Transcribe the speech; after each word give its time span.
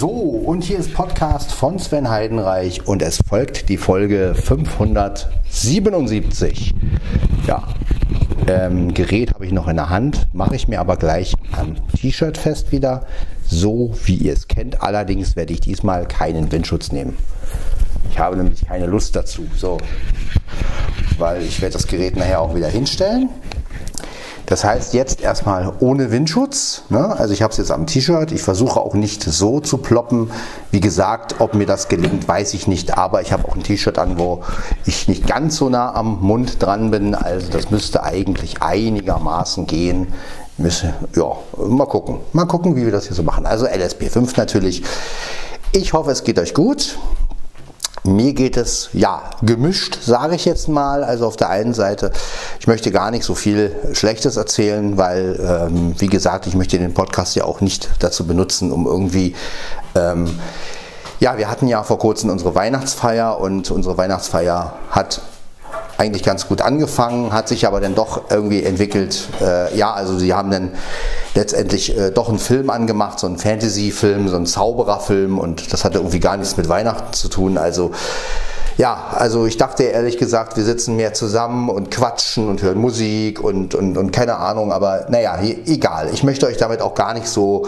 So, 0.00 0.08
und 0.08 0.64
hier 0.64 0.78
ist 0.78 0.94
Podcast 0.94 1.52
von 1.52 1.78
Sven 1.78 2.08
Heidenreich 2.08 2.86
und 2.86 3.02
es 3.02 3.18
folgt 3.28 3.68
die 3.68 3.76
Folge 3.76 4.34
577. 4.34 6.72
Ja, 7.46 7.68
ähm, 8.46 8.94
Gerät 8.94 9.34
habe 9.34 9.44
ich 9.44 9.52
noch 9.52 9.68
in 9.68 9.76
der 9.76 9.90
Hand, 9.90 10.26
mache 10.32 10.56
ich 10.56 10.68
mir 10.68 10.80
aber 10.80 10.96
gleich 10.96 11.34
am 11.52 11.76
T-Shirt 11.98 12.38
fest 12.38 12.72
wieder, 12.72 13.04
so 13.44 13.94
wie 14.06 14.14
ihr 14.14 14.32
es 14.32 14.48
kennt. 14.48 14.80
Allerdings 14.80 15.36
werde 15.36 15.52
ich 15.52 15.60
diesmal 15.60 16.08
keinen 16.08 16.50
Windschutz 16.50 16.92
nehmen. 16.92 17.14
Ich 18.10 18.18
habe 18.18 18.38
nämlich 18.38 18.66
keine 18.66 18.86
Lust 18.86 19.14
dazu. 19.16 19.46
So, 19.54 19.76
weil 21.18 21.42
ich 21.42 21.60
werde 21.60 21.74
das 21.74 21.86
Gerät 21.86 22.16
nachher 22.16 22.40
auch 22.40 22.54
wieder 22.54 22.68
hinstellen. 22.68 23.28
Das 24.50 24.64
heißt 24.64 24.94
jetzt 24.94 25.20
erstmal 25.20 25.72
ohne 25.78 26.10
Windschutz. 26.10 26.82
Ne? 26.88 27.16
Also 27.16 27.32
ich 27.32 27.40
habe 27.40 27.52
es 27.52 27.58
jetzt 27.58 27.70
am 27.70 27.86
T-Shirt. 27.86 28.32
Ich 28.32 28.42
versuche 28.42 28.80
auch 28.80 28.94
nicht 28.94 29.22
so 29.22 29.60
zu 29.60 29.78
ploppen. 29.78 30.32
Wie 30.72 30.80
gesagt, 30.80 31.36
ob 31.38 31.54
mir 31.54 31.66
das 31.66 31.86
gelingt, 31.86 32.26
weiß 32.26 32.54
ich 32.54 32.66
nicht. 32.66 32.98
Aber 32.98 33.22
ich 33.22 33.32
habe 33.32 33.46
auch 33.46 33.54
ein 33.54 33.62
T-Shirt 33.62 33.96
an, 33.96 34.18
wo 34.18 34.42
ich 34.86 35.06
nicht 35.06 35.28
ganz 35.28 35.56
so 35.56 35.68
nah 35.68 35.94
am 35.94 36.20
Mund 36.20 36.60
dran 36.60 36.90
bin. 36.90 37.14
Also 37.14 37.48
das 37.52 37.70
müsste 37.70 38.02
eigentlich 38.02 38.60
einigermaßen 38.60 39.68
gehen. 39.68 40.08
Ja, 41.14 41.36
mal 41.56 41.86
gucken. 41.86 42.16
Mal 42.32 42.46
gucken, 42.46 42.74
wie 42.74 42.84
wir 42.84 42.92
das 42.92 43.06
hier 43.06 43.14
so 43.14 43.22
machen. 43.22 43.46
Also 43.46 43.66
LSP5 43.66 44.32
natürlich. 44.36 44.82
Ich 45.70 45.92
hoffe, 45.92 46.10
es 46.10 46.24
geht 46.24 46.40
euch 46.40 46.54
gut. 46.54 46.98
Mir 48.02 48.32
geht 48.32 48.56
es 48.56 48.88
ja 48.92 49.22
gemischt, 49.42 49.98
sage 50.02 50.34
ich 50.34 50.44
jetzt 50.46 50.68
mal. 50.68 51.04
Also 51.04 51.26
auf 51.26 51.36
der 51.36 51.50
einen 51.50 51.74
Seite, 51.74 52.12
ich 52.58 52.66
möchte 52.66 52.90
gar 52.90 53.10
nicht 53.10 53.24
so 53.24 53.34
viel 53.34 53.74
Schlechtes 53.92 54.36
erzählen, 54.36 54.96
weil, 54.96 55.38
ähm, 55.40 55.94
wie 55.98 56.06
gesagt, 56.06 56.46
ich 56.46 56.54
möchte 56.54 56.78
den 56.78 56.94
Podcast 56.94 57.36
ja 57.36 57.44
auch 57.44 57.60
nicht 57.60 57.90
dazu 57.98 58.26
benutzen, 58.26 58.72
um 58.72 58.86
irgendwie 58.86 59.34
ähm, 59.94 60.38
ja, 61.20 61.36
wir 61.36 61.50
hatten 61.50 61.68
ja 61.68 61.82
vor 61.82 61.98
kurzem 61.98 62.30
unsere 62.30 62.54
Weihnachtsfeier 62.54 63.38
und 63.38 63.70
unsere 63.70 63.98
Weihnachtsfeier 63.98 64.72
hat 64.90 65.20
eigentlich 65.98 66.22
ganz 66.22 66.48
gut 66.48 66.62
angefangen, 66.62 67.32
hat 67.32 67.48
sich 67.48 67.66
aber 67.66 67.80
dann 67.80 67.94
doch 67.94 68.30
irgendwie 68.30 68.64
entwickelt. 68.64 69.28
Äh, 69.40 69.76
ja, 69.76 69.92
also 69.92 70.18
sie 70.18 70.32
haben 70.32 70.50
dann 70.50 70.72
letztendlich 71.34 71.96
äh, 71.96 72.10
doch 72.10 72.28
einen 72.28 72.38
Film 72.38 72.70
angemacht, 72.70 73.18
so 73.18 73.26
einen 73.26 73.38
Fantasy-Film, 73.38 74.28
so 74.28 74.36
einen 74.36 74.46
Zaubererfilm 74.46 75.38
und 75.38 75.72
das 75.72 75.84
hatte 75.84 75.98
irgendwie 75.98 76.20
gar 76.20 76.36
nichts 76.36 76.56
mit 76.56 76.68
Weihnachten 76.68 77.12
zu 77.12 77.28
tun. 77.28 77.58
Also 77.58 77.92
ja, 78.76 79.08
also 79.12 79.46
ich 79.46 79.56
dachte 79.56 79.84
ehrlich 79.84 80.18
gesagt, 80.18 80.56
wir 80.56 80.64
sitzen 80.64 80.96
mehr 80.96 81.12
zusammen 81.12 81.68
und 81.68 81.90
quatschen 81.90 82.48
und 82.48 82.62
hören 82.62 82.78
Musik 82.78 83.42
und, 83.42 83.74
und, 83.74 83.96
und 83.96 84.12
keine 84.12 84.36
Ahnung, 84.36 84.72
aber 84.72 85.06
naja, 85.08 85.38
egal. 85.66 86.10
Ich 86.12 86.22
möchte 86.22 86.46
euch 86.46 86.56
damit 86.56 86.80
auch 86.80 86.94
gar 86.94 87.14
nicht 87.14 87.26
so 87.26 87.66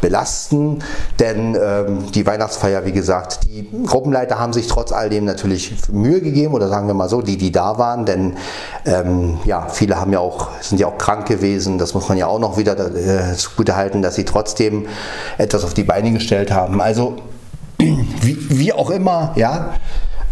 belasten, 0.00 0.80
denn 1.18 1.54
ähm, 1.54 2.12
die 2.12 2.26
Weihnachtsfeier, 2.26 2.84
wie 2.84 2.92
gesagt, 2.92 3.40
die 3.44 3.68
Gruppenleiter 3.86 4.38
haben 4.38 4.52
sich 4.52 4.66
trotz 4.66 4.92
all 4.92 5.08
dem 5.10 5.24
natürlich 5.24 5.74
Mühe 5.90 6.20
gegeben 6.20 6.54
oder 6.54 6.68
sagen 6.68 6.86
wir 6.86 6.94
mal 6.94 7.08
so, 7.08 7.22
die, 7.22 7.36
die 7.36 7.52
da 7.52 7.78
waren, 7.78 8.04
denn 8.04 8.36
ähm, 8.84 9.38
ja, 9.44 9.68
viele 9.68 10.00
haben 10.00 10.12
ja 10.12 10.20
auch, 10.20 10.48
sind 10.60 10.78
ja 10.78 10.88
auch 10.88 10.98
krank 10.98 11.26
gewesen, 11.26 11.78
das 11.78 11.94
muss 11.94 12.08
man 12.08 12.18
ja 12.18 12.26
auch 12.26 12.38
noch 12.38 12.58
wieder 12.58 12.78
äh, 12.78 13.34
zugute 13.36 13.76
halten, 13.76 14.02
dass 14.02 14.16
sie 14.16 14.24
trotzdem 14.24 14.86
etwas 15.38 15.64
auf 15.64 15.74
die 15.74 15.84
Beine 15.84 16.12
gestellt 16.12 16.52
haben. 16.52 16.80
Also 16.80 17.16
wie, 17.78 18.36
wie 18.50 18.72
auch 18.72 18.90
immer, 18.90 19.32
ja. 19.36 19.74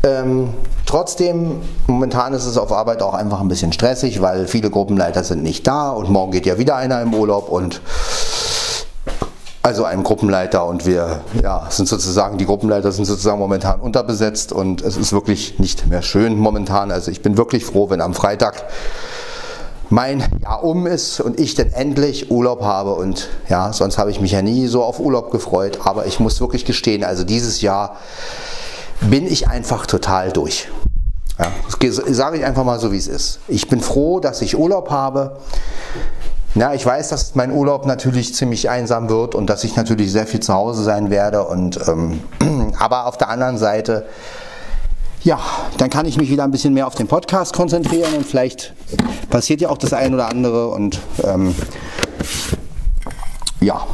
Ähm, 0.03 0.55
trotzdem, 0.87 1.61
momentan 1.87 2.33
ist 2.33 2.47
es 2.47 2.57
auf 2.57 2.73
Arbeit 2.73 3.03
auch 3.03 3.13
einfach 3.13 3.41
ein 3.41 3.49
bisschen 3.49 3.73
stressig, 3.73 4.23
weil 4.23 4.47
viele 4.47 4.71
Gruppenleiter 4.71 5.25
sind 5.25 5.43
nicht 5.43 5.67
da 5.67 5.91
und 5.91 6.09
morgen 6.09 6.33
geht 6.33 6.47
ja 6.47 6.59
wieder 6.59 6.77
einer 6.77 7.03
im 7.03 7.13
Urlaub 7.13 7.51
und 7.51 7.83
also 9.63 9.85
ein 9.85 10.03
Gruppenleiter 10.03 10.65
und 10.65 10.87
wir 10.87 11.21
ja, 11.43 11.67
sind 11.69 11.87
sozusagen, 11.87 12.39
die 12.39 12.47
Gruppenleiter 12.47 12.93
sind 12.93 13.05
sozusagen 13.05 13.39
momentan 13.39 13.81
unterbesetzt 13.81 14.53
und 14.53 14.81
es 14.81 14.97
ist 14.97 15.13
wirklich 15.13 15.59
nicht 15.59 15.87
mehr 15.87 16.01
schön 16.01 16.39
momentan. 16.39 16.91
Also 16.91 17.11
ich 17.11 17.21
bin 17.21 17.37
wirklich 17.37 17.67
froh, 17.67 17.91
wenn 17.91 18.01
am 18.01 18.15
Freitag 18.15 18.65
mein 19.91 20.25
Jahr 20.43 20.65
um 20.65 20.87
ist 20.87 21.21
und 21.21 21.39
ich 21.39 21.57
dann 21.57 21.73
endlich 21.73 22.31
Urlaub 22.31 22.63
habe 22.63 22.95
und 22.95 23.29
ja, 23.51 23.73
sonst 23.75 23.99
habe 23.99 24.11
ich 24.11 24.21
mich 24.21 24.33
ja 24.33 24.41
nie 24.41 24.67
so 24.67 24.83
auf 24.83 24.99
Urlaub 24.99 25.31
gefreut, 25.31 25.81
aber 25.85 26.07
ich 26.07 26.21
muss 26.21 26.41
wirklich 26.41 26.65
gestehen, 26.65 27.05
also 27.05 27.25
dieses 27.25 27.61
Jahr 27.61 27.97
bin 29.01 29.27
ich 29.27 29.49
einfach 29.49 29.87
total 29.87 30.33
durch. 30.33 30.69
Ja, 31.39 31.53
das 31.81 31.97
sage 31.97 32.39
ich 32.39 32.45
einfach 32.45 32.65
mal 32.65 32.79
so, 32.79 32.93
wie 32.93 32.99
es 32.99 33.09
ist. 33.09 33.41
Ich 33.49 33.69
bin 33.69 33.81
froh, 33.81 34.21
dass 34.21 34.43
ich 34.43 34.59
Urlaub 34.59 34.91
habe. 34.91 35.39
Ja, 36.55 36.75
ich 36.75 36.85
weiß, 36.85 37.09
dass 37.09 37.35
mein 37.35 37.53
Urlaub 37.53 37.87
natürlich 37.87 38.35
ziemlich 38.35 38.69
einsam 38.69 39.09
wird 39.09 39.35
und 39.35 39.47
dass 39.49 39.65
ich 39.65 39.77
natürlich 39.77 40.13
sehr 40.13 40.27
viel 40.27 40.41
zu 40.41 40.53
Hause 40.53 40.83
sein 40.83 41.09
werde. 41.09 41.45
Und, 41.45 41.79
ähm, 41.89 42.21
aber 42.79 43.07
auf 43.07 43.17
der 43.17 43.29
anderen 43.29 43.57
Seite, 43.57 44.07
ja, 45.23 45.39
dann 45.79 45.91
kann 45.91 46.07
ich 46.07 46.19
mich 46.19 46.31
wieder 46.31 46.45
ein 46.45 46.51
bisschen 46.51 46.75
mehr 46.75 46.87
auf 46.87 46.95
den 46.95 47.07
Podcast 47.07 47.55
konzentrieren 47.55 48.15
und 48.15 48.27
vielleicht 48.27 48.75
passiert 49.31 49.61
ja 49.61 49.71
auch 49.71 49.79
das 49.79 49.93
ein 49.93 50.13
oder 50.13 50.29
andere. 50.29 50.69
Und 50.69 50.99
ähm, 51.23 51.55
ja, 53.61 53.87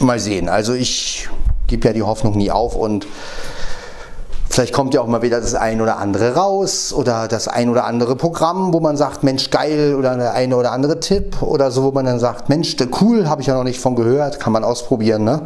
mal 0.00 0.20
sehen. 0.20 0.48
Also 0.48 0.74
ich 0.74 1.28
gebe 1.66 1.88
ja 1.88 1.94
die 1.94 2.02
Hoffnung 2.02 2.36
nie 2.36 2.50
auf 2.50 2.76
und 2.76 3.06
Vielleicht 4.52 4.74
kommt 4.74 4.92
ja 4.92 5.00
auch 5.00 5.06
mal 5.06 5.22
wieder 5.22 5.40
das 5.40 5.54
ein 5.54 5.80
oder 5.80 5.96
andere 5.96 6.34
raus 6.34 6.92
oder 6.92 7.26
das 7.26 7.48
ein 7.48 7.70
oder 7.70 7.86
andere 7.86 8.16
Programm, 8.16 8.74
wo 8.74 8.80
man 8.80 8.98
sagt, 8.98 9.22
Mensch, 9.22 9.48
geil 9.48 9.94
oder 9.94 10.14
der 10.14 10.34
eine 10.34 10.58
oder 10.58 10.72
andere 10.72 11.00
Tipp 11.00 11.40
oder 11.40 11.70
so, 11.70 11.84
wo 11.84 11.90
man 11.90 12.04
dann 12.04 12.18
sagt, 12.18 12.50
Mensch, 12.50 12.76
cool, 13.00 13.30
habe 13.30 13.40
ich 13.40 13.46
ja 13.46 13.54
noch 13.54 13.64
nicht 13.64 13.80
von 13.80 13.96
gehört, 13.96 14.40
kann 14.40 14.52
man 14.52 14.62
ausprobieren. 14.62 15.24
Ne? 15.24 15.40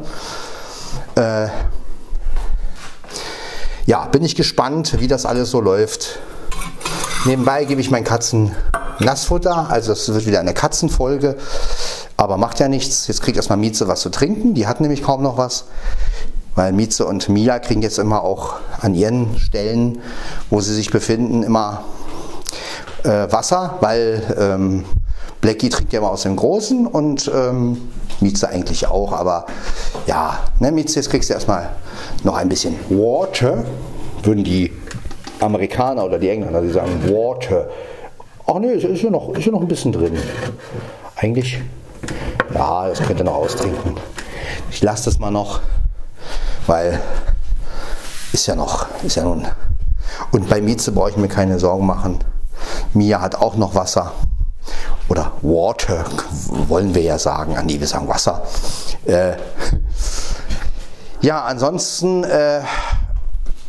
Äh, 1.14 1.46
ja, 3.86 4.06
bin 4.06 4.24
ich 4.24 4.34
gespannt, 4.34 4.96
wie 4.98 5.06
das 5.06 5.24
alles 5.24 5.52
so 5.52 5.60
läuft. 5.60 6.18
Nebenbei 7.26 7.64
gebe 7.64 7.80
ich 7.80 7.92
meinen 7.92 8.02
Katzen 8.02 8.56
Nassfutter, 8.98 9.70
also 9.70 9.92
es 9.92 10.12
wird 10.12 10.26
wieder 10.26 10.40
eine 10.40 10.52
Katzenfolge, 10.52 11.36
aber 12.16 12.38
macht 12.38 12.58
ja 12.58 12.66
nichts. 12.66 13.06
Jetzt 13.06 13.22
kriegt 13.22 13.36
erstmal 13.36 13.58
Mieze 13.58 13.86
was 13.86 14.00
zu 14.00 14.10
trinken, 14.10 14.54
die 14.54 14.66
hat 14.66 14.80
nämlich 14.80 15.04
kaum 15.04 15.22
noch 15.22 15.38
was 15.38 15.66
weil 16.56 16.72
Mieze 16.72 17.06
und 17.06 17.28
Mia 17.28 17.58
kriegen 17.60 17.82
jetzt 17.82 17.98
immer 17.98 18.24
auch 18.24 18.54
an 18.80 18.94
ihren 18.94 19.38
Stellen, 19.38 20.00
wo 20.50 20.60
sie 20.60 20.74
sich 20.74 20.90
befinden, 20.90 21.42
immer 21.42 21.84
äh, 23.04 23.30
Wasser, 23.30 23.76
weil 23.80 24.22
ähm, 24.38 24.84
Blackie 25.40 25.68
trinkt 25.68 25.92
ja 25.92 26.00
immer 26.00 26.10
aus 26.10 26.22
dem 26.22 26.34
Großen 26.34 26.86
und 26.86 27.30
ähm, 27.32 27.90
Mieze 28.20 28.48
eigentlich 28.48 28.88
auch, 28.88 29.12
aber 29.12 29.46
ja, 30.06 30.38
ne, 30.58 30.72
Mieze, 30.72 30.96
jetzt 30.96 31.10
kriegst 31.10 31.28
du 31.28 31.34
erstmal 31.34 31.70
noch 32.24 32.36
ein 32.36 32.48
bisschen 32.48 32.74
Water, 32.88 33.64
würden 34.22 34.42
die 34.42 34.72
Amerikaner 35.40 36.04
oder 36.04 36.18
die 36.18 36.30
Engländer, 36.30 36.62
die 36.62 36.70
sagen 36.70 37.04
Water. 37.04 37.68
Ach 38.46 38.58
ne, 38.58 38.72
ist 38.72 39.02
ja 39.02 39.10
noch, 39.10 39.34
ist 39.34 39.44
ja 39.44 39.52
noch 39.52 39.60
ein 39.60 39.68
bisschen 39.68 39.92
drin. 39.92 40.16
Eigentlich, 41.16 41.60
ja, 42.54 42.88
das 42.88 43.02
könnt 43.02 43.20
ihr 43.20 43.24
noch 43.24 43.34
austrinken. 43.34 43.96
Ich 44.70 44.82
lasse 44.82 45.06
das 45.06 45.18
mal 45.18 45.30
noch 45.30 45.60
weil 46.66 47.00
ist 48.32 48.46
ja 48.46 48.54
noch, 48.54 48.86
ist 49.02 49.16
ja 49.16 49.24
nun. 49.24 49.46
Und 50.30 50.48
bei 50.48 50.60
Mieze 50.60 50.92
brauche 50.92 51.10
ich 51.10 51.16
mir 51.16 51.28
keine 51.28 51.58
Sorgen 51.58 51.86
machen. 51.86 52.18
Mia 52.94 53.20
hat 53.20 53.36
auch 53.36 53.56
noch 53.56 53.74
Wasser. 53.74 54.12
Oder 55.08 55.32
Water, 55.42 56.04
wollen 56.68 56.94
wir 56.94 57.02
ja 57.02 57.18
sagen. 57.18 57.56
Ah, 57.56 57.62
nee, 57.62 57.78
wir 57.78 57.86
sagen 57.86 58.08
Wasser. 58.08 58.42
Äh, 59.04 59.34
ja, 61.20 61.44
ansonsten 61.44 62.24
äh, 62.24 62.60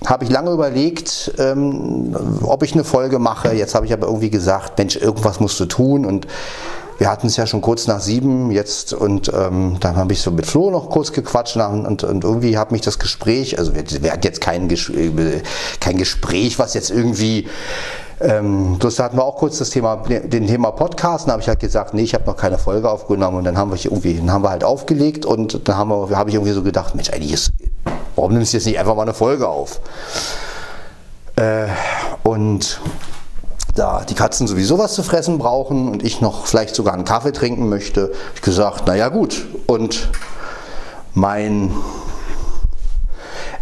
habe 0.06 0.24
ich 0.24 0.30
lange 0.30 0.52
überlegt, 0.52 1.34
ähm, 1.38 2.16
ob 2.42 2.64
ich 2.64 2.74
eine 2.74 2.84
Folge 2.84 3.20
mache. 3.20 3.54
Jetzt 3.54 3.76
habe 3.76 3.86
ich 3.86 3.94
aber 3.94 4.08
irgendwie 4.08 4.30
gesagt, 4.30 4.78
Mensch, 4.78 4.96
irgendwas 4.96 5.40
musst 5.40 5.60
du 5.60 5.66
tun. 5.66 6.06
Und 6.06 6.28
wir 6.98 7.10
hatten 7.10 7.28
es 7.28 7.38
ja 7.38 7.46
schon 7.46 7.62
kurz 7.62 7.88
nach 7.88 8.00
sieben 8.00 8.52
jetzt 8.52 8.94
und 8.94 9.32
ähm, 9.34 9.78
dann 9.80 9.96
habe 9.96 10.14
ich 10.14 10.22
so 10.22 10.32
mit 10.32 10.46
Flo 10.46 10.72
noch 10.72 10.90
kurz 10.90 11.12
gequatscht 11.12 11.58
und, 11.58 11.86
und, 11.86 12.04
und 12.04 12.24
irgendwie 12.24 12.58
hat 12.58 12.72
mich 12.72 12.82
das 12.82 13.00
Gespräch, 13.00 13.58
also 13.60 13.76
wir, 13.76 13.84
wir 14.02 14.12
hatten 14.12 14.24
jetzt 14.24 14.42
kein, 14.42 14.70
äh, 14.70 15.42
kein 15.80 15.98
Gespräch, 15.98 16.60
was 16.60 16.74
jetzt 16.74 16.90
irgendwie 16.90 17.48
ähm, 18.20 18.80
bloß 18.80 18.96
da 18.96 19.04
hatten 19.04 19.18
wir 19.18 19.24
auch 19.24 19.36
kurz 19.36 19.60
das 19.60 19.70
Thema, 19.70 19.98
den 19.98 20.48
Thema 20.48 20.72
Podcast. 20.72 21.28
Da 21.28 21.34
habe 21.34 21.42
ich 21.42 21.48
halt 21.48 21.60
gesagt, 21.60 21.94
nee, 21.94 22.02
ich 22.02 22.16
habe 22.16 22.26
noch 22.26 22.36
keine 22.36 22.58
Folge 22.58 22.90
aufgenommen. 22.90 23.38
Und 23.38 23.44
dann 23.44 23.58
haben 23.58 23.72
wir 23.72 23.78
irgendwie, 23.84 24.16
dann 24.16 24.32
haben 24.32 24.44
wir 24.44 24.50
halt 24.50 24.64
aufgelegt 24.64 25.26
und 25.26 25.68
dann 25.68 25.78
haben 25.78 25.90
wir, 25.90 26.18
habe 26.18 26.30
ich 26.30 26.36
irgendwie 26.36 26.54
so 26.54 26.64
gedacht, 26.64 26.96
Mensch, 26.96 27.12
eigentlich 27.12 27.34
ist, 27.34 27.52
warum 28.16 28.34
nimmst 28.34 28.54
du 28.54 28.58
jetzt 28.58 28.66
nicht 28.66 28.80
einfach 28.80 28.96
mal 28.96 29.04
eine 29.04 29.14
Folge 29.14 29.48
auf? 29.48 29.82
Äh, 31.36 31.68
und 32.24 32.82
da 33.78 34.04
die 34.08 34.16
Katzen 34.16 34.48
sowieso 34.48 34.78
was 34.78 34.94
zu 34.94 35.04
fressen 35.04 35.38
brauchen 35.38 35.90
und 35.90 36.04
ich 36.04 36.22
noch 36.22 36.46
vielleicht 36.46 36.76
sogar 36.76 36.94
einen 36.94 37.06
Kaffee 37.06 37.32
trinken 37.32 37.70
möchte, 37.70 38.12
ich 38.36 38.42
gesagt, 38.42 38.88
naja 38.88 39.10
gut. 39.10 39.46
Und 39.68 40.10
mein 41.14 41.72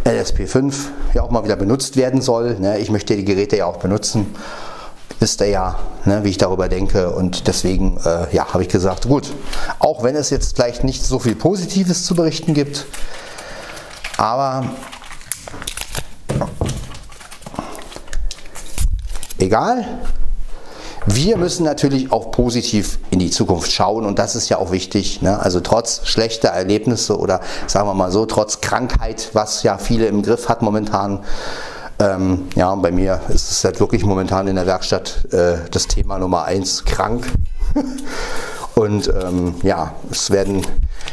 LSP5 0.04 0.74
ja 1.14 1.22
auch 1.22 1.30
mal 1.30 1.44
wieder 1.44 1.56
benutzt 1.56 1.96
werden 1.96 2.20
soll. 2.20 2.58
Ne? 2.58 2.78
Ich 2.78 2.90
möchte 2.90 3.16
die 3.16 3.24
Geräte 3.24 3.56
ja 3.56 3.66
auch 3.66 3.78
benutzen. 3.78 4.34
Wisst 5.18 5.40
ihr 5.40 5.48
ja, 5.48 5.78
ne, 6.04 6.24
wie 6.24 6.30
ich 6.30 6.38
darüber 6.38 6.68
denke. 6.68 7.10
Und 7.10 7.46
deswegen 7.48 7.98
äh, 8.04 8.34
ja, 8.34 8.52
habe 8.52 8.62
ich 8.62 8.68
gesagt, 8.68 9.08
gut, 9.08 9.32
auch 9.78 10.02
wenn 10.02 10.14
es 10.14 10.30
jetzt 10.30 10.56
vielleicht 10.56 10.84
nicht 10.84 11.04
so 11.04 11.18
viel 11.18 11.34
Positives 11.34 12.04
zu 12.04 12.14
berichten 12.14 12.52
gibt, 12.52 12.86
Aber 14.16 14.64
egal. 19.38 19.84
Wir 21.08 21.36
müssen 21.36 21.64
natürlich 21.64 22.10
auch 22.10 22.32
positiv 22.32 22.98
in 23.10 23.20
die 23.20 23.30
Zukunft 23.30 23.70
schauen 23.70 24.04
und 24.04 24.18
das 24.18 24.34
ist 24.34 24.48
ja 24.48 24.58
auch 24.58 24.72
wichtig. 24.72 25.22
Ne? 25.22 25.38
Also 25.38 25.60
trotz 25.60 26.00
schlechter 26.04 26.48
Erlebnisse 26.48 27.16
oder 27.16 27.40
sagen 27.68 27.88
wir 27.88 27.94
mal 27.94 28.10
so, 28.10 28.26
trotz 28.26 28.60
Krankheit, 28.60 29.30
was 29.32 29.62
ja 29.62 29.78
viele 29.78 30.06
im 30.06 30.22
Griff 30.22 30.48
hat 30.48 30.62
momentan. 30.62 31.20
Ähm, 32.00 32.48
ja, 32.56 32.74
bei 32.74 32.90
mir 32.90 33.20
ist 33.28 33.50
es 33.52 33.64
halt 33.64 33.78
wirklich 33.78 34.04
momentan 34.04 34.48
in 34.48 34.56
der 34.56 34.66
Werkstatt 34.66 35.32
äh, 35.32 35.58
das 35.70 35.86
Thema 35.86 36.18
Nummer 36.18 36.44
eins, 36.44 36.84
krank. 36.84 37.26
und 38.74 39.08
ähm, 39.08 39.54
ja, 39.62 39.94
es 40.10 40.32
werden 40.32 40.66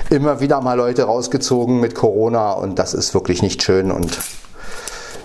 immer 0.09 0.39
wieder 0.39 0.59
mal 0.61 0.75
Leute 0.75 1.03
rausgezogen 1.03 1.79
mit 1.79 1.93
Corona 1.93 2.53
und 2.53 2.79
das 2.79 2.95
ist 2.95 3.13
wirklich 3.13 3.43
nicht 3.43 3.61
schön 3.61 3.91
und 3.91 4.17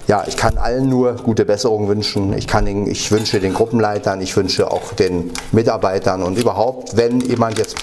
ja, 0.08 0.24
ich 0.26 0.38
kann 0.38 0.56
allen 0.56 0.88
nur 0.88 1.16
gute 1.16 1.44
Besserung 1.44 1.86
wünschen. 1.86 2.32
Ich, 2.32 2.46
kann 2.46 2.64
den, 2.64 2.90
ich 2.90 3.12
wünsche 3.12 3.40
den 3.40 3.52
Gruppenleitern, 3.52 4.22
ich 4.22 4.34
wünsche 4.36 4.70
auch 4.70 4.94
den 4.94 5.30
Mitarbeitern 5.52 6.22
und 6.22 6.38
überhaupt, 6.38 6.96
wenn 6.96 7.20
jemand 7.20 7.58
jetzt 7.58 7.76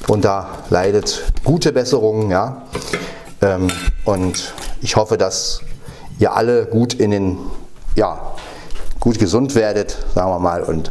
darunter 0.00 0.48
leidet, 0.70 1.22
gute 1.44 1.72
Besserungen. 1.72 2.30
Ja? 2.30 2.62
Ähm, 3.42 3.68
und 4.06 4.54
ich 4.80 4.96
hoffe, 4.96 5.18
dass 5.18 5.60
ihr 6.18 6.32
alle 6.34 6.64
gut 6.64 6.94
in 6.94 7.10
den, 7.10 7.38
ja, 7.94 8.32
gut 8.98 9.18
gesund 9.18 9.54
werdet, 9.54 9.98
sagen 10.14 10.30
wir 10.30 10.38
mal. 10.38 10.62
Und 10.62 10.90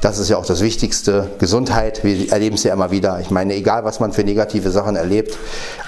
das 0.00 0.18
ist 0.18 0.30
ja 0.30 0.38
auch 0.38 0.46
das 0.46 0.62
Wichtigste. 0.62 1.30
Gesundheit, 1.38 2.02
wir 2.02 2.32
erleben 2.32 2.56
es 2.56 2.64
ja 2.64 2.72
immer 2.72 2.90
wieder. 2.90 3.20
Ich 3.20 3.30
meine, 3.30 3.54
egal 3.54 3.84
was 3.84 4.00
man 4.00 4.12
für 4.14 4.24
negative 4.24 4.70
Sachen 4.70 4.96
erlebt, 4.96 5.36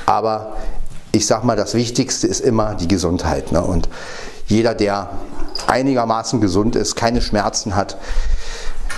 aber 0.05 0.53
ich 1.15 1.27
sag 1.27 1.45
mal, 1.45 1.57
das 1.57 1.75
Wichtigste 1.75 2.27
ist 2.27 2.41
immer 2.41 2.75
die 2.75 2.89
Gesundheit. 2.89 3.53
Ne? 3.53 3.63
Und 3.63 3.89
jeder, 4.47 4.75
der 4.75 5.11
einigermaßen 5.67 6.41
gesund 6.41 6.77
ist, 6.77 6.97
keine 6.97 7.23
Schmerzen 7.23 7.77
hat, 7.77 7.97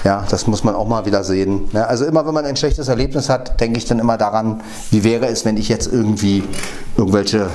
ja, 0.05 0.25
das 0.29 0.47
muss 0.47 0.65
man 0.65 0.75
auch 0.75 0.87
mal 0.87 1.05
wieder 1.05 1.25
sehen. 1.25 1.69
Ne? 1.73 1.87
Also 1.87 2.05
immer, 2.05 2.27
wenn 2.27 2.35
man 2.35 2.45
ein 2.45 2.57
schlechtes 2.57 2.89
Erlebnis 2.89 3.29
hat, 3.29 3.61
denke 3.61 3.79
ich 3.79 3.85
dann 3.85 3.99
immer 3.99 4.17
daran, 4.17 4.63
wie 4.91 5.05
wäre 5.05 5.27
es, 5.27 5.45
wenn 5.45 5.57
ich 5.57 5.69
jetzt 5.69 5.93
irgendwie 5.93 6.45
irgendwelche 6.97 7.51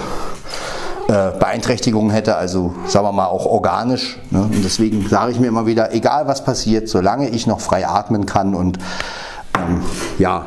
äh, 1.08 1.32
Beeinträchtigungen 1.40 2.12
hätte, 2.12 2.36
also 2.36 2.74
sagen 2.88 3.06
wir 3.06 3.12
mal 3.12 3.28
auch 3.28 3.46
organisch. 3.46 4.20
Ne? 4.30 4.44
Und 4.44 4.64
deswegen 4.64 5.08
sage 5.08 5.32
ich 5.32 5.40
mir 5.40 5.48
immer 5.48 5.66
wieder, 5.66 5.94
egal 5.94 6.28
was 6.28 6.44
passiert, 6.44 6.88
solange 6.88 7.30
ich 7.30 7.48
noch 7.48 7.62
frei 7.62 7.88
atmen 7.88 8.26
kann 8.26 8.54
und 8.54 8.78
ähm, 9.58 9.82
ja, 10.20 10.46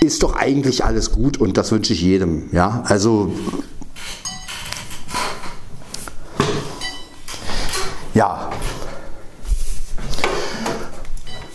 ist 0.00 0.22
doch 0.22 0.34
eigentlich 0.34 0.84
alles 0.84 1.12
gut 1.12 1.38
und 1.38 1.56
das 1.56 1.70
wünsche 1.72 1.92
ich 1.92 2.00
jedem. 2.00 2.48
Ja, 2.52 2.82
also 2.86 3.32
ja. 8.14 8.50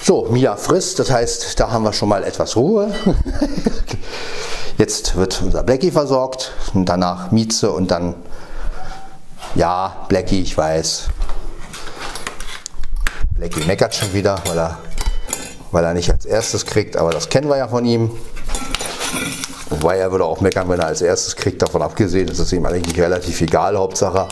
So, 0.02 0.28
Mia 0.30 0.56
frisst, 0.56 1.00
das 1.00 1.10
heißt, 1.10 1.60
da 1.60 1.72
haben 1.72 1.84
wir 1.84 1.94
schon 1.94 2.10
mal 2.10 2.24
etwas 2.24 2.56
Ruhe. 2.56 2.94
Jetzt 4.78 5.16
wird 5.16 5.42
unser 5.42 5.64
Blackie 5.64 5.90
versorgt 5.90 6.54
und 6.74 6.86
danach 6.86 7.32
Mieze 7.32 7.72
und 7.72 7.90
dann, 7.90 8.14
ja, 9.56 10.06
Blackie, 10.08 10.42
ich 10.42 10.56
weiß. 10.56 11.08
Blackie 13.32 13.64
meckert 13.66 13.96
schon 13.96 14.14
wieder, 14.14 14.40
weil 14.46 14.58
er, 14.58 14.78
weil 15.72 15.84
er 15.84 15.94
nicht 15.96 16.12
als 16.12 16.26
erstes 16.26 16.66
kriegt, 16.68 16.98
aber 16.98 17.10
das 17.10 17.30
kennen 17.30 17.50
wir 17.50 17.58
ja 17.58 17.68
von 17.68 17.86
ihm. 17.86 18.12
Wobei 19.82 19.98
er 19.98 20.12
würde 20.12 20.24
auch 20.24 20.40
meckern, 20.40 20.70
wenn 20.70 20.80
er 20.80 20.88
als 20.88 21.02
erstes 21.02 21.36
kriegt. 21.36 21.62
Davon 21.62 21.82
abgesehen 21.82 22.30
ist 22.30 22.40
es 22.40 22.54
ihm 22.54 22.66
eigentlich 22.66 22.98
relativ 23.00 23.42
egal. 23.42 23.78
Hauptsache, 23.78 24.28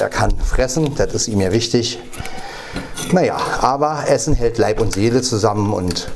er 0.00 0.08
kann 0.08 0.36
fressen, 0.38 0.94
das 0.96 1.14
ist 1.14 1.28
ihm 1.28 1.40
ja 1.40 1.52
wichtig. 1.52 2.00
Naja, 3.12 3.36
aber 3.60 4.04
Essen 4.08 4.34
hält 4.34 4.58
Leib 4.58 4.80
und 4.80 4.94
Seele 4.94 5.22
zusammen 5.22 5.72
und 5.72 6.08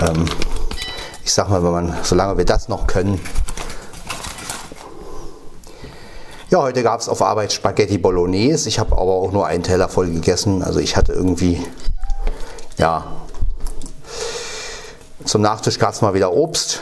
ähm, 0.00 0.26
ich 1.24 1.32
sag 1.32 1.48
mal, 1.48 1.62
wenn 1.64 1.72
man, 1.72 1.96
solange 2.04 2.38
wir 2.38 2.44
das 2.44 2.68
noch 2.68 2.86
können. 2.86 3.20
Ja, 6.50 6.62
heute 6.62 6.84
gab 6.84 7.00
es 7.00 7.08
auf 7.08 7.20
Arbeit 7.20 7.52
Spaghetti 7.52 7.98
Bolognese. 7.98 8.68
Ich 8.68 8.78
habe 8.78 8.92
aber 8.92 9.12
auch 9.12 9.32
nur 9.32 9.44
einen 9.46 9.64
Teller 9.64 9.88
voll 9.88 10.08
gegessen. 10.08 10.62
Also 10.62 10.78
ich 10.78 10.96
hatte 10.96 11.12
irgendwie, 11.12 11.60
ja, 12.78 13.04
zum 15.24 15.42
Nachtisch 15.42 15.80
gab 15.80 15.94
es 15.94 16.02
mal 16.02 16.14
wieder 16.14 16.32
Obst 16.32 16.80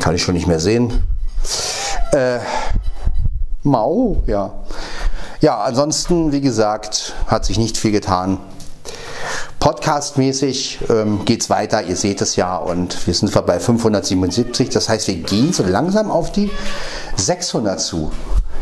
kann 0.00 0.14
ich 0.14 0.22
schon 0.22 0.34
nicht 0.34 0.46
mehr 0.46 0.60
sehen. 0.60 1.02
Äh, 2.12 2.38
Mau, 3.62 4.22
ja. 4.26 4.52
Ja, 5.40 5.60
ansonsten, 5.60 6.32
wie 6.32 6.40
gesagt, 6.40 7.14
hat 7.26 7.44
sich 7.44 7.58
nicht 7.58 7.76
viel 7.76 7.92
getan. 7.92 8.38
Podcastmäßig 9.58 10.80
ähm, 10.88 11.24
geht 11.26 11.42
es 11.42 11.50
weiter, 11.50 11.82
ihr 11.82 11.96
seht 11.96 12.22
es 12.22 12.36
ja, 12.36 12.56
und 12.56 13.06
wir 13.06 13.12
sind 13.12 13.32
bei 13.46 13.60
577. 13.60 14.70
Das 14.70 14.88
heißt, 14.88 15.08
wir 15.08 15.16
gehen 15.16 15.52
so 15.52 15.62
langsam 15.62 16.10
auf 16.10 16.32
die 16.32 16.50
600 17.16 17.78
zu. 17.78 18.10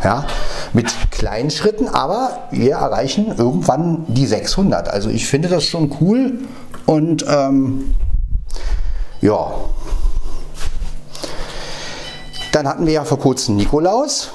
Ja, 0.02 0.26
mit 0.72 0.92
kleinen 1.10 1.50
Schritten, 1.50 1.88
aber 1.88 2.48
wir 2.52 2.74
erreichen 2.74 3.34
irgendwann 3.36 4.04
die 4.06 4.26
600. 4.26 4.88
Also 4.88 5.10
ich 5.10 5.26
finde 5.26 5.48
das 5.48 5.64
schon 5.64 5.96
cool 6.00 6.38
und 6.86 7.24
ähm, 7.28 7.94
ja, 9.20 9.50
dann 12.58 12.68
hatten 12.68 12.86
wir 12.86 12.92
ja 12.92 13.04
vor 13.04 13.20
kurzem 13.20 13.54
Nikolaus. 13.54 14.30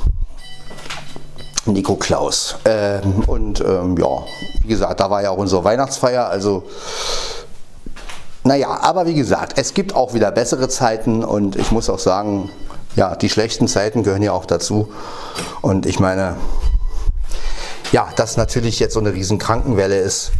Nico 1.66 1.98
Klaus. 1.98 2.56
Ähm, 2.64 3.24
und 3.28 3.60
ähm, 3.60 3.98
ja, 3.98 4.24
wie 4.62 4.68
gesagt, 4.70 5.02
da 5.02 5.10
war 5.10 5.22
ja 5.22 5.32
auch 5.32 5.38
unsere 5.38 5.66
Weihnachtsfeier. 5.66 6.30
Also, 6.30 6.64
naja, 8.46 8.80
aber 8.82 9.06
wie 9.08 9.14
gesagt, 9.14 9.58
es 9.58 9.74
gibt 9.74 9.94
auch 9.94 10.14
wieder 10.14 10.32
bessere 10.32 10.70
Zeiten 10.70 11.26
und 11.26 11.58
ich 11.58 11.72
muss 11.72 11.90
auch 11.90 12.00
sagen, 12.00 12.50
ja, 12.96 13.16
die 13.18 13.30
schlechten 13.30 13.68
Zeiten 13.68 14.04
gehören 14.04 14.22
ja 14.22 14.32
auch 14.32 14.46
dazu. 14.46 14.90
Und 15.62 15.86
ich 15.86 16.00
meine, 16.00 16.38
ja, 17.92 18.08
dass 18.16 18.38
natürlich 18.38 18.80
jetzt 18.80 18.94
so 18.94 19.02
eine 19.02 19.14
riesen 19.14 19.38
Krankenwelle 19.38 19.98
ist, 19.98 20.32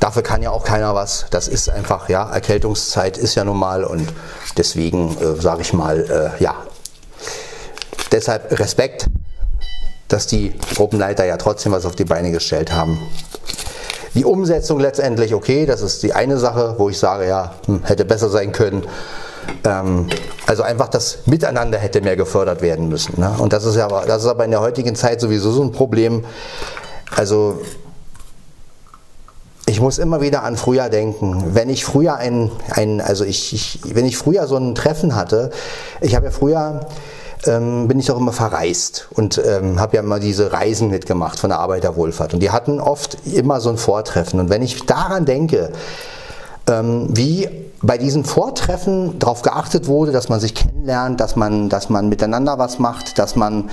dafür 0.00 0.22
kann 0.22 0.42
ja 0.42 0.50
auch 0.50 0.64
keiner 0.64 0.96
was. 0.96 1.26
Das 1.30 1.46
ist 1.46 1.68
einfach, 1.68 2.08
ja, 2.08 2.28
Erkältungszeit 2.28 3.16
ist 3.16 3.36
ja 3.36 3.44
normal 3.44 3.84
und 3.84 4.12
deswegen 4.56 5.16
äh, 5.20 5.40
sage 5.40 5.62
ich 5.62 5.72
mal, 5.72 6.32
äh, 6.38 6.42
ja, 6.42 6.56
Deshalb 8.12 8.58
Respekt, 8.58 9.06
dass 10.08 10.26
die 10.26 10.52
Gruppenleiter 10.74 11.24
ja 11.24 11.36
trotzdem 11.38 11.72
was 11.72 11.86
auf 11.86 11.96
die 11.96 12.04
Beine 12.04 12.30
gestellt 12.30 12.72
haben. 12.72 12.98
Die 14.14 14.26
Umsetzung 14.26 14.78
letztendlich 14.78 15.34
okay, 15.34 15.64
das 15.64 15.80
ist 15.80 16.02
die 16.02 16.12
eine 16.12 16.36
Sache, 16.36 16.74
wo 16.76 16.90
ich 16.90 16.98
sage, 16.98 17.26
ja, 17.26 17.54
hm, 17.64 17.82
hätte 17.84 18.04
besser 18.04 18.28
sein 18.28 18.52
können. 18.52 18.82
Ähm, 19.64 20.08
also 20.46 20.62
einfach 20.62 20.88
das 20.88 21.20
Miteinander 21.26 21.78
hätte 21.78 22.02
mehr 22.02 22.16
gefördert 22.16 22.60
werden 22.60 22.88
müssen. 22.88 23.18
Ne? 23.18 23.34
Und 23.38 23.54
das 23.54 23.64
ist, 23.64 23.76
ja, 23.76 23.88
das 23.88 24.22
ist 24.22 24.28
aber 24.28 24.44
in 24.44 24.50
der 24.50 24.60
heutigen 24.60 24.94
Zeit 24.94 25.20
sowieso 25.20 25.50
so 25.50 25.62
ein 25.62 25.72
Problem. 25.72 26.24
Also 27.16 27.62
ich 29.64 29.80
muss 29.80 29.98
immer 29.98 30.20
wieder 30.20 30.42
an 30.42 30.56
früher 30.58 30.90
denken. 30.90 31.54
Wenn 31.54 31.70
ich 31.70 31.84
früher 31.84 32.16
ein, 32.16 32.50
ein 32.70 33.00
also 33.00 33.24
ich, 33.24 33.54
ich, 33.54 33.80
wenn 33.94 34.04
ich 34.04 34.18
früher 34.18 34.46
so 34.46 34.56
ein 34.56 34.74
Treffen 34.74 35.16
hatte, 35.16 35.50
ich 36.02 36.14
habe 36.14 36.26
ja 36.26 36.30
früher 36.30 36.86
ähm, 37.46 37.88
bin 37.88 37.98
ich 37.98 38.10
auch 38.10 38.18
immer 38.18 38.32
verreist 38.32 39.08
und 39.10 39.40
ähm, 39.44 39.80
habe 39.80 39.96
ja 39.96 40.02
immer 40.02 40.20
diese 40.20 40.52
Reisen 40.52 40.90
mitgemacht 40.90 41.38
von 41.38 41.50
der 41.50 41.58
Arbeiterwohlfahrt. 41.58 42.34
Und 42.34 42.40
die 42.40 42.50
hatten 42.50 42.80
oft 42.80 43.18
immer 43.26 43.60
so 43.60 43.70
ein 43.70 43.76
Vortreffen. 43.76 44.40
Und 44.40 44.50
wenn 44.50 44.62
ich 44.62 44.86
daran 44.86 45.24
denke, 45.24 45.72
ähm, 46.68 47.08
wie 47.10 47.48
bei 47.82 47.98
diesen 47.98 48.24
Vortreffen 48.24 49.18
darauf 49.18 49.42
geachtet 49.42 49.88
wurde, 49.88 50.12
dass 50.12 50.28
man 50.28 50.38
sich 50.38 50.54
kennenlernt, 50.54 51.20
dass 51.20 51.34
man, 51.34 51.68
dass 51.68 51.90
man 51.90 52.08
miteinander 52.08 52.58
was 52.58 52.78
macht, 52.78 53.18
dass 53.18 53.34
man, 53.34 53.70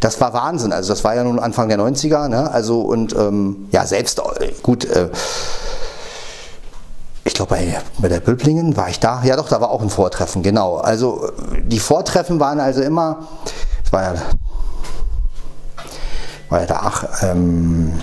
das 0.00 0.20
war 0.20 0.32
Wahnsinn. 0.32 0.72
Also 0.72 0.92
das 0.92 1.04
war 1.04 1.14
ja 1.14 1.22
nun 1.22 1.38
Anfang 1.38 1.68
der 1.68 1.78
90er, 1.78 2.28
ne? 2.28 2.50
Also 2.50 2.80
und 2.80 3.14
ähm, 3.14 3.68
ja, 3.70 3.86
selbst 3.86 4.18
äh, 4.18 4.48
gut. 4.62 4.84
Äh, 4.84 5.10
ich 7.32 7.36
glaube, 7.36 7.54
bei, 7.54 7.80
bei 7.96 8.08
der 8.08 8.20
Böblingen 8.20 8.76
war 8.76 8.90
ich 8.90 9.00
da. 9.00 9.22
Ja, 9.24 9.36
doch, 9.36 9.48
da 9.48 9.58
war 9.58 9.70
auch 9.70 9.80
ein 9.80 9.88
Vortreffen, 9.88 10.42
genau. 10.42 10.76
Also 10.76 11.32
die 11.62 11.78
Vortreffen 11.78 12.38
waren 12.40 12.60
also 12.60 12.82
immer, 12.82 13.26
es 13.82 13.90
war 13.90 14.02
ja, 14.02 14.14
war 16.50 16.60
ja 16.60 16.66
da 16.66 16.80
ach, 16.82 17.22
ähm, 17.22 17.98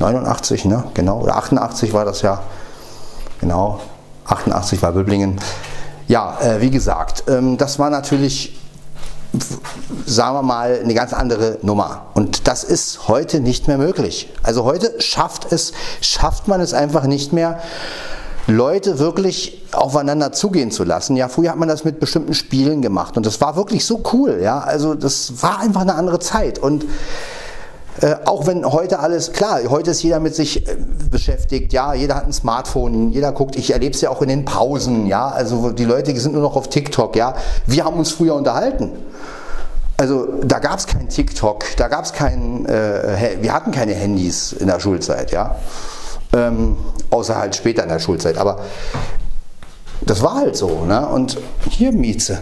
89, 0.00 0.64
ne? 0.64 0.82
Genau, 0.94 1.20
oder 1.20 1.36
88 1.36 1.92
war 1.92 2.04
das 2.04 2.22
ja. 2.22 2.42
Genau, 3.40 3.78
88 4.26 4.82
war 4.82 4.90
Böblingen. 4.90 5.38
Ja, 6.08 6.36
äh, 6.40 6.60
wie 6.60 6.70
gesagt, 6.70 7.22
ähm, 7.28 7.58
das 7.58 7.78
war 7.78 7.90
natürlich 7.90 8.58
sagen 10.06 10.36
wir 10.36 10.42
mal, 10.42 10.80
eine 10.82 10.94
ganz 10.94 11.12
andere 11.12 11.58
Nummer. 11.62 12.06
Und 12.14 12.46
das 12.46 12.64
ist 12.64 13.08
heute 13.08 13.40
nicht 13.40 13.68
mehr 13.68 13.78
möglich. 13.78 14.30
Also 14.42 14.64
heute 14.64 15.00
schafft 15.00 15.50
es, 15.52 15.72
schafft 16.00 16.48
man 16.48 16.60
es 16.60 16.74
einfach 16.74 17.04
nicht 17.04 17.32
mehr, 17.32 17.60
Leute 18.46 18.98
wirklich 18.98 19.62
aufeinander 19.72 20.32
zugehen 20.32 20.70
zu 20.70 20.84
lassen. 20.84 21.16
Ja, 21.16 21.28
früher 21.28 21.50
hat 21.50 21.56
man 21.56 21.68
das 21.68 21.84
mit 21.84 21.98
bestimmten 21.98 22.34
Spielen 22.34 22.82
gemacht 22.82 23.16
und 23.16 23.24
das 23.24 23.40
war 23.40 23.56
wirklich 23.56 23.86
so 23.86 24.02
cool. 24.12 24.40
Ja, 24.42 24.60
also 24.60 24.94
das 24.94 25.42
war 25.42 25.60
einfach 25.60 25.80
eine 25.80 25.94
andere 25.94 26.18
Zeit 26.18 26.58
und 26.58 26.84
äh, 28.00 28.16
auch 28.24 28.46
wenn 28.46 28.64
heute 28.64 28.98
alles, 28.98 29.32
klar, 29.32 29.60
heute 29.68 29.92
ist 29.92 30.02
jeder 30.02 30.20
mit 30.20 30.34
sich 30.34 30.68
äh, 30.68 30.76
beschäftigt, 31.10 31.72
ja, 31.72 31.94
jeder 31.94 32.16
hat 32.16 32.26
ein 32.26 32.32
Smartphone, 32.32 33.12
jeder 33.12 33.32
guckt, 33.32 33.56
ich 33.56 33.72
erlebe 33.72 33.94
es 33.94 34.00
ja 34.00 34.10
auch 34.10 34.22
in 34.22 34.28
den 34.28 34.44
Pausen, 34.44 35.06
ja, 35.06 35.28
also 35.28 35.70
die 35.70 35.84
Leute 35.84 36.18
sind 36.18 36.32
nur 36.32 36.42
noch 36.42 36.56
auf 36.56 36.68
TikTok, 36.68 37.14
ja. 37.16 37.34
Wir 37.66 37.84
haben 37.84 37.96
uns 37.96 38.10
früher 38.10 38.34
unterhalten. 38.34 38.90
Also 39.96 40.26
da 40.42 40.58
gab 40.58 40.78
es 40.78 40.86
kein 40.88 41.08
TikTok, 41.08 41.64
da 41.76 41.86
gab 41.86 42.04
es 42.04 42.12
kein, 42.12 42.66
äh, 42.66 43.36
wir 43.40 43.52
hatten 43.52 43.70
keine 43.70 43.94
Handys 43.94 44.52
in 44.52 44.66
der 44.66 44.80
Schulzeit, 44.80 45.30
ja. 45.30 45.54
Ähm, 46.32 46.76
außer 47.10 47.36
halt 47.36 47.54
später 47.54 47.84
in 47.84 47.90
der 47.90 48.00
Schulzeit. 48.00 48.38
Aber 48.38 48.58
das 50.00 50.20
war 50.22 50.34
halt 50.34 50.56
so. 50.56 50.84
Ne? 50.84 51.06
Und 51.06 51.38
hier 51.70 51.92
Mieze. 51.92 52.40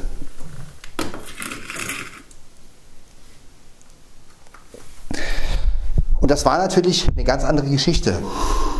Das 6.32 6.46
war 6.46 6.56
natürlich 6.56 7.06
eine 7.14 7.24
ganz 7.24 7.44
andere 7.44 7.66
Geschichte. 7.66 8.14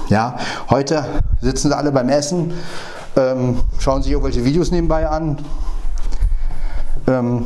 Ja, 0.09 0.39
heute 0.71 1.05
sitzen 1.43 1.69
sie 1.69 1.77
alle 1.77 1.93
beim 1.93 2.09
Essen, 2.09 2.55
ähm, 3.15 3.61
schauen 3.79 4.03
sich 4.03 4.11
irgendwelche 4.11 4.43
Videos 4.43 4.71
nebenbei 4.71 5.07
an. 5.07 5.37
Ähm, 7.07 7.45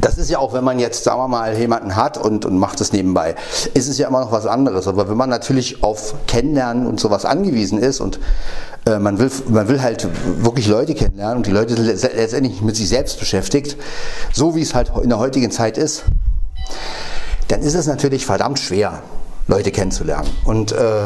das 0.00 0.16
ist 0.16 0.30
ja 0.30 0.38
auch, 0.38 0.54
wenn 0.54 0.64
man 0.64 0.78
jetzt, 0.78 1.04
sagen 1.04 1.18
wir 1.18 1.28
mal, 1.28 1.54
jemanden 1.54 1.96
hat 1.96 2.16
und, 2.16 2.46
und 2.46 2.56
macht 2.56 2.80
es 2.80 2.94
nebenbei, 2.94 3.34
ist 3.74 3.88
es 3.88 3.98
ja 3.98 4.08
immer 4.08 4.20
noch 4.20 4.32
was 4.32 4.46
anderes. 4.46 4.88
Aber 4.88 5.06
wenn 5.10 5.18
man 5.18 5.28
natürlich 5.28 5.82
auf 5.82 6.14
Kennenlernen 6.26 6.86
und 6.86 6.98
sowas 6.98 7.26
angewiesen 7.26 7.78
ist 7.78 8.00
und 8.00 8.18
äh, 8.86 8.98
man, 8.98 9.18
will, 9.18 9.30
man 9.48 9.68
will 9.68 9.82
halt 9.82 10.08
wirklich 10.42 10.66
Leute 10.66 10.94
kennenlernen 10.94 11.36
und 11.36 11.46
die 11.46 11.50
Leute 11.50 11.76
sind 11.76 12.16
letztendlich 12.16 12.62
mit 12.62 12.74
sich 12.74 12.88
selbst 12.88 13.18
beschäftigt, 13.18 13.76
so 14.32 14.56
wie 14.56 14.62
es 14.62 14.74
halt 14.74 14.92
in 15.02 15.10
der 15.10 15.18
heutigen 15.18 15.50
Zeit 15.50 15.76
ist, 15.76 16.04
dann 17.48 17.60
ist 17.60 17.74
es 17.74 17.86
natürlich 17.86 18.26
verdammt 18.26 18.58
schwer, 18.58 19.02
Leute 19.46 19.70
kennenzulernen. 19.70 20.28
Und 20.44 20.72
äh, 20.72 21.04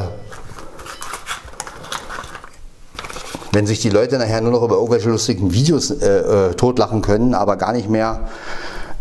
wenn 3.53 3.67
sich 3.67 3.81
die 3.81 3.91
Leute 3.91 4.19
nachher 4.19 4.41
nur 4.41 4.53
noch 4.53 4.63
über 4.63 4.77
irgendwelche 4.77 5.11
lustigen 5.11 5.53
Videos 5.53 5.91
äh, 5.91 6.51
äh, 6.51 6.55
totlachen 6.55 7.03
können, 7.03 7.35
aber 7.35 7.57
gar 7.57 7.73
nicht 7.73 7.91
mehr 7.91 8.29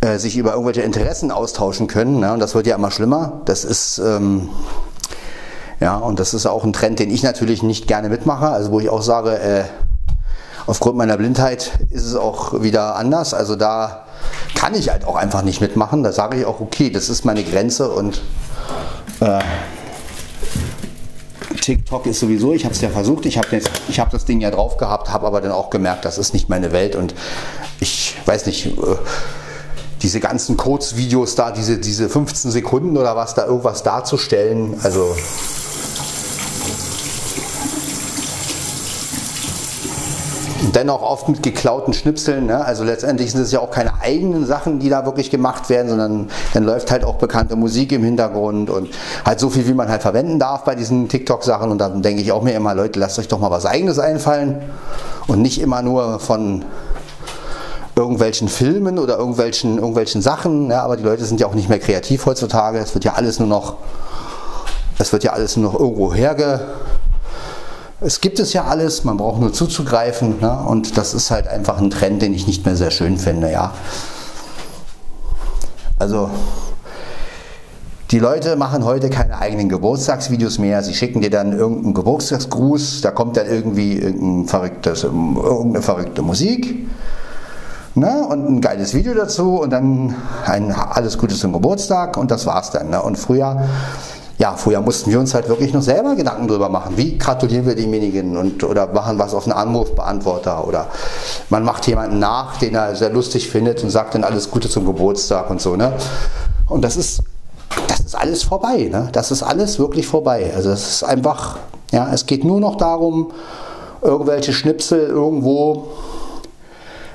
äh, 0.02 0.18
sich 0.18 0.38
über 0.38 0.52
irgendwelche 0.52 0.82
Interessen 0.82 1.32
austauschen 1.32 1.88
können. 1.88 2.20
Ne? 2.20 2.34
Und 2.34 2.40
das 2.40 2.56
wird 2.56 2.68
ja 2.68 2.76
immer 2.76 2.92
schlimmer. 2.92 3.42
Das 3.46 3.64
ist 3.64 4.00
ähm, 4.00 4.50
ja 5.80 5.96
und 5.98 6.20
das 6.20 6.34
ist 6.34 6.46
auch 6.46 6.64
ein 6.64 6.74
Trend, 6.74 7.00
den 7.00 7.12
ich 7.12 7.24
natürlich 7.24 7.64
nicht 7.64 7.88
gerne 7.88 8.10
mitmache. 8.10 8.48
Also 8.48 8.72
wo 8.72 8.80
ich 8.80 8.90
auch 8.90 9.02
sage, 9.02 9.38
äh, 9.40 9.64
aufgrund 10.66 10.98
meiner 10.98 11.18
Blindheit 11.18 11.72
ist 11.92 12.06
es 12.06 12.16
auch 12.16 12.62
wieder 12.62 12.96
anders. 12.96 13.34
Also 13.34 13.56
da 13.56 14.06
kann 14.56 14.76
ich 14.76 14.90
halt 14.90 15.06
auch 15.06 15.16
einfach 15.16 15.42
nicht 15.42 15.62
mitmachen. 15.62 16.04
Da 16.04 16.12
sage 16.12 16.40
ich 16.40 16.46
auch, 16.46 16.60
okay, 16.60 16.90
das 16.90 17.10
ist 17.10 17.26
meine 17.26 17.44
Grenze 17.44 17.90
und 17.90 18.22
äh, 19.20 19.40
TikTok 21.62 22.06
ist 22.06 22.20
sowieso, 22.20 22.54
ich 22.54 22.66
habe 22.66 22.74
es 22.74 22.82
ja 22.82 22.90
versucht, 22.90 23.26
ich 23.26 23.38
habe 23.38 23.60
hab 23.60 24.10
das 24.10 24.26
Ding 24.26 24.42
ja 24.42 24.52
drauf 24.52 24.78
gehabt, 24.78 25.12
habe 25.12 25.28
aber 25.28 25.42
dann 25.42 25.52
auch 25.52 25.70
gemerkt, 25.70 26.06
das 26.06 26.18
ist 26.18 26.34
nicht 26.34 26.50
meine 26.50 26.72
Welt 26.72 26.96
und 26.96 27.14
ich 27.80 28.16
weiß 28.26 28.46
nicht, 28.46 28.66
äh, 28.68 28.72
diese 30.02 30.20
ganzen 30.20 30.58
Kurzvideos 30.58 31.36
da, 31.36 31.52
diese, 31.52 31.78
diese 31.78 32.10
15 32.10 32.52
Sekunden 32.52 32.98
oder 32.98 33.16
was, 33.16 33.36
da 33.36 33.46
irgendwas 33.46 33.84
darzustellen, 33.84 34.80
also 34.82 35.16
dennoch 40.74 41.02
oft 41.02 41.30
mit 41.30 41.44
geklauten 41.44 41.94
Schnipseln. 41.94 42.48
Ne? 42.48 42.64
Also 42.64 42.84
letztendlich 42.84 43.32
sind 43.32 43.42
es 43.42 43.52
ja 43.52 43.60
auch 43.60 43.72
keine 43.72 44.02
eigenen 44.02 44.46
Sachen, 44.46 44.80
die 44.80 44.90
da 44.90 45.06
wirklich 45.06 45.30
gemacht 45.30 45.70
werden, 45.70 45.90
sondern 45.90 46.30
dann 46.54 46.64
läuft 46.64 46.92
halt 46.92 47.04
auch 47.04 47.16
bekannte 47.16 47.56
Musik 47.56 47.92
im 47.92 48.04
Hintergrund 48.04 48.70
und 48.70 48.90
halt 49.26 49.40
so 49.40 49.50
viel, 49.50 49.68
wie 49.68 49.74
man 49.74 49.90
halt 49.90 50.02
verwenden 50.02 50.40
darf 50.40 50.64
bei 50.64 50.76
diesen 50.76 51.08
TikTok-Sachen. 51.08 51.72
Und 51.72 51.80
dann 51.80 52.02
denke 52.02 52.22
ich 52.22 52.32
auch 52.32 52.42
mir 52.42 52.54
immer, 52.54 52.76
Leute, 52.76 53.00
lasst 53.00 53.20
euch 53.20 53.28
doch 53.28 53.40
mal 53.40 53.52
was 53.52 53.66
eigenes 53.66 54.00
einfallen 54.00 54.62
und 55.28 55.42
nicht 55.42 55.62
immer 55.62 55.82
nur 55.82 56.20
von 56.20 56.66
irgendwelchen 57.96 58.48
Filmen 58.48 58.98
oder 58.98 59.18
irgendwelchen, 59.18 59.78
irgendwelchen 59.78 60.22
Sachen. 60.22 60.70
Ja, 60.72 60.84
aber 60.84 60.98
die 60.98 61.04
Leute 61.04 61.26
sind 61.26 61.40
ja 61.40 61.48
auch 61.48 61.54
nicht 61.54 61.70
mehr 61.70 61.80
kreativ 61.80 62.26
heutzutage. 62.26 62.80
Es 62.80 62.94
wird 62.94 63.06
ja 63.06 63.14
alles 63.14 63.40
nur 63.40 63.48
noch, 63.48 63.76
es 64.98 65.12
wird 65.12 65.24
ja 65.24 65.34
alles 65.34 65.58
nur 65.58 65.72
noch 65.72 65.80
irgendwo 65.80 66.14
herge. 66.14 66.62
Es 68.02 68.22
gibt 68.22 68.40
es 68.40 68.54
ja 68.54 68.64
alles, 68.64 69.04
man 69.04 69.18
braucht 69.18 69.42
nur 69.42 69.52
zuzugreifen. 69.52 70.40
Ne? 70.40 70.58
Und 70.66 70.98
das 70.98 71.14
ist 71.14 71.32
halt 71.32 71.48
einfach 71.48 71.80
ein 71.80 71.90
Trend, 71.90 72.22
den 72.22 72.34
ich 72.34 72.48
nicht 72.48 72.66
mehr 72.66 72.76
sehr 72.76 72.92
schön 72.92 73.18
finde. 73.18 73.52
Ja. 73.52 73.74
Also 75.98 76.30
die 78.12 78.20
Leute 78.20 78.56
machen 78.56 78.86
heute 78.86 79.10
keine 79.10 79.38
eigenen 79.38 79.68
Geburtstagsvideos 79.68 80.60
mehr. 80.60 80.82
Sie 80.82 80.94
schicken 80.96 81.22
dir 81.22 81.30
dann 81.30 81.52
irgendeinen 81.52 81.94
Geburtstagsgruß, 81.94 83.02
da 83.02 83.12
kommt 83.12 83.38
dann 83.38 83.48
irgendwie 83.48 83.98
irgendein 83.98 84.48
verrücktes, 84.48 85.04
irgendeine 85.04 85.82
verrückte 85.82 86.22
Musik. 86.22 86.88
Ne? 87.96 88.26
Und 88.28 88.48
ein 88.48 88.62
geiles 88.62 88.94
Video 88.94 89.14
dazu 89.14 89.60
und 89.60 89.72
dann 89.72 90.16
ein 90.46 90.72
alles 90.72 91.18
Gute 91.18 91.36
zum 91.36 91.52
Geburtstag 91.52 92.16
und 92.18 92.32
das 92.32 92.46
war's 92.46 92.72
dann. 92.72 92.92
Ne? 92.92 93.02
Und 93.02 93.18
früher, 93.18 93.62
ja, 94.40 94.56
früher 94.56 94.80
mussten 94.80 95.12
wir 95.12 95.20
uns 95.20 95.34
halt 95.34 95.50
wirklich 95.50 95.74
noch 95.74 95.82
selber 95.82 96.16
Gedanken 96.16 96.48
drüber 96.48 96.70
machen. 96.70 96.94
Wie 96.96 97.18
gratulieren 97.18 97.68
wir 97.68 97.76
demjenigen 97.76 98.38
und 98.38 98.64
oder 98.64 98.88
machen 98.88 99.20
was 99.20 99.34
auf 99.34 99.44
einen 99.44 99.52
Anrufbeantworter 99.52 100.66
oder 100.66 100.88
man 101.50 101.64
macht 101.64 101.86
jemanden 101.88 102.20
nach, 102.20 102.56
den 102.56 102.74
er 102.74 102.96
sehr 102.96 103.10
lustig 103.10 103.50
findet 103.50 103.84
und 103.84 103.90
sagt 103.90 104.16
dann 104.16 104.24
alles 104.24 104.50
Gute 104.50 104.70
zum 104.70 104.86
Geburtstag 104.86 105.50
und 105.50 105.60
so. 105.60 105.76
Ne? 105.76 105.92
Und 106.70 106.84
das 106.84 106.96
ist, 106.96 107.22
das 107.90 108.00
ist 108.00 108.16
alles 108.16 108.44
vorbei. 108.44 108.88
Ne? 108.90 109.10
Das 109.12 109.30
ist 109.30 109.44
alles 109.44 109.78
wirklich 109.78 110.08
vorbei. 110.08 110.54
Also 110.56 110.70
es 110.70 110.88
ist 110.88 111.04
einfach, 111.04 111.58
ja, 111.92 112.10
es 112.14 112.26
geht 112.26 112.46
nur 112.46 112.62
noch 112.62 112.78
darum, 112.78 113.32
irgendwelche 114.02 114.54
Schnipsel 114.54 115.02
irgendwo 115.02 115.88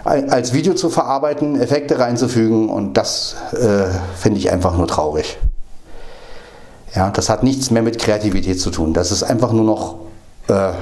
als 0.04 0.52
Video 0.52 0.75
zu 0.75 0.90
verarbeiten, 0.90 1.59
Effekte 1.59 1.99
reinzufügen 1.99 2.69
und 2.69 2.99
das 2.99 3.37
äh, 3.52 3.87
finde 4.14 4.38
ich 4.38 4.52
einfach 4.52 4.76
nur 4.76 4.87
traurig. 4.87 5.38
Ja, 6.94 7.10
das 7.10 7.28
hat 7.28 7.42
nichts 7.42 7.70
mehr 7.70 7.82
mit 7.82 7.98
Kreativität 7.98 8.60
zu 8.60 8.70
tun. 8.70 8.92
Das 8.92 9.10
ist 9.10 9.22
einfach 9.24 9.52
nur 9.52 9.64
noch, 9.64 9.96
äh, 10.48 10.72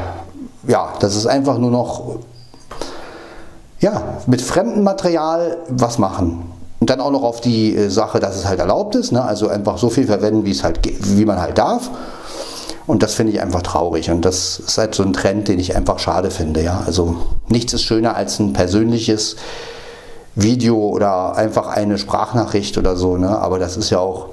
ja, 0.69 0.93
das 1.01 1.17
ist 1.17 1.27
einfach 1.27 1.59
nur 1.59 1.71
noch, 1.71 2.17
ja, 3.81 4.19
mit 4.27 4.43
fremdem 4.43 4.85
Material 4.85 5.59
was 5.69 5.99
machen. 5.99 6.53
Und 6.81 6.91
dann 6.91 7.01
auch 7.01 7.13
noch 7.13 7.23
auf 7.23 7.41
die 7.41 7.77
äh, 7.77 7.89
Sache, 7.89 8.21
dass 8.21 8.37
es 8.37 8.45
halt 8.45 8.59
erlaubt 8.59 8.95
ist, 8.95 9.13
ne? 9.13 9.25
also 9.25 9.49
einfach 9.49 9.79
so 9.79 9.89
viel 9.89 10.07
verwenden, 10.07 10.45
wie 10.45 10.51
es 10.51 10.65
halt, 10.65 10.81
wie 10.85 11.25
man 11.25 11.41
halt 11.41 11.57
darf. 11.57 11.91
Und 12.87 13.03
das 13.03 13.15
finde 13.15 13.33
ich 13.33 13.41
einfach 13.41 13.63
traurig. 13.63 14.11
Und 14.11 14.25
das 14.25 14.59
ist 14.59 14.77
halt 14.79 14.95
so 14.95 15.03
ein 15.03 15.13
Trend, 15.13 15.49
den 15.49 15.59
ich 15.59 15.77
einfach 15.77 15.99
schade 15.99 16.31
finde. 16.31 16.63
Ja? 16.63 16.83
Also 16.85 17.17
nichts 17.49 17.73
ist 17.73 17.83
schöner 17.83 18.17
als 18.17 18.39
ein 18.41 18.53
persönliches 18.53 19.37
Video 20.35 20.77
oder 20.89 21.37
einfach 21.37 21.69
eine 21.69 21.99
Sprachnachricht 21.99 22.77
oder 22.79 22.97
so. 22.97 23.17
Ne? 23.17 23.39
Aber 23.39 23.59
das 23.59 23.77
ist 23.77 23.91
ja 23.91 24.01
auch, 24.01 24.27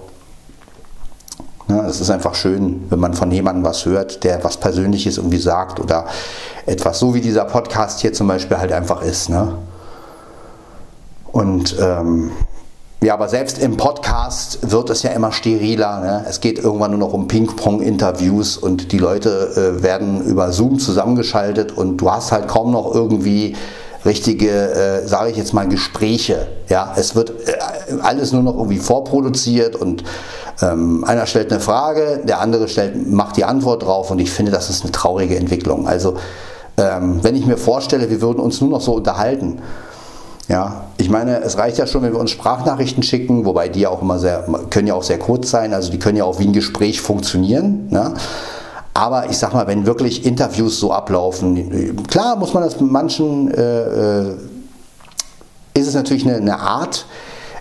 ne? 1.69 1.85
es 1.87 2.01
ist 2.01 2.09
einfach 2.09 2.35
schön, 2.35 2.85
wenn 2.89 2.99
man 2.99 3.13
von 3.13 3.31
jemandem 3.31 3.63
was 3.63 3.85
hört, 3.85 4.23
der 4.23 4.43
was 4.43 4.57
Persönliches 4.57 5.17
irgendwie 5.17 5.37
sagt 5.37 5.79
oder 5.79 6.05
etwas, 6.65 6.99
so 6.99 7.13
wie 7.13 7.21
dieser 7.21 7.45
Podcast 7.45 8.01
hier 8.01 8.13
zum 8.13 8.27
Beispiel 8.27 8.57
halt 8.57 8.71
einfach 8.71 9.01
ist. 9.01 9.29
Ne? 9.29 9.55
Und 11.31 11.75
ähm, 11.79 12.31
ja, 13.01 13.13
aber 13.13 13.29
selbst 13.29 13.59
im 13.59 13.77
Podcast 13.77 14.71
wird 14.71 14.89
es 14.89 15.03
ja 15.03 15.11
immer 15.11 15.31
steriler. 15.31 16.01
Ne? 16.01 16.25
Es 16.27 16.41
geht 16.41 16.59
irgendwann 16.59 16.91
nur 16.91 16.99
noch 16.99 17.13
um 17.13 17.29
Ping-Pong-Interviews 17.29 18.57
und 18.57 18.91
die 18.91 18.97
Leute 18.97 19.77
äh, 19.79 19.83
werden 19.83 20.21
über 20.25 20.51
Zoom 20.51 20.79
zusammengeschaltet 20.79 21.71
und 21.71 21.97
du 21.97 22.11
hast 22.11 22.33
halt 22.33 22.49
kaum 22.49 22.71
noch 22.71 22.93
irgendwie 22.93 23.55
richtige, 24.03 24.49
äh, 24.49 25.07
sage 25.07 25.31
ich 25.31 25.37
jetzt 25.37 25.53
mal, 25.53 25.67
Gespräche. 25.67 26.47
Ja, 26.67 26.93
es 26.97 27.15
wird 27.15 27.31
äh, 27.47 27.53
alles 28.01 28.33
nur 28.33 28.43
noch 28.43 28.55
irgendwie 28.55 28.79
vorproduziert 28.79 29.75
und 29.75 30.03
ähm, 30.61 31.03
einer 31.03 31.25
stellt 31.25 31.51
eine 31.51 31.61
Frage, 31.61 32.21
der 32.23 32.41
andere 32.41 32.67
stellt, 32.67 33.09
macht 33.09 33.37
die 33.37 33.45
Antwort 33.45 33.83
drauf 33.83 34.11
und 34.11 34.19
ich 34.19 34.31
finde, 34.31 34.51
das 34.51 34.69
ist 34.69 34.83
eine 34.83 34.91
traurige 34.91 35.37
Entwicklung. 35.37 35.87
Also 35.87 36.15
ähm, 36.77 37.19
wenn 37.23 37.35
ich 37.35 37.45
mir 37.45 37.57
vorstelle, 37.57 38.09
wir 38.09 38.21
würden 38.21 38.39
uns 38.39 38.61
nur 38.61 38.69
noch 38.69 38.81
so 38.81 38.93
unterhalten 38.93 39.59
ja, 40.49 40.85
ich 40.97 41.11
meine, 41.11 41.41
es 41.41 41.59
reicht 41.59 41.77
ja 41.77 41.85
schon, 41.85 42.01
wenn 42.01 42.11
wir 42.11 42.19
uns 42.19 42.31
Sprachnachrichten 42.31 43.03
schicken, 43.03 43.45
wobei 43.45 43.69
die 43.69 43.85
auch 43.85 44.01
immer 44.01 44.17
sehr, 44.17 44.47
können 44.71 44.87
ja 44.87 44.95
auch 44.95 45.03
sehr 45.03 45.19
kurz 45.19 45.51
sein, 45.51 45.75
also 45.75 45.91
die 45.91 45.99
können 45.99 46.17
ja 46.17 46.23
auch 46.23 46.39
wie 46.39 46.45
ein 46.45 46.53
Gespräch 46.53 47.01
funktionieren. 47.01 47.87
Ne? 47.91 48.15
Aber 48.95 49.29
ich 49.29 49.37
sag 49.37 49.53
mal, 49.53 49.67
wenn 49.67 49.85
wirklich 49.85 50.25
Interviews 50.25 50.79
so 50.79 50.91
ablaufen, 50.91 52.03
klar 52.07 52.35
muss 52.35 52.55
man 52.55 52.63
das 52.63 52.79
manchen, 52.81 53.53
äh, 53.53 54.21
äh, 54.21 54.35
ist 55.75 55.87
es 55.87 55.93
natürlich 55.93 56.25
eine, 56.25 56.37
eine 56.37 56.59
Art, 56.59 57.05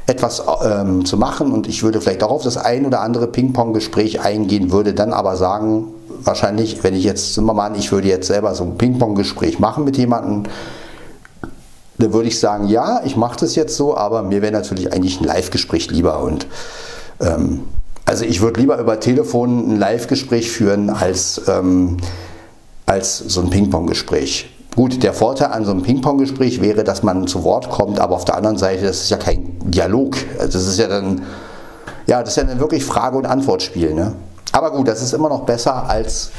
etwas 0.08 0.42
ähm, 0.64 1.04
zu 1.04 1.18
machen 1.18 1.52
und 1.52 1.68
ich 1.68 1.82
würde 1.82 2.00
vielleicht 2.00 2.22
auch 2.22 2.30
auf 2.30 2.42
das 2.42 2.56
ein 2.56 2.86
oder 2.86 3.02
andere 3.02 3.26
Ping-Pong-Gespräch 3.26 4.20
eingehen, 4.20 4.72
würde 4.72 4.94
dann 4.94 5.12
aber 5.12 5.36
sagen, 5.36 5.88
wahrscheinlich, 6.22 6.82
wenn 6.82 6.94
ich 6.94 7.04
jetzt, 7.04 7.38
an, 7.38 7.74
ich 7.74 7.92
würde 7.92 8.08
jetzt 8.08 8.26
selber 8.26 8.54
so 8.54 8.64
ein 8.64 8.78
Ping-Pong-Gespräch 8.78 9.58
machen 9.58 9.84
mit 9.84 9.98
jemandem, 9.98 10.50
dann 11.98 12.12
würde 12.14 12.28
ich 12.28 12.40
sagen, 12.40 12.68
ja, 12.68 13.02
ich 13.04 13.16
mache 13.16 13.40
das 13.40 13.54
jetzt 13.54 13.76
so, 13.76 13.96
aber 13.96 14.22
mir 14.22 14.40
wäre 14.40 14.52
natürlich 14.52 14.92
eigentlich 14.92 15.20
ein 15.20 15.24
Live-Gespräch 15.24 15.90
lieber. 15.90 16.22
Und 16.22 16.46
ähm, 17.20 17.64
also 18.06 18.24
ich 18.24 18.40
würde 18.40 18.60
lieber 18.60 18.78
über 18.78 19.00
Telefon 19.00 19.72
ein 19.72 19.78
Live-Gespräch 19.78 20.50
führen 20.50 20.88
als, 20.88 21.42
ähm, 21.48 21.98
als 22.86 23.18
so 23.18 23.42
ein 23.42 23.50
Ping-Pong-Gespräch. 23.50 24.48
Gut, 24.74 25.02
der 25.02 25.12
Vorteil 25.12 25.48
an 25.48 25.64
so 25.64 25.72
einem 25.72 25.82
Ping-Pong-Gespräch 25.82 26.60
wäre, 26.60 26.84
dass 26.84 27.02
man 27.02 27.26
zu 27.26 27.42
Wort 27.42 27.68
kommt, 27.68 27.98
aber 27.98 28.14
auf 28.14 28.24
der 28.24 28.36
anderen 28.36 28.58
Seite, 28.58 28.84
das 28.84 28.98
ist 29.02 29.10
ja 29.10 29.16
kein 29.16 29.58
Dialog. 29.64 30.16
Also 30.38 30.58
das 30.58 30.68
ist 30.68 30.78
ja 30.78 30.86
dann, 30.86 31.22
ja, 32.06 32.20
das 32.20 32.30
ist 32.30 32.36
ja 32.36 32.44
dann 32.44 32.60
wirklich 32.60 32.84
Frage- 32.84 33.16
und 33.16 33.26
Antwortspiel. 33.26 33.94
Ne? 33.94 34.12
Aber 34.52 34.70
gut, 34.70 34.86
das 34.86 35.02
ist 35.02 35.12
immer 35.14 35.28
noch 35.28 35.42
besser 35.42 35.88
als 35.88 36.30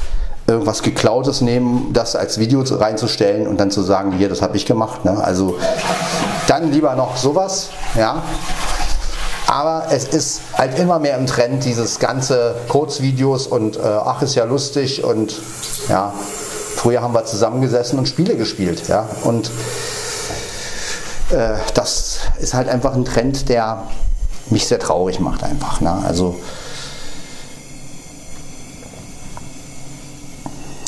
irgendwas 0.46 0.82
Geklautes 0.82 1.40
nehmen, 1.42 1.90
das 1.92 2.16
als 2.16 2.38
Video 2.38 2.62
reinzustellen 2.62 3.46
und 3.46 3.60
dann 3.60 3.70
zu 3.70 3.82
sagen, 3.82 4.12
hier, 4.12 4.28
das 4.28 4.42
habe 4.42 4.56
ich 4.56 4.66
gemacht. 4.66 5.04
Ne? 5.04 5.22
Also 5.22 5.56
dann 6.48 6.72
lieber 6.72 6.94
noch 6.96 7.16
sowas, 7.16 7.68
ja. 7.96 8.22
Aber 9.46 9.86
es 9.90 10.04
ist 10.04 10.42
halt 10.56 10.78
immer 10.78 10.98
mehr 10.98 11.18
im 11.18 11.26
Trend, 11.26 11.64
dieses 11.64 11.98
ganze 11.98 12.54
Kurzvideos 12.68 13.48
und 13.48 13.76
äh, 13.76 13.80
ach, 13.82 14.22
ist 14.22 14.36
ja 14.36 14.44
lustig 14.44 15.02
und 15.02 15.34
ja, 15.88 16.12
früher 16.80 17.02
haben 17.02 17.12
wir 17.12 17.26
zusammengesessen 17.26 17.98
und 17.98 18.08
Spiele 18.08 18.36
gespielt, 18.36 18.88
ja. 18.88 19.06
Und 19.24 19.50
äh, 21.30 21.56
das 21.74 22.20
ist 22.40 22.54
halt 22.54 22.70
einfach 22.70 22.94
ein 22.94 23.04
Trend, 23.04 23.50
der 23.50 23.82
mich 24.48 24.66
sehr 24.66 24.78
traurig 24.78 25.20
macht 25.20 25.44
einfach. 25.44 25.82
Ne? 25.82 25.92
Also 26.06 26.40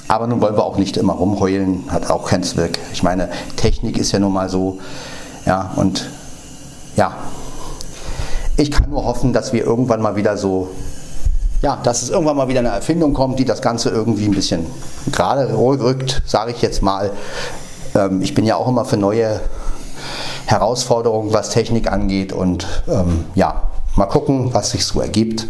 Aber 0.08 0.26
nun 0.26 0.40
wollen 0.42 0.56
wir 0.56 0.64
auch 0.64 0.76
nicht 0.76 0.96
immer 0.96 1.14
rumheulen, 1.14 1.84
hat 1.88 2.10
auch 2.10 2.26
keinen 2.26 2.42
Zweck. 2.42 2.78
Ich 2.92 3.02
meine, 3.02 3.30
Technik 3.56 3.96
ist 3.96 4.12
ja 4.12 4.18
nun 4.18 4.32
mal 4.32 4.50
so, 4.50 4.78
ja, 5.46 5.72
und 5.76 6.10
ja, 6.96 7.14
ich 8.58 8.70
kann 8.70 8.90
nur 8.90 9.04
hoffen, 9.04 9.32
dass 9.32 9.54
wir 9.54 9.64
irgendwann 9.64 10.02
mal 10.02 10.16
wieder 10.16 10.36
so, 10.36 10.68
ja, 11.62 11.78
dass 11.82 12.02
es 12.02 12.10
irgendwann 12.10 12.36
mal 12.36 12.48
wieder 12.48 12.60
eine 12.60 12.68
Erfindung 12.68 13.14
kommt, 13.14 13.38
die 13.38 13.44
das 13.44 13.62
Ganze 13.62 13.88
irgendwie 13.90 14.26
ein 14.26 14.32
bisschen 14.32 14.66
gerade 15.10 15.56
rückt, 15.56 16.22
sage 16.26 16.50
ich 16.50 16.60
jetzt 16.60 16.82
mal. 16.82 17.12
Ähm, 17.94 18.20
ich 18.20 18.34
bin 18.34 18.44
ja 18.44 18.56
auch 18.56 18.68
immer 18.68 18.84
für 18.84 18.96
neue 18.96 19.40
Herausforderungen, 20.46 21.32
was 21.32 21.50
Technik 21.50 21.90
angeht 21.90 22.32
und 22.32 22.66
ähm, 22.88 23.24
ja, 23.34 23.62
mal 23.96 24.06
gucken, 24.06 24.52
was 24.52 24.72
sich 24.72 24.84
so 24.84 25.00
ergibt. 25.00 25.46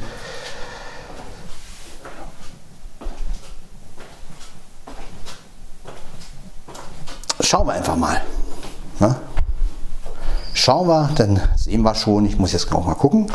schauen 7.53 7.67
wir 7.67 7.75
einfach 7.75 7.97
mal. 7.97 8.19
Ne? 8.99 9.15
Schauen 10.55 10.89
wir, 10.89 11.11
dann 11.17 11.39
sehen 11.55 11.83
wir 11.83 11.95
schon. 11.95 12.25
Ich 12.25 12.39
muss 12.39 12.55
jetzt 12.55 12.73
auch 12.73 12.87
mal 12.87 12.95
gucken, 12.95 13.31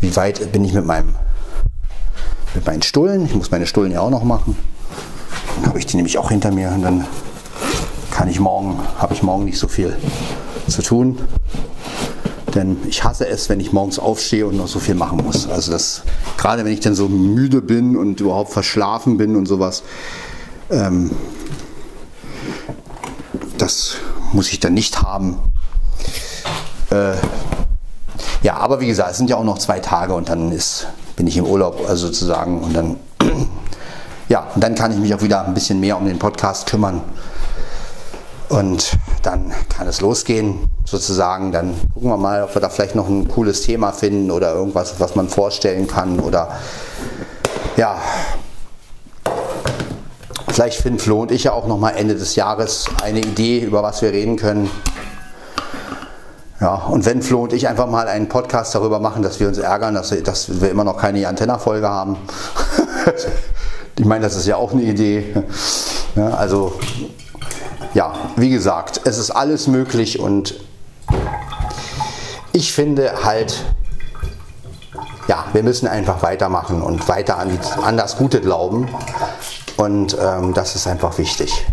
wie 0.00 0.14
weit 0.16 0.52
bin 0.52 0.66
ich 0.66 0.74
mit 0.74 0.84
meinem 0.84 1.14
mit 2.58 2.66
meinen 2.66 2.82
Stullen. 2.82 3.24
Ich 3.24 3.36
muss 3.36 3.52
meine 3.52 3.66
Stullen 3.66 3.92
ja 3.92 4.00
auch 4.00 4.10
noch 4.10 4.24
machen. 4.24 4.56
Dann 5.56 5.66
habe 5.66 5.78
ich 5.78 5.86
die 5.86 5.94
nämlich 5.94 6.18
auch 6.18 6.30
hinter 6.30 6.50
mir 6.50 6.72
und 6.74 6.82
dann 6.82 7.06
kann 8.10 8.28
ich 8.28 8.40
morgen, 8.40 8.80
habe 8.98 9.14
ich 9.14 9.22
morgen 9.22 9.44
nicht 9.44 9.60
so 9.60 9.68
viel 9.68 9.96
zu 10.66 10.82
tun. 10.82 11.20
Denn 12.56 12.78
ich 12.88 13.04
hasse 13.04 13.28
es, 13.28 13.48
wenn 13.48 13.60
ich 13.60 13.72
morgens 13.72 14.00
aufstehe 14.00 14.44
und 14.44 14.56
noch 14.56 14.66
so 14.66 14.80
viel 14.80 14.96
machen 14.96 15.18
muss. 15.24 15.48
Also 15.48 15.70
das, 15.70 16.02
gerade 16.36 16.64
wenn 16.64 16.72
ich 16.72 16.80
dann 16.80 16.96
so 16.96 17.08
müde 17.08 17.62
bin 17.62 17.96
und 17.96 18.20
überhaupt 18.20 18.50
verschlafen 18.50 19.18
bin 19.18 19.36
und 19.36 19.46
sowas, 19.46 19.84
ähm, 20.68 21.12
das 23.56 23.98
muss 24.32 24.50
ich 24.50 24.58
dann 24.58 24.74
nicht 24.74 25.00
haben. 25.02 25.38
Äh, 26.90 27.14
ja, 28.42 28.56
aber 28.56 28.80
wie 28.80 28.88
gesagt, 28.88 29.12
es 29.12 29.18
sind 29.18 29.30
ja 29.30 29.36
auch 29.36 29.44
noch 29.44 29.58
zwei 29.58 29.78
Tage 29.78 30.14
und 30.14 30.28
dann 30.28 30.50
ist, 30.50 30.88
bin 31.18 31.26
ich 31.26 31.36
im 31.36 31.46
Urlaub 31.46 31.84
also 31.88 32.06
sozusagen 32.06 32.60
und 32.60 32.72
dann, 32.74 32.96
ja, 34.28 34.46
und 34.54 34.62
dann 34.62 34.76
kann 34.76 34.92
ich 34.92 34.98
mich 34.98 35.12
auch 35.14 35.20
wieder 35.20 35.44
ein 35.44 35.52
bisschen 35.52 35.80
mehr 35.80 35.98
um 35.98 36.06
den 36.06 36.18
Podcast 36.18 36.66
kümmern. 36.66 37.02
Und 38.48 38.96
dann 39.22 39.52
kann 39.68 39.88
es 39.88 40.00
losgehen, 40.00 40.70
sozusagen. 40.86 41.50
Dann 41.52 41.74
gucken 41.92 42.08
wir 42.08 42.16
mal, 42.16 42.44
ob 42.44 42.54
wir 42.54 42.62
da 42.62 42.70
vielleicht 42.70 42.94
noch 42.94 43.08
ein 43.08 43.28
cooles 43.28 43.62
Thema 43.62 43.90
finden 43.92 44.30
oder 44.30 44.54
irgendwas, 44.54 45.00
was 45.00 45.16
man 45.16 45.28
vorstellen 45.28 45.86
kann. 45.88 46.20
Oder 46.20 46.52
ja, 47.76 47.98
Vielleicht 50.50 50.80
finden 50.80 50.98
Flo 50.98 51.22
und 51.22 51.30
ich 51.30 51.44
ja 51.44 51.52
auch 51.52 51.68
noch 51.68 51.78
mal 51.78 51.90
Ende 51.90 52.16
des 52.16 52.34
Jahres 52.34 52.86
eine 53.02 53.20
Idee, 53.20 53.60
über 53.60 53.82
was 53.84 54.02
wir 54.02 54.10
reden 54.10 54.36
können. 54.36 54.68
Ja, 56.60 56.74
und 56.74 57.06
wenn 57.06 57.22
Flo 57.22 57.44
und 57.44 57.52
ich 57.52 57.68
einfach 57.68 57.86
mal 57.86 58.08
einen 58.08 58.28
Podcast 58.28 58.74
darüber 58.74 58.98
machen, 58.98 59.22
dass 59.22 59.38
wir 59.38 59.46
uns 59.46 59.58
ärgern, 59.58 59.94
dass 59.94 60.10
wir, 60.10 60.22
dass 60.24 60.60
wir 60.60 60.70
immer 60.70 60.82
noch 60.82 60.96
keine 60.96 61.26
Antenna-Folge 61.28 61.88
haben. 61.88 62.16
ich 63.96 64.04
meine, 64.04 64.24
das 64.24 64.34
ist 64.34 64.46
ja 64.46 64.56
auch 64.56 64.72
eine 64.72 64.82
Idee. 64.82 65.34
Ja, 66.16 66.30
also, 66.30 66.72
ja, 67.94 68.12
wie 68.34 68.50
gesagt, 68.50 69.02
es 69.04 69.18
ist 69.18 69.30
alles 69.30 69.68
möglich 69.68 70.18
und 70.18 70.58
ich 72.52 72.72
finde 72.72 73.24
halt, 73.24 73.64
ja, 75.28 75.44
wir 75.52 75.62
müssen 75.62 75.86
einfach 75.86 76.22
weitermachen 76.22 76.82
und 76.82 77.06
weiter 77.08 77.38
an, 77.38 77.56
an 77.84 77.96
das 77.96 78.16
Gute 78.16 78.40
glauben. 78.40 78.88
Und 79.76 80.16
ähm, 80.20 80.54
das 80.54 80.74
ist 80.74 80.88
einfach 80.88 81.18
wichtig. 81.18 81.66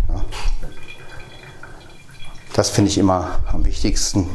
Das 2.53 2.69
finde 2.69 2.91
ich 2.91 2.99
immer 2.99 3.39
am 3.51 3.65
wichtigsten. 3.65 4.29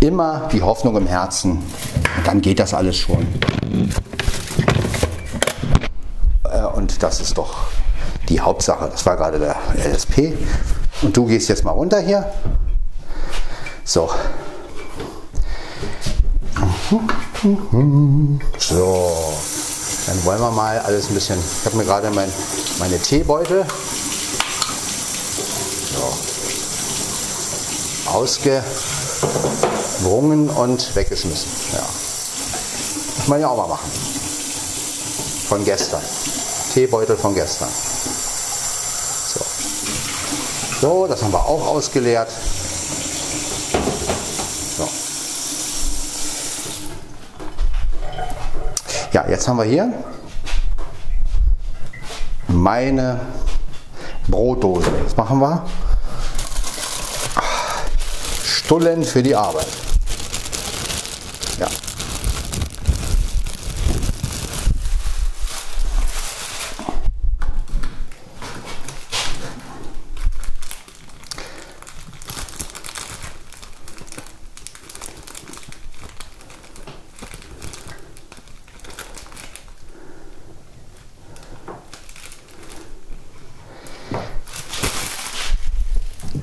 Immer 0.00 0.48
die 0.52 0.62
Hoffnung 0.62 0.96
im 0.96 1.06
Herzen. 1.06 1.62
Dann 2.24 2.40
geht 2.40 2.58
das 2.58 2.74
alles 2.74 2.96
schon. 2.96 3.26
Äh, 6.44 6.62
und 6.74 7.02
das 7.02 7.20
ist 7.20 7.36
doch 7.36 7.54
die 8.28 8.40
Hauptsache. 8.40 8.88
Das 8.90 9.04
war 9.04 9.16
gerade 9.16 9.38
der 9.38 9.56
LSP. 9.76 10.34
Und 11.02 11.16
du 11.16 11.26
gehst 11.26 11.48
jetzt 11.48 11.64
mal 11.64 11.72
runter 11.72 12.00
hier. 12.00 12.30
So. 13.84 14.10
So. 18.58 19.10
Dann 20.06 20.24
wollen 20.24 20.40
wir 20.40 20.50
mal 20.50 20.78
alles 20.78 21.08
ein 21.08 21.14
bisschen. 21.14 21.38
Ich 21.38 21.66
habe 21.66 21.76
mir 21.76 21.84
gerade 21.84 22.10
mein, 22.10 22.30
meine 22.78 22.98
Teebeutel 22.98 23.64
so, 25.92 26.14
ausgewrungen 30.00 30.48
und 30.50 30.94
weggeschmissen. 30.96 31.50
Ja. 31.72 31.82
Muss 33.16 33.28
man 33.28 33.40
ja 33.40 33.48
auch 33.48 33.56
mal 33.56 33.68
machen. 33.68 33.90
Von 35.48 35.64
gestern. 35.64 36.02
Teebeutel 36.72 37.16
von 37.16 37.34
gestern. 37.34 37.68
So. 39.28 39.40
So, 40.80 41.06
das 41.06 41.22
haben 41.22 41.32
wir 41.32 41.44
auch 41.44 41.66
ausgeleert. 41.66 42.28
Ja, 49.12 49.28
jetzt 49.28 49.48
haben 49.48 49.56
wir 49.56 49.64
hier 49.64 49.92
meine 52.46 53.20
Brotdose. 54.28 54.88
Was 55.04 55.16
machen 55.16 55.40
wir? 55.40 55.66
Stullen 58.70 59.02
für 59.02 59.20
die 59.20 59.34
Arbeit. 59.34 59.66
Ja. 61.58 61.66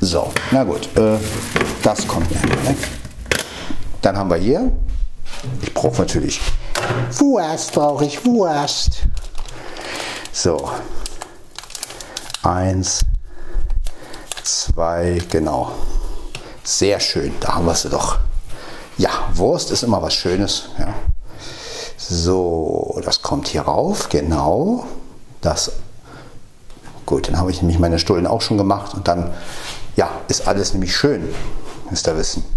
So, 0.01 0.33
na 0.51 0.65
gut, 0.65 0.89
äh, 0.97 1.17
das 1.87 2.05
kommt 2.05 2.29
einfach 2.33 2.67
weg. 2.67 2.77
Dann 4.07 4.17
haben 4.17 4.29
wir 4.29 4.37
hier, 4.37 4.71
ich 5.61 5.73
brauche 5.73 5.99
natürlich 5.99 6.39
Wurst, 7.17 7.73
brauche 7.73 8.05
ich 8.05 8.25
Wurst. 8.25 9.05
So, 10.31 10.71
eins, 12.41 13.01
zwei, 14.43 15.21
genau. 15.29 15.73
Sehr 16.63 17.01
schön, 17.01 17.33
da 17.41 17.55
haben 17.55 17.65
wir 17.65 17.75
sie 17.75 17.89
doch. 17.89 18.19
Ja, 18.97 19.09
Wurst 19.33 19.71
ist 19.71 19.83
immer 19.83 20.01
was 20.01 20.13
Schönes. 20.13 20.69
Ja. 20.79 20.93
So, 21.97 23.01
das 23.03 23.21
kommt 23.21 23.49
hier 23.49 23.63
rauf, 23.63 24.07
genau. 24.07 24.85
Das 25.41 25.73
gut, 27.05 27.27
dann 27.27 27.37
habe 27.37 27.51
ich 27.51 27.61
nämlich 27.61 27.77
meine 27.77 27.99
Stullen 27.99 28.25
auch 28.25 28.39
schon 28.39 28.57
gemacht 28.57 28.93
und 28.93 29.09
dann 29.09 29.33
ja, 29.97 30.09
ist 30.29 30.47
alles 30.47 30.71
nämlich 30.71 30.95
schön, 30.95 31.27
müsst 31.89 32.07
ihr 32.07 32.17
wissen. 32.17 32.56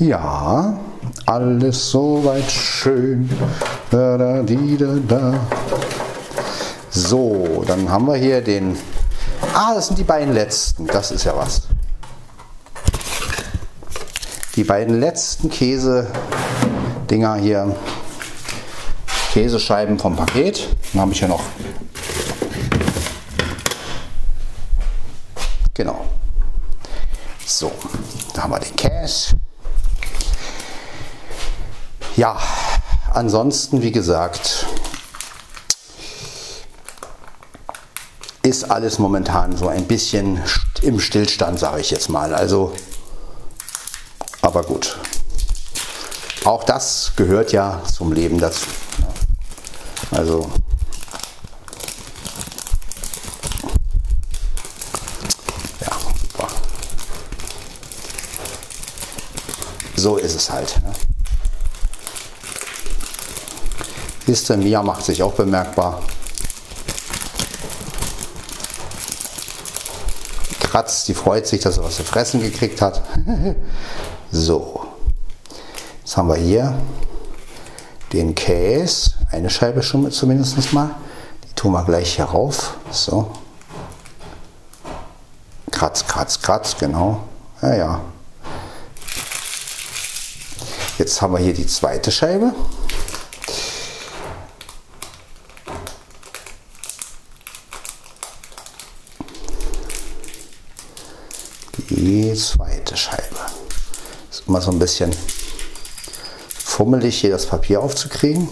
Ja, 0.00 0.78
alles 1.26 1.90
soweit 1.90 2.50
schön. 2.50 3.28
Da, 3.90 4.16
da, 4.16 4.42
di, 4.42 4.78
da, 4.78 4.94
da. 5.06 5.34
So, 6.88 7.62
dann 7.66 7.86
haben 7.90 8.06
wir 8.06 8.16
hier 8.16 8.40
den. 8.40 8.78
Ah, 9.52 9.74
das 9.74 9.88
sind 9.88 9.98
die 9.98 10.04
beiden 10.04 10.32
letzten. 10.32 10.86
Das 10.86 11.10
ist 11.10 11.24
ja 11.24 11.36
was. 11.36 11.64
Die 14.56 14.64
beiden 14.64 14.98
letzten 15.00 15.50
Käse-Dinger 15.50 17.34
hier. 17.34 17.76
Käsescheiben 19.34 19.98
vom 19.98 20.16
Paket. 20.16 20.66
Dann 20.94 21.02
habe 21.02 21.12
ich 21.12 21.20
ja 21.20 21.28
noch. 21.28 21.42
Genau. 25.74 26.06
So, 27.44 27.70
da 28.32 28.44
haben 28.44 28.52
wir 28.52 28.60
den 28.60 28.76
Käse. 28.76 29.36
Ja, 32.16 32.38
ansonsten, 33.12 33.82
wie 33.82 33.92
gesagt, 33.92 34.66
ist 38.42 38.70
alles 38.70 38.98
momentan 38.98 39.56
so 39.56 39.68
ein 39.68 39.86
bisschen 39.86 40.42
im 40.82 40.98
Stillstand, 40.98 41.58
sage 41.58 41.80
ich 41.80 41.90
jetzt 41.90 42.08
mal. 42.08 42.34
Also, 42.34 42.72
aber 44.42 44.62
gut. 44.62 44.98
Auch 46.44 46.64
das 46.64 47.12
gehört 47.16 47.52
ja 47.52 47.82
zum 47.84 48.12
Leben 48.12 48.38
dazu. 48.38 48.66
Ne? 48.98 50.18
Also, 50.18 50.50
ja, 55.80 55.92
super. 56.32 56.48
So 59.96 60.16
ist 60.16 60.34
es 60.34 60.50
halt. 60.50 60.80
Ne? 64.30 64.36
Kiste. 64.36 64.56
Mia 64.56 64.82
macht 64.82 65.04
sich 65.04 65.22
auch 65.22 65.32
bemerkbar. 65.32 66.00
Kratzt, 70.60 71.08
die 71.08 71.14
freut 71.14 71.48
sich, 71.48 71.60
dass 71.60 71.78
er 71.78 71.84
was 71.84 71.96
zu 71.96 72.04
fressen 72.04 72.40
gekriegt 72.40 72.80
hat. 72.80 73.02
so, 74.30 74.86
jetzt 75.98 76.16
haben 76.16 76.28
wir 76.28 76.36
hier 76.36 76.74
den 78.12 78.36
Käse, 78.36 79.12
eine 79.32 79.50
Scheibe 79.50 79.82
schon 79.82 80.08
zumindest 80.12 80.72
mal. 80.72 80.94
Die 81.44 81.54
tun 81.54 81.72
wir 81.72 81.84
gleich 81.84 82.14
hier 82.14 82.26
rauf. 82.26 82.74
So. 82.92 83.32
Kratz, 85.72 86.06
kratz, 86.06 86.40
kratz, 86.40 86.76
genau. 86.78 87.20
Ja, 87.62 87.74
ja. 87.74 88.00
Jetzt 90.98 91.20
haben 91.20 91.32
wir 91.32 91.40
hier 91.40 91.54
die 91.54 91.66
zweite 91.66 92.12
Scheibe. 92.12 92.52
die 101.90 102.29
zweite 102.40 102.96
Scheibe. 102.96 103.22
Ist 104.30 104.44
immer 104.48 104.60
so 104.60 104.70
ein 104.70 104.78
bisschen 104.78 105.14
fummelig, 106.64 107.20
hier 107.20 107.30
das 107.30 107.46
Papier 107.46 107.80
aufzukriegen. 107.80 108.48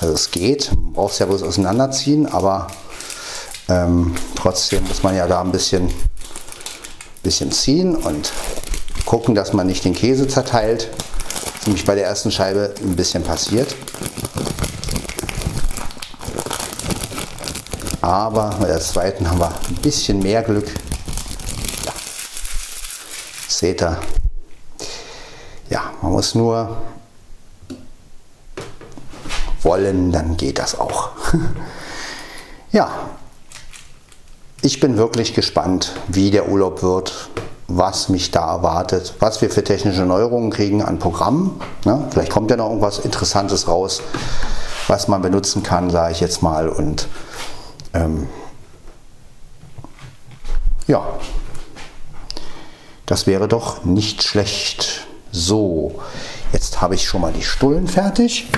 Also 0.00 0.14
es 0.14 0.30
geht, 0.30 0.70
man 0.72 0.92
braucht 0.92 1.14
es 1.14 1.18
ja 1.18 1.26
bloß 1.26 1.42
auseinanderziehen, 1.42 2.26
aber 2.26 2.66
ähm, 3.68 4.14
trotzdem 4.36 4.86
muss 4.86 5.02
man 5.02 5.16
ja 5.16 5.26
da 5.26 5.40
ein 5.40 5.52
bisschen, 5.52 5.92
bisschen 7.22 7.50
ziehen 7.52 7.96
und 7.96 8.32
gucken, 9.06 9.34
dass 9.34 9.52
man 9.52 9.66
nicht 9.66 9.84
den 9.84 9.94
Käse 9.94 10.28
zerteilt. 10.28 10.90
Das 10.92 11.60
ist 11.60 11.66
nämlich 11.66 11.84
bei 11.84 11.94
der 11.94 12.06
ersten 12.06 12.30
Scheibe 12.30 12.74
ein 12.82 12.96
bisschen 12.96 13.22
passiert. 13.22 13.74
Aber 18.02 18.56
bei 18.60 18.66
der 18.66 18.80
zweiten 18.80 19.30
haben 19.30 19.38
wir 19.38 19.48
ein 19.48 19.76
bisschen 19.76 20.18
mehr 20.18 20.42
Glück. 20.42 20.66
Seht 23.54 23.82
ihr? 23.82 23.96
Ja, 25.70 25.92
man 26.02 26.10
muss 26.10 26.34
nur 26.34 26.76
wollen, 29.62 30.10
dann 30.10 30.36
geht 30.36 30.58
das 30.58 30.76
auch. 30.76 31.10
ja, 32.72 32.90
ich 34.60 34.80
bin 34.80 34.96
wirklich 34.96 35.34
gespannt, 35.34 35.92
wie 36.08 36.32
der 36.32 36.48
Urlaub 36.48 36.82
wird, 36.82 37.30
was 37.68 38.08
mich 38.08 38.32
da 38.32 38.56
erwartet, 38.56 39.14
was 39.20 39.40
wir 39.40 39.50
für 39.50 39.62
technische 39.62 40.02
Neuerungen 40.02 40.50
kriegen 40.50 40.82
an 40.82 40.98
Programmen. 40.98 41.60
Ne? 41.84 42.08
Vielleicht 42.10 42.32
kommt 42.32 42.50
ja 42.50 42.56
noch 42.56 42.70
irgendwas 42.70 42.98
Interessantes 42.98 43.68
raus, 43.68 44.02
was 44.88 45.06
man 45.06 45.22
benutzen 45.22 45.62
kann, 45.62 45.90
sage 45.90 46.10
ich 46.10 46.18
jetzt 46.18 46.42
mal. 46.42 46.68
Und 46.68 47.06
ähm, 47.94 48.28
ja, 50.88 51.04
das 53.06 53.26
wäre 53.26 53.48
doch 53.48 53.84
nicht 53.84 54.22
schlecht. 54.22 55.06
So, 55.30 56.00
jetzt 56.52 56.80
habe 56.80 56.94
ich 56.94 57.04
schon 57.04 57.20
mal 57.20 57.32
die 57.32 57.42
Stullen 57.42 57.86
fertig. 57.86 58.48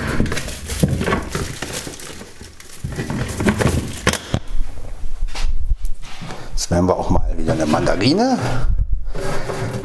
Jetzt 6.51 6.71
werden 6.71 6.87
wir 6.87 6.95
auch 6.95 7.09
mal 7.09 7.33
wieder 7.37 7.53
eine 7.53 7.65
Mandarine. 7.65 8.37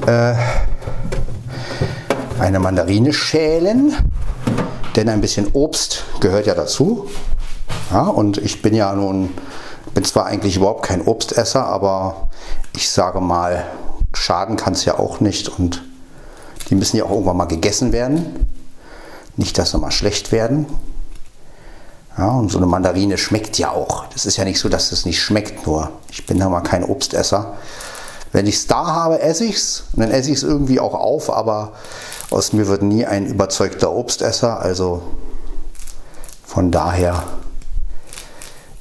Äh, 0.06 0.34
eine 2.38 2.58
Mandarine 2.58 3.12
schälen, 3.12 3.94
denn 4.96 5.08
ein 5.08 5.20
bisschen 5.20 5.48
Obst 5.52 6.04
gehört 6.20 6.46
ja 6.46 6.54
dazu. 6.54 7.08
Ja, 7.90 8.02
und 8.02 8.38
ich 8.38 8.62
bin 8.62 8.74
ja 8.74 8.92
nun, 8.94 9.30
bin 9.94 10.04
zwar 10.04 10.26
eigentlich 10.26 10.56
überhaupt 10.56 10.82
kein 10.82 11.06
Obstesser, 11.06 11.64
aber 11.66 12.28
ich 12.74 12.90
sage 12.90 13.20
mal, 13.20 13.64
schaden 14.22 14.56
kann 14.56 14.74
es 14.74 14.84
ja 14.84 14.98
auch 14.98 15.18
nicht 15.18 15.48
und 15.48 15.82
die 16.70 16.76
müssen 16.76 16.96
ja 16.96 17.04
auch 17.04 17.10
irgendwann 17.10 17.36
mal 17.36 17.46
gegessen 17.46 17.92
werden. 17.92 18.46
Nicht, 19.36 19.58
dass 19.58 19.72
sie 19.72 19.78
mal 19.78 19.90
schlecht 19.90 20.30
werden. 20.30 20.66
Ja, 22.16 22.30
und 22.30 22.50
so 22.50 22.58
eine 22.58 22.66
Mandarine 22.66 23.18
schmeckt 23.18 23.58
ja 23.58 23.70
auch. 23.70 24.06
Das 24.12 24.24
ist 24.24 24.36
ja 24.36 24.44
nicht 24.44 24.60
so, 24.60 24.68
dass 24.68 24.92
es 24.92 25.06
nicht 25.06 25.20
schmeckt, 25.20 25.66
nur 25.66 25.90
ich 26.10 26.24
bin 26.24 26.38
da 26.38 26.48
mal 26.48 26.60
kein 26.60 26.84
Obstesser. 26.84 27.54
Wenn 28.30 28.46
ich 28.46 28.56
es 28.56 28.66
da 28.68 28.86
habe, 28.86 29.20
esse 29.20 29.44
ich 29.44 29.56
es. 29.56 29.84
Dann 29.94 30.10
esse 30.10 30.30
ich 30.30 30.36
es 30.36 30.42
irgendwie 30.44 30.78
auch 30.78 30.94
auf, 30.94 31.30
aber 31.30 31.72
aus 32.30 32.52
mir 32.52 32.68
wird 32.68 32.82
nie 32.82 33.04
ein 33.04 33.26
überzeugter 33.26 33.92
Obstesser. 33.92 34.60
Also 34.60 35.02
von 36.44 36.70
daher 36.70 37.24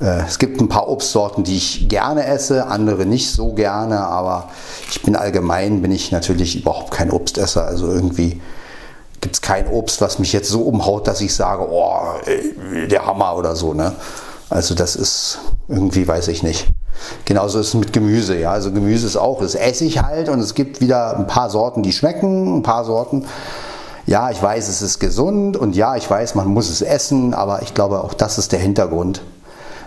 es 0.02 0.40
gibt 0.40 0.60
ein 0.60 0.68
paar 0.68 0.90
Obstsorten, 0.90 1.44
die 1.44 1.58
ich 1.58 1.88
gerne 1.88 2.26
esse, 2.26 2.66
andere 2.66 3.06
nicht 3.06 3.32
so 3.32 3.54
gerne, 3.54 4.00
aber 4.00 4.50
ich 4.90 5.04
bin 5.04 5.16
allgemein, 5.16 5.84
bin 5.84 5.92
ich 5.92 6.12
natürlich 6.12 6.60
überhaupt 6.60 6.90
kein 6.90 7.12
Obstesser. 7.12 7.66
Also 7.66 7.86
irgendwie 7.92 8.42
gibt 9.22 9.36
es 9.36 9.42
kein 9.42 9.68
Obst, 9.68 10.02
was 10.02 10.18
mich 10.18 10.34
jetzt 10.34 10.50
so 10.50 10.64
umhaut, 10.64 11.08
dass 11.08 11.22
ich 11.22 11.36
sage, 11.36 11.68
oh, 11.70 12.00
der 12.90 13.06
Hammer 13.06 13.36
oder 13.38 13.56
so. 13.56 13.76
Ne? 13.76 13.94
Also 14.50 14.74
das 14.74 14.96
ist 14.96 15.38
irgendwie, 15.68 16.08
weiß 16.08 16.30
ich 16.30 16.42
nicht. 16.42 16.68
Genauso 17.26 17.60
ist 17.60 17.68
es 17.68 17.74
mit 17.76 17.94
Gemüse. 17.94 18.36
Ja? 18.40 18.54
Also 18.54 18.72
Gemüse 18.72 19.06
ist 19.06 19.18
auch, 19.18 19.40
das 19.40 19.54
esse 19.54 19.86
ich 19.86 20.02
halt 20.02 20.30
und 20.30 20.40
es 20.40 20.56
gibt 20.56 20.82
wieder 20.82 21.16
ein 21.16 21.28
paar 21.28 21.52
Sorten, 21.52 21.84
die 21.84 21.92
schmecken, 21.92 22.58
ein 22.58 22.64
paar 22.64 22.86
Sorten. 22.86 23.28
Ja, 24.08 24.32
ich 24.32 24.42
weiß, 24.42 24.68
es 24.68 24.82
ist 24.82 24.98
gesund 24.98 25.56
und 25.56 25.76
ja, 25.76 25.96
ich 25.96 26.10
weiß, 26.10 26.34
man 26.34 26.48
muss 26.48 26.70
es 26.70 26.82
essen, 26.82 27.36
aber 27.36 27.62
ich 27.62 27.76
glaube, 27.76 28.04
auch 28.04 28.16
das 28.16 28.40
ist 28.40 28.52
der 28.52 28.60
Hintergrund 28.60 29.22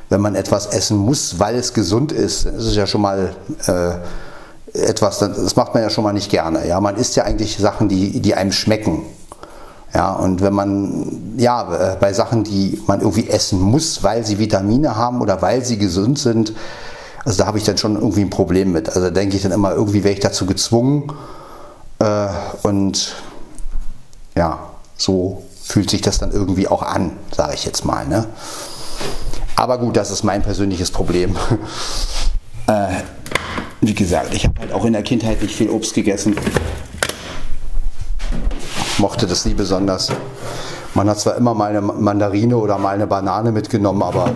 wenn 0.09 0.21
man 0.21 0.35
etwas 0.35 0.67
essen 0.67 0.97
muss, 0.97 1.39
weil 1.39 1.57
es 1.57 1.73
gesund 1.73 2.13
ist, 2.13 2.47
das 2.47 2.67
ist 2.67 2.77
ja 2.77 2.87
schon 2.87 3.01
mal 3.01 3.35
äh, 3.67 4.79
etwas, 4.79 5.19
das 5.21 5.57
macht 5.57 5.75
man 5.75 5.83
ja 5.83 5.91
schon 5.91 6.05
mal 6.05 6.13
nicht 6.13 6.31
gerne. 6.31 6.67
Ja, 6.67 6.81
man 6.81 6.97
isst 6.97 7.17
ja 7.17 7.25
eigentlich 7.25 7.57
Sachen, 7.59 7.89
die, 7.89 8.21
die 8.21 8.35
einem 8.35 8.53
schmecken. 8.53 9.03
Ja, 9.95 10.13
und 10.13 10.41
wenn 10.41 10.53
man, 10.53 11.37
ja, 11.39 11.93
äh, 11.93 11.97
bei 12.01 12.13
Sachen, 12.13 12.43
die 12.43 12.83
man 12.89 13.01
irgendwie 13.01 13.29
essen 13.29 13.61
muss, 13.61 14.03
weil 14.03 14.27
sie 14.27 14.41
Vitamine 14.41 14.97
haben 14.97 15.21
oder 15.21 15.41
weil 15.41 15.65
sie 15.65 15.79
gesund 15.79 16.19
sind, 16.19 16.53
also 17.25 17.39
da 17.39 17.47
habe 17.47 17.59
ich 17.59 17.65
dann 17.65 17.79
schon 17.79 17.95
irgendwie 17.95 18.23
ein 18.23 18.31
Problem 18.31 18.73
mit. 18.73 18.89
Also 18.89 19.03
da 19.03 19.11
denke 19.11 19.37
ich 19.37 19.43
dann 19.43 19.53
immer, 19.53 19.73
irgendwie 19.73 20.03
wäre 20.05 20.13
ich 20.13 20.21
dazu 20.21 20.47
gezwungen. 20.47 21.13
Äh, 22.01 22.27
und 22.63 23.15
ja, 24.35 24.59
so 24.97 25.45
fühlt 25.63 25.89
sich 25.89 26.03
das 26.03 26.19
dann 26.19 26.33
irgendwie 26.33 26.69
auch 26.69 26.83
an, 26.83 27.13
sage 27.35 27.55
ich 27.55 27.65
jetzt 27.65 27.85
mal. 27.85 28.07
Ne? 28.07 28.27
Aber 29.57 29.79
gut, 29.79 29.97
das 29.97 30.11
ist 30.11 30.25
mein 30.25 30.43
persönliches 30.43 30.91
Problem. 30.91 31.37
äh, 32.67 32.89
wie 33.81 33.95
gesagt, 33.95 34.35
ich 34.35 34.45
habe 34.45 34.61
halt 34.61 34.73
auch 34.73 34.85
in 34.85 34.93
der 34.93 35.03
Kindheit 35.03 35.43
nicht 35.43 35.55
viel 35.55 35.71
Obst 35.71 35.95
gegessen. 35.95 36.37
Mochte 38.99 39.27
das 39.27 39.45
nie 39.45 39.55
besonders. 39.55 40.11
Man 40.95 41.09
hat 41.09 41.19
zwar 41.19 41.37
immer 41.37 41.55
mal 41.55 41.71
eine 41.71 41.81
Mandarine 41.81 42.57
oder 42.57 42.79
mal 42.79 42.95
eine 42.95 43.07
Banane 43.07 43.53
mitgenommen, 43.53 44.03
aber 44.03 44.33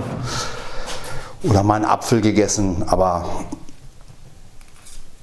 oder 1.42 1.62
mal 1.62 1.76
einen 1.76 1.84
Apfel 1.84 2.20
gegessen, 2.20 2.84
aber 2.86 3.24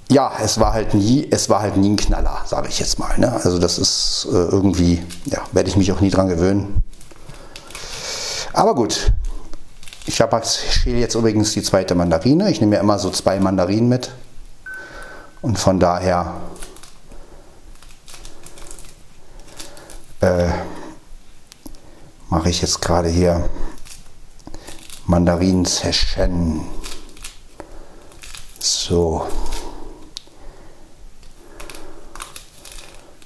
ja, 0.10 0.32
es 0.42 0.60
war 0.60 0.74
halt 0.74 0.94
nie, 0.94 1.28
es 1.30 1.50
war 1.50 1.62
halt 1.62 1.78
nie 1.78 1.90
ein 1.90 1.98
Knaller, 1.98 2.42
sage 2.46 2.70
ich 2.70 2.80
jetzt 2.80 3.00
mal. 3.00 3.18
Ne? 3.18 3.32
Also 3.44 3.60
das 3.60 3.80
ist 3.80 4.28
äh, 4.32 4.36
irgendwie, 4.36 5.04
ja, 5.26 5.40
werde 5.52 5.70
ich 5.70 5.76
mich 5.76 5.92
auch 5.92 6.00
nie 6.00 6.10
dran 6.10 6.28
gewöhnen. 6.28 6.84
Aber 8.54 8.76
gut, 8.76 9.12
ich 10.06 10.22
habe 10.22 10.42
schäle 10.46 11.00
jetzt 11.00 11.16
übrigens 11.16 11.54
die 11.54 11.64
zweite 11.64 11.96
Mandarine. 11.96 12.52
Ich 12.52 12.62
nehme 12.62 12.76
ja 12.76 12.82
immer 12.82 13.00
so 13.00 13.10
zwei 13.10 13.40
Mandarinen 13.40 13.90
mit 13.90 14.12
und 15.42 15.58
von 15.58 15.80
daher 15.80 16.34
äh, 20.22 20.50
mache 22.30 22.50
ich 22.50 22.62
jetzt 22.62 22.82
gerade 22.82 23.10
hier 23.10 23.50
Mandarin-Session. 25.06 26.66
So. 28.60 29.28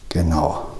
Genau. 0.09 0.78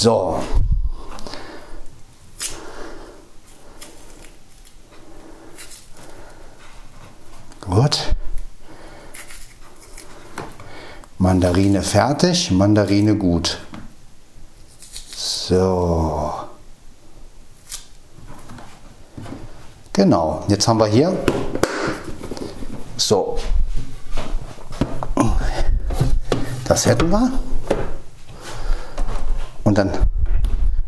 So. 0.00 0.40
Gut. 7.62 8.14
Mandarine 11.18 11.82
fertig, 11.82 12.52
Mandarine 12.52 13.16
gut. 13.16 13.58
So. 15.16 16.32
Genau, 19.92 20.44
jetzt 20.46 20.68
haben 20.68 20.78
wir 20.78 20.86
hier. 20.86 21.12
So. 22.96 23.36
Das 26.68 26.86
hätten 26.86 27.10
wir. 27.10 27.57
Dann. 29.78 29.92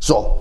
So. 0.01 0.41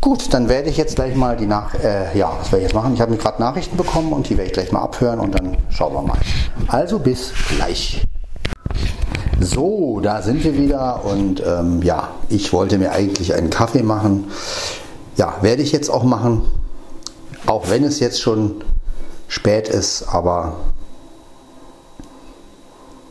Gut, 0.00 0.32
dann 0.34 0.48
werde 0.48 0.70
ich 0.70 0.76
jetzt 0.76 0.96
gleich 0.96 1.14
mal 1.14 1.36
die 1.36 1.46
Nach... 1.46 1.72
Äh, 1.74 2.16
ja, 2.18 2.32
was 2.38 2.50
werde 2.50 2.58
ich 2.58 2.62
jetzt 2.64 2.74
machen? 2.74 2.94
Ich 2.94 3.00
habe 3.00 3.12
mir 3.12 3.16
gerade 3.16 3.40
Nachrichten 3.40 3.76
bekommen 3.76 4.12
und 4.12 4.28
die 4.28 4.36
werde 4.36 4.48
ich 4.48 4.52
gleich 4.52 4.72
mal 4.72 4.80
abhören 4.80 5.20
und 5.20 5.34
dann 5.34 5.56
schauen 5.70 5.92
wir 5.92 6.02
mal. 6.02 6.18
Also 6.66 6.98
bis 6.98 7.32
gleich. 7.56 8.02
So, 9.40 10.00
da 10.00 10.22
sind 10.22 10.42
wir 10.42 10.56
wieder 10.56 11.04
und 11.04 11.40
ähm, 11.46 11.80
ja, 11.82 12.08
ich 12.28 12.52
wollte 12.52 12.76
mir 12.76 12.90
eigentlich 12.90 13.34
einen 13.34 13.50
Kaffee 13.50 13.84
machen. 13.84 14.30
Ja, 15.16 15.36
werde 15.40 15.62
ich 15.62 15.70
jetzt 15.70 15.90
auch 15.90 16.02
machen. 16.02 16.42
Auch 17.46 17.70
wenn 17.70 17.84
es 17.84 18.00
jetzt 18.00 18.20
schon 18.20 18.64
spät 19.28 19.68
ist, 19.68 20.06
aber 20.08 20.56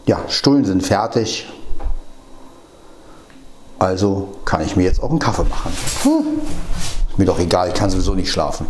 ja, 0.05 0.19
Stullen 0.27 0.65
sind 0.65 0.83
fertig. 0.83 1.47
Also 3.79 4.29
kann 4.45 4.61
ich 4.61 4.75
mir 4.75 4.83
jetzt 4.83 5.01
auch 5.01 5.09
einen 5.09 5.19
Kaffee 5.19 5.43
machen. 5.43 5.71
Hm. 6.03 6.23
Mir 7.17 7.25
doch 7.25 7.39
egal, 7.39 7.69
ich 7.69 7.73
kann 7.73 7.89
sowieso 7.89 8.13
nicht 8.13 8.31
schlafen. 8.31 8.67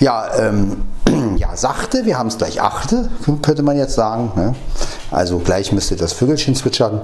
Ja, 0.00 0.34
ähm, 0.36 0.84
ja, 1.36 1.56
sachte, 1.56 2.04
wir 2.04 2.18
haben 2.18 2.28
es 2.28 2.38
gleich 2.38 2.60
achte, 2.60 3.08
könnte 3.42 3.62
man 3.62 3.76
jetzt 3.76 3.94
sagen. 3.94 4.32
Ne? 4.36 4.54
Also 5.10 5.38
gleich 5.38 5.72
müsste 5.72 5.96
das 5.96 6.12
Vögelchen 6.12 6.54
zwitschern. 6.54 7.00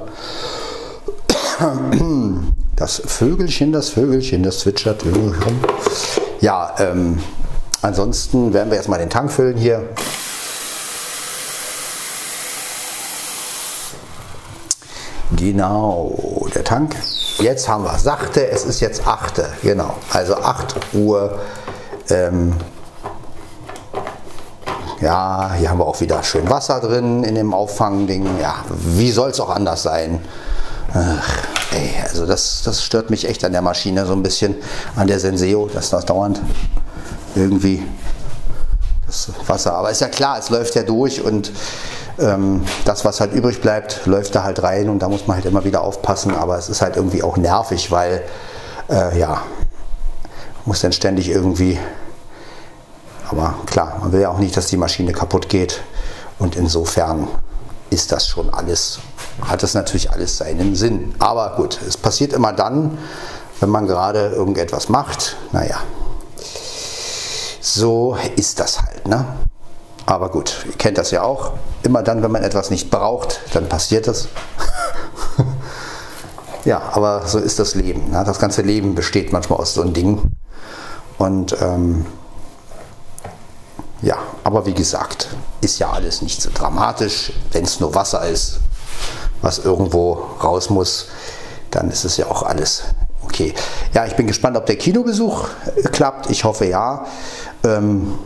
Das 2.76 3.00
Vögelchen, 3.06 3.70
das 3.70 3.90
Vögelchen, 3.90 4.42
das 4.42 4.58
zwitschert. 4.58 5.04
Ja, 6.40 6.74
ähm, 6.80 7.20
Ansonsten 7.84 8.54
werden 8.54 8.70
wir 8.70 8.78
erstmal 8.78 8.98
den 8.98 9.10
Tank 9.10 9.30
füllen 9.30 9.58
hier. 9.58 9.86
Genau, 15.36 16.46
der 16.54 16.64
Tank. 16.64 16.96
Jetzt 17.38 17.68
haben 17.68 17.84
wir 17.84 17.98
sachte, 17.98 18.48
es 18.48 18.64
ist 18.64 18.80
jetzt 18.80 19.06
8. 19.06 19.42
Genau, 19.62 19.94
also 20.10 20.36
8 20.36 20.76
Uhr. 20.94 21.40
Ähm, 22.08 22.54
ja, 25.00 25.52
hier 25.58 25.68
haben 25.68 25.78
wir 25.78 25.86
auch 25.86 26.00
wieder 26.00 26.22
schön 26.22 26.48
Wasser 26.48 26.80
drin 26.80 27.24
in 27.24 27.34
dem 27.34 27.52
Auffangding. 27.52 28.40
Ja, 28.40 28.56
wie 28.68 29.10
soll 29.10 29.30
es 29.30 29.40
auch 29.40 29.50
anders 29.50 29.82
sein? 29.82 30.24
Ach, 30.92 31.28
ey, 31.72 31.90
also 32.04 32.24
das, 32.24 32.62
das 32.64 32.84
stört 32.84 33.10
mich 33.10 33.28
echt 33.28 33.44
an 33.44 33.50
der 33.50 33.62
Maschine 33.62 34.06
so 34.06 34.12
ein 34.12 34.22
bisschen, 34.22 34.54
an 34.94 35.08
der 35.08 35.18
Senseo, 35.18 35.68
dass 35.72 35.90
das 35.90 36.04
dauernd 36.04 36.40
irgendwie 37.34 37.82
das 39.06 39.28
Wasser. 39.46 39.74
Aber 39.74 39.90
ist 39.90 40.00
ja 40.00 40.08
klar, 40.08 40.38
es 40.38 40.50
läuft 40.50 40.76
ja 40.76 40.84
durch 40.84 41.20
und 41.20 41.50
das, 42.16 43.04
was 43.04 43.20
halt 43.20 43.32
übrig 43.32 43.60
bleibt, 43.60 44.06
läuft 44.06 44.34
da 44.34 44.44
halt 44.44 44.62
rein 44.62 44.88
und 44.88 45.00
da 45.00 45.08
muss 45.08 45.26
man 45.26 45.36
halt 45.36 45.46
immer 45.46 45.64
wieder 45.64 45.82
aufpassen. 45.82 46.34
Aber 46.34 46.56
es 46.56 46.68
ist 46.68 46.80
halt 46.80 46.96
irgendwie 46.96 47.22
auch 47.22 47.36
nervig, 47.36 47.90
weil 47.90 48.22
äh, 48.88 49.18
ja, 49.18 49.42
muss 50.64 50.80
dann 50.80 50.92
ständig 50.92 51.28
irgendwie. 51.28 51.78
Aber 53.30 53.54
klar, 53.66 53.98
man 54.00 54.12
will 54.12 54.20
ja 54.20 54.28
auch 54.28 54.38
nicht, 54.38 54.56
dass 54.56 54.68
die 54.68 54.76
Maschine 54.76 55.12
kaputt 55.12 55.48
geht 55.48 55.82
und 56.38 56.56
insofern 56.56 57.28
ist 57.90 58.12
das 58.12 58.26
schon 58.28 58.52
alles, 58.52 58.98
hat 59.42 59.62
es 59.62 59.74
natürlich 59.74 60.10
alles 60.10 60.36
seinen 60.36 60.74
Sinn. 60.74 61.14
Aber 61.18 61.56
gut, 61.56 61.80
es 61.86 61.96
passiert 61.96 62.32
immer 62.32 62.52
dann, 62.52 62.98
wenn 63.60 63.70
man 63.70 63.86
gerade 63.86 64.28
irgendetwas 64.28 64.88
macht. 64.88 65.36
Naja, 65.52 65.78
so 67.60 68.16
ist 68.36 68.60
das 68.60 68.82
halt. 68.82 69.08
Ne? 69.08 69.24
Aber 70.06 70.28
gut, 70.30 70.64
ihr 70.66 70.76
kennt 70.76 70.98
das 70.98 71.10
ja 71.10 71.22
auch. 71.22 71.52
Immer 71.82 72.02
dann, 72.02 72.22
wenn 72.22 72.30
man 72.30 72.42
etwas 72.42 72.70
nicht 72.70 72.90
braucht, 72.90 73.40
dann 73.54 73.68
passiert 73.68 74.06
es. 74.06 74.28
ja, 76.64 76.82
aber 76.92 77.26
so 77.26 77.38
ist 77.38 77.58
das 77.58 77.74
Leben. 77.74 78.10
Ne? 78.10 78.22
Das 78.24 78.38
ganze 78.38 78.62
Leben 78.62 78.94
besteht 78.94 79.32
manchmal 79.32 79.60
aus 79.60 79.74
so 79.74 79.82
einem 79.82 79.94
Ding. 79.94 80.22
Und 81.16 81.56
ähm, 81.60 82.06
ja, 84.02 84.18
aber 84.42 84.66
wie 84.66 84.74
gesagt, 84.74 85.28
ist 85.62 85.78
ja 85.78 85.90
alles 85.90 86.20
nicht 86.20 86.42
so 86.42 86.50
dramatisch. 86.52 87.32
Wenn 87.52 87.64
es 87.64 87.80
nur 87.80 87.94
Wasser 87.94 88.28
ist, 88.28 88.60
was 89.40 89.58
irgendwo 89.58 90.12
raus 90.42 90.68
muss, 90.68 91.06
dann 91.70 91.90
ist 91.90 92.04
es 92.04 92.18
ja 92.18 92.26
auch 92.26 92.42
alles 92.42 92.84
okay. 93.34 93.54
Ja, 93.92 94.06
ich 94.06 94.14
bin 94.14 94.26
gespannt, 94.26 94.56
ob 94.56 94.66
der 94.66 94.76
Kinobesuch 94.76 95.48
klappt. 95.92 96.30
Ich 96.30 96.44
hoffe 96.44 96.66
ja. 96.66 97.06
Ähm, 97.64 98.18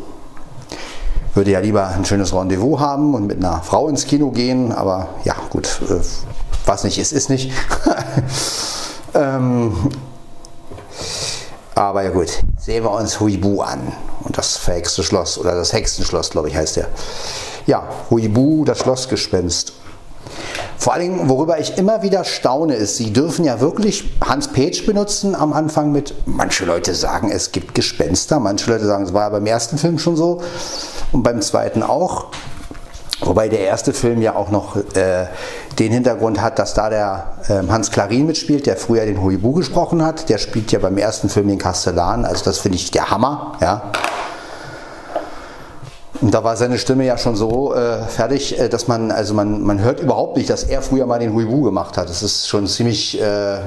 würde 1.34 1.50
ja 1.50 1.60
lieber 1.60 1.88
ein 1.88 2.04
schönes 2.04 2.34
Rendezvous 2.34 2.80
haben 2.80 3.14
und 3.14 3.26
mit 3.26 3.38
einer 3.38 3.62
Frau 3.62 3.88
ins 3.88 4.06
Kino 4.06 4.30
gehen, 4.30 4.72
aber 4.72 5.08
ja, 5.24 5.34
gut, 5.50 5.80
äh, 5.88 6.00
was 6.66 6.84
nicht 6.84 6.98
ist, 6.98 7.12
ist 7.12 7.30
nicht. 7.30 7.52
ähm, 9.14 9.74
aber 11.74 12.02
ja 12.02 12.10
gut, 12.10 12.30
sehen 12.58 12.84
wir 12.84 12.90
uns 12.90 13.20
Huibu 13.20 13.62
an 13.62 13.92
und 14.24 14.36
das 14.36 14.56
verhexte 14.56 15.02
Schloss 15.02 15.38
oder 15.38 15.54
das 15.54 15.72
Hexenschloss, 15.72 16.30
glaube 16.30 16.48
ich, 16.48 16.56
heißt 16.56 16.76
der. 16.76 16.88
Ja, 17.66 17.88
Huibu, 18.10 18.64
das 18.64 18.78
Schlossgespenst. 18.80 19.74
Vor 20.78 20.94
allem, 20.94 21.28
worüber 21.28 21.58
ich 21.58 21.76
immer 21.76 22.02
wieder 22.02 22.24
staune, 22.24 22.74
ist, 22.74 22.96
sie 22.96 23.12
dürfen 23.12 23.44
ja 23.44 23.60
wirklich 23.60 24.16
Hans 24.24 24.48
Page 24.48 24.86
benutzen 24.86 25.34
am 25.34 25.52
Anfang 25.52 25.90
mit, 25.90 26.14
manche 26.24 26.64
Leute 26.64 26.94
sagen, 26.94 27.30
es 27.32 27.50
gibt 27.50 27.74
Gespenster, 27.74 28.38
manche 28.38 28.70
Leute 28.70 28.86
sagen, 28.86 29.04
es 29.04 29.12
war 29.12 29.22
ja 29.22 29.28
beim 29.30 29.46
ersten 29.46 29.76
Film 29.76 29.98
schon 29.98 30.16
so 30.16 30.40
und 31.10 31.24
beim 31.24 31.42
zweiten 31.42 31.82
auch. 31.82 32.26
Wobei 33.20 33.48
der 33.48 33.60
erste 33.60 33.92
Film 33.92 34.22
ja 34.22 34.36
auch 34.36 34.50
noch 34.50 34.76
äh, 34.76 35.26
den 35.80 35.92
Hintergrund 35.92 36.40
hat, 36.40 36.60
dass 36.60 36.74
da 36.74 36.88
der 36.88 37.34
äh, 37.48 37.68
Hans 37.68 37.90
Klarin 37.90 38.26
mitspielt, 38.26 38.66
der 38.66 38.76
früher 38.76 39.04
den 39.06 39.20
Huibu 39.20 39.52
gesprochen 39.54 40.04
hat. 40.04 40.28
Der 40.28 40.38
spielt 40.38 40.70
ja 40.70 40.78
beim 40.78 40.96
ersten 40.96 41.28
Film 41.28 41.48
den 41.48 41.58
Kastellan. 41.58 42.24
Also 42.24 42.44
das 42.44 42.58
finde 42.58 42.76
ich 42.76 42.92
der 42.92 43.10
Hammer. 43.10 43.56
Ja. 43.60 43.90
Und 46.20 46.34
da 46.34 46.42
war 46.42 46.56
seine 46.56 46.78
Stimme 46.78 47.04
ja 47.04 47.16
schon 47.16 47.36
so 47.36 47.74
äh, 47.74 48.02
fertig, 48.02 48.58
äh, 48.58 48.68
dass 48.68 48.88
man, 48.88 49.10
also 49.10 49.34
man, 49.34 49.62
man 49.62 49.80
hört 49.80 50.00
überhaupt 50.00 50.36
nicht, 50.36 50.50
dass 50.50 50.64
er 50.64 50.82
früher 50.82 51.06
mal 51.06 51.18
den 51.18 51.32
Huibu 51.32 51.62
gemacht 51.62 51.96
hat. 51.96 52.08
Das 52.08 52.22
ist 52.22 52.48
schon 52.48 52.66
ziemlich, 52.66 53.20
äh, 53.20 53.58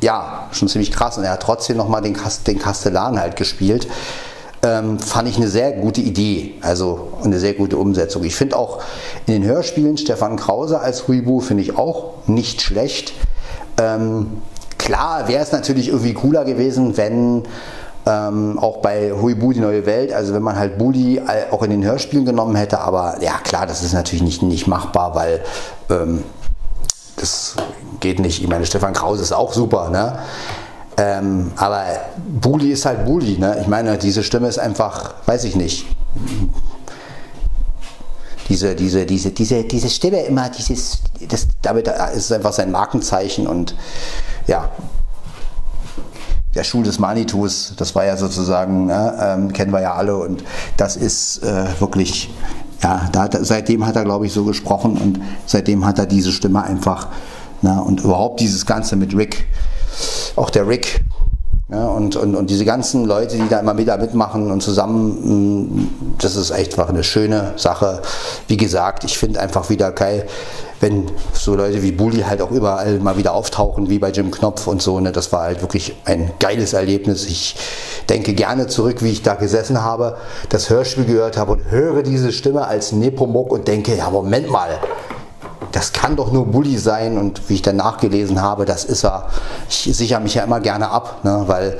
ja, 0.00 0.48
schon 0.52 0.68
ziemlich 0.68 0.92
krass. 0.92 1.16
Und 1.16 1.24
er 1.24 1.32
hat 1.32 1.42
trotzdem 1.42 1.76
nochmal 1.76 2.02
den, 2.02 2.12
Kast 2.12 2.46
den 2.46 2.58
Kastellan 2.58 3.18
halt 3.18 3.36
gespielt. 3.36 3.88
Ähm, 4.62 4.98
fand 4.98 5.28
ich 5.28 5.36
eine 5.36 5.48
sehr 5.48 5.72
gute 5.72 6.00
Idee, 6.00 6.54
also 6.62 7.08
eine 7.22 7.38
sehr 7.38 7.54
gute 7.54 7.76
Umsetzung. 7.76 8.24
Ich 8.24 8.34
finde 8.34 8.56
auch 8.56 8.82
in 9.26 9.34
den 9.34 9.44
Hörspielen 9.44 9.96
Stefan 9.98 10.36
Krause 10.36 10.80
als 10.80 11.06
Huibu 11.06 11.40
finde 11.40 11.62
ich 11.62 11.76
auch 11.76 12.12
nicht 12.26 12.62
schlecht. 12.62 13.12
Ähm, 13.78 14.40
klar 14.78 15.28
wäre 15.28 15.42
es 15.42 15.52
natürlich 15.52 15.88
irgendwie 15.88 16.14
cooler 16.14 16.44
gewesen, 16.44 16.96
wenn 16.96 17.42
ähm, 18.06 18.58
auch 18.58 18.78
bei 18.78 19.12
Huibu 19.12 19.52
die 19.52 19.60
neue 19.60 19.86
Welt, 19.86 20.12
also 20.12 20.34
wenn 20.34 20.42
man 20.42 20.56
halt 20.56 20.78
Bully 20.78 21.20
auch 21.50 21.62
in 21.62 21.70
den 21.70 21.84
Hörspielen 21.84 22.26
genommen 22.26 22.54
hätte, 22.56 22.80
aber 22.80 23.16
ja 23.22 23.38
klar, 23.42 23.66
das 23.66 23.82
ist 23.82 23.94
natürlich 23.94 24.22
nicht, 24.22 24.42
nicht 24.42 24.66
machbar, 24.66 25.14
weil 25.14 25.40
ähm, 25.90 26.22
das 27.16 27.56
geht 28.00 28.18
nicht. 28.18 28.42
Ich 28.42 28.48
meine, 28.48 28.66
Stefan 28.66 28.92
Krause 28.92 29.22
ist 29.22 29.32
auch 29.32 29.52
super, 29.52 29.88
ne? 29.90 30.18
Ähm, 30.96 31.52
aber 31.56 31.84
Bully 32.40 32.70
ist 32.70 32.84
halt 32.84 33.04
Bully, 33.04 33.38
ne? 33.38 33.58
Ich 33.60 33.66
meine, 33.66 33.96
diese 33.98 34.22
Stimme 34.22 34.48
ist 34.48 34.58
einfach, 34.58 35.14
weiß 35.26 35.44
ich 35.44 35.56
nicht. 35.56 35.86
Diese, 38.48 38.74
diese, 38.74 39.06
diese, 39.06 39.30
diese, 39.30 39.64
diese 39.64 39.88
Stimme 39.88 40.20
immer, 40.20 40.50
dieses, 40.50 41.00
das, 41.28 41.48
damit 41.62 41.88
ist 42.14 42.30
einfach 42.30 42.52
sein 42.52 42.70
Markenzeichen 42.70 43.46
und 43.46 43.74
ja, 44.46 44.68
der 46.54 46.64
Schuh 46.64 46.82
des 46.82 46.98
Manitus, 46.98 47.74
das 47.76 47.94
war 47.94 48.04
ja 48.04 48.16
sozusagen, 48.16 48.86
ne, 48.86 49.14
ähm, 49.20 49.52
kennen 49.52 49.72
wir 49.72 49.80
ja 49.80 49.94
alle 49.94 50.16
und 50.16 50.44
das 50.76 50.96
ist 50.96 51.42
äh, 51.42 51.66
wirklich, 51.80 52.30
ja, 52.82 53.08
da 53.12 53.28
seitdem 53.40 53.86
hat 53.86 53.96
er, 53.96 54.04
glaube 54.04 54.26
ich, 54.26 54.32
so 54.32 54.44
gesprochen 54.44 54.96
und 54.96 55.20
seitdem 55.46 55.84
hat 55.84 55.98
er 55.98 56.06
diese 56.06 56.32
Stimme 56.32 56.62
einfach, 56.62 57.08
na, 57.62 57.80
und 57.80 58.02
überhaupt 58.04 58.40
dieses 58.40 58.66
Ganze 58.66 58.96
mit 58.96 59.16
Rick, 59.16 59.46
auch 60.36 60.50
der 60.50 60.68
Rick, 60.68 61.04
ja, 61.70 61.86
und, 61.86 62.14
und, 62.16 62.34
und 62.34 62.50
diese 62.50 62.66
ganzen 62.66 63.06
Leute, 63.06 63.36
die 63.36 63.48
da 63.48 63.58
immer 63.58 63.78
wieder 63.78 63.96
mitmachen 63.96 64.50
und 64.50 64.62
zusammen, 64.62 65.70
mm, 65.72 66.16
das 66.18 66.36
ist 66.36 66.52
einfach 66.52 66.90
eine 66.90 67.02
schöne 67.02 67.54
Sache. 67.56 68.02
Wie 68.48 68.58
gesagt, 68.58 69.02
ich 69.04 69.16
finde 69.16 69.40
einfach 69.40 69.70
wieder 69.70 69.90
geil, 69.90 70.26
wenn 70.80 71.06
so 71.32 71.54
Leute 71.54 71.82
wie 71.82 71.92
Bully 71.92 72.22
halt 72.22 72.42
auch 72.42 72.50
überall 72.50 72.98
mal 72.98 73.16
wieder 73.16 73.34
auftauchen, 73.34 73.88
wie 73.88 73.98
bei 73.98 74.10
Jim 74.10 74.30
Knopf 74.30 74.66
und 74.66 74.82
so. 74.82 75.00
Ne? 75.00 75.12
Das 75.12 75.32
war 75.32 75.42
halt 75.42 75.60
wirklich 75.62 75.94
ein 76.04 76.32
geiles 76.38 76.72
Erlebnis. 76.72 77.26
Ich 77.26 77.56
denke 78.08 78.34
gerne 78.34 78.66
zurück, 78.66 79.02
wie 79.02 79.10
ich 79.10 79.22
da 79.22 79.34
gesessen 79.34 79.82
habe, 79.82 80.16
das 80.48 80.70
Hörspiel 80.70 81.04
gehört 81.04 81.36
habe 81.36 81.52
und 81.52 81.70
höre 81.70 82.02
diese 82.02 82.32
Stimme 82.32 82.66
als 82.66 82.92
Nepomuk 82.92 83.50
und 83.52 83.68
denke, 83.68 83.96
ja, 83.96 84.10
Moment 84.10 84.50
mal, 84.50 84.80
das 85.74 85.92
kann 85.92 86.14
doch 86.14 86.30
nur 86.30 86.46
Bully 86.46 86.78
sein 86.78 87.18
und 87.18 87.48
wie 87.48 87.54
ich 87.54 87.62
dann 87.62 87.76
nachgelesen 87.76 88.40
habe, 88.40 88.64
das 88.64 88.84
ist 88.84 89.04
er. 89.04 89.28
Ich 89.68 89.90
sichere 89.96 90.20
mich 90.20 90.34
ja 90.34 90.44
immer 90.44 90.60
gerne 90.60 90.88
ab, 90.90 91.24
ne, 91.24 91.42
weil 91.46 91.78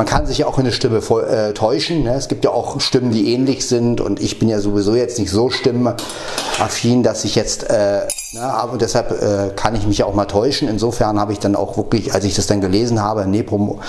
man 0.00 0.06
kann 0.06 0.24
sich 0.24 0.38
ja 0.38 0.46
auch 0.46 0.56
in 0.56 0.64
eine 0.64 0.72
Stimme 0.72 1.00
äh, 1.00 1.52
täuschen. 1.52 2.04
Ne? 2.04 2.14
Es 2.14 2.28
gibt 2.28 2.42
ja 2.46 2.52
auch 2.52 2.80
Stimmen, 2.80 3.10
die 3.10 3.34
ähnlich 3.34 3.68
sind 3.68 4.00
und 4.00 4.18
ich 4.18 4.38
bin 4.38 4.48
ja 4.48 4.58
sowieso 4.58 4.94
jetzt 4.94 5.18
nicht 5.18 5.30
so 5.30 5.50
stimmenaffin, 5.50 7.02
dass 7.02 7.22
ich 7.26 7.34
jetzt, 7.34 7.68
äh, 7.68 8.06
ne, 8.32 8.40
aber 8.40 8.78
deshalb 8.78 9.10
äh, 9.10 9.50
kann 9.54 9.74
ich 9.74 9.86
mich 9.86 9.98
ja 9.98 10.06
auch 10.06 10.14
mal 10.14 10.24
täuschen. 10.24 10.68
Insofern 10.68 11.20
habe 11.20 11.34
ich 11.34 11.38
dann 11.38 11.54
auch 11.54 11.76
wirklich, 11.76 12.14
als 12.14 12.24
ich 12.24 12.34
das 12.34 12.46
dann 12.46 12.62
gelesen 12.62 13.02
habe, 13.02 13.26
Nepomuk, 13.26 13.82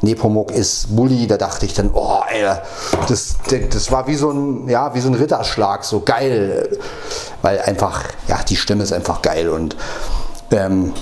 Nepomuk 0.00 0.52
ist 0.52 0.96
Bully, 0.96 1.26
da 1.26 1.36
dachte 1.36 1.66
ich 1.66 1.74
dann, 1.74 1.90
oh, 1.92 2.20
ey, 2.30 2.46
das, 3.06 3.36
das 3.70 3.92
war 3.92 4.06
wie 4.06 4.14
so 4.14 4.30
ein, 4.30 4.70
ja, 4.70 4.94
wie 4.94 5.00
so 5.00 5.08
ein 5.08 5.14
Ritterschlag, 5.14 5.84
so 5.84 6.00
geil, 6.00 6.78
weil 7.42 7.60
einfach, 7.60 8.04
ja, 8.26 8.38
die 8.42 8.56
Stimme 8.56 8.84
ist 8.84 8.94
einfach 8.94 9.20
geil 9.20 9.50
und 9.50 9.76
ähm, 10.50 10.94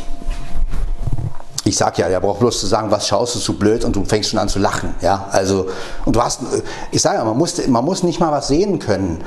ich 1.70 1.76
sag 1.76 1.98
ja, 1.98 2.08
der 2.08 2.20
braucht 2.20 2.40
bloß 2.40 2.60
zu 2.60 2.66
sagen, 2.66 2.90
was 2.90 3.06
schaust 3.06 3.36
du 3.36 3.38
zu 3.38 3.56
blöd 3.56 3.84
und 3.84 3.94
du 3.94 4.04
fängst 4.04 4.30
schon 4.30 4.40
an 4.40 4.48
zu 4.48 4.58
lachen, 4.58 4.94
ja, 5.00 5.28
also 5.30 5.68
und 6.04 6.16
du 6.16 6.22
hast, 6.22 6.40
ich 6.90 7.00
sage 7.00 7.18
ja, 7.18 7.24
man 7.24 7.38
muss, 7.38 7.66
man 7.68 7.84
muss 7.84 8.02
nicht 8.02 8.20
mal 8.20 8.32
was 8.32 8.48
sehen 8.48 8.80
können. 8.80 9.22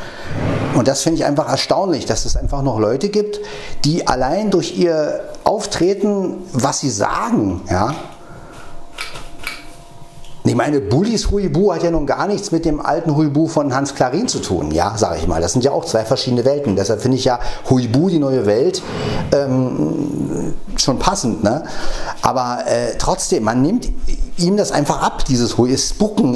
Und 0.75 0.87
das 0.87 1.01
finde 1.01 1.19
ich 1.19 1.25
einfach 1.25 1.47
erstaunlich, 1.47 2.05
dass 2.05 2.25
es 2.25 2.35
einfach 2.35 2.61
noch 2.61 2.79
Leute 2.79 3.09
gibt, 3.09 3.39
die 3.85 4.07
allein 4.07 4.51
durch 4.51 4.77
ihr 4.77 5.21
Auftreten, 5.43 6.35
was 6.51 6.81
sie 6.81 6.89
sagen, 6.89 7.61
ja, 7.69 7.95
ich 10.45 10.55
meine, 10.55 10.81
Bullis 10.81 11.31
Huibu 11.31 11.73
hat 11.73 11.83
ja 11.83 11.91
nun 11.91 12.05
gar 12.05 12.27
nichts 12.27 12.51
mit 12.51 12.65
dem 12.65 12.81
alten 12.81 13.15
Huibu 13.15 13.47
von 13.47 13.73
Hans 13.73 13.95
Klarin 13.95 14.27
zu 14.27 14.39
tun, 14.39 14.71
ja, 14.71 14.97
sage 14.97 15.17
ich 15.19 15.27
mal. 15.27 15.41
Das 15.41 15.53
sind 15.53 15.63
ja 15.63 15.71
auch 15.71 15.85
zwei 15.85 16.03
verschiedene 16.03 16.43
Welten. 16.43 16.75
Deshalb 16.75 17.01
finde 17.01 17.17
ich 17.17 17.23
ja 17.23 17.39
Huibu, 17.69 18.09
die 18.09 18.19
neue 18.19 18.45
Welt, 18.45 18.81
ähm, 19.31 20.53
schon 20.75 20.99
passend. 20.99 21.45
Ne? 21.45 21.63
Aber 22.21 22.63
äh, 22.65 22.97
trotzdem, 22.97 23.43
man 23.43 23.61
nimmt 23.61 23.89
ihm 24.37 24.57
das 24.57 24.73
einfach 24.73 25.01
ab, 25.01 25.23
dieses 25.25 25.57
Hui, 25.57 25.77
Spucken, 25.77 26.35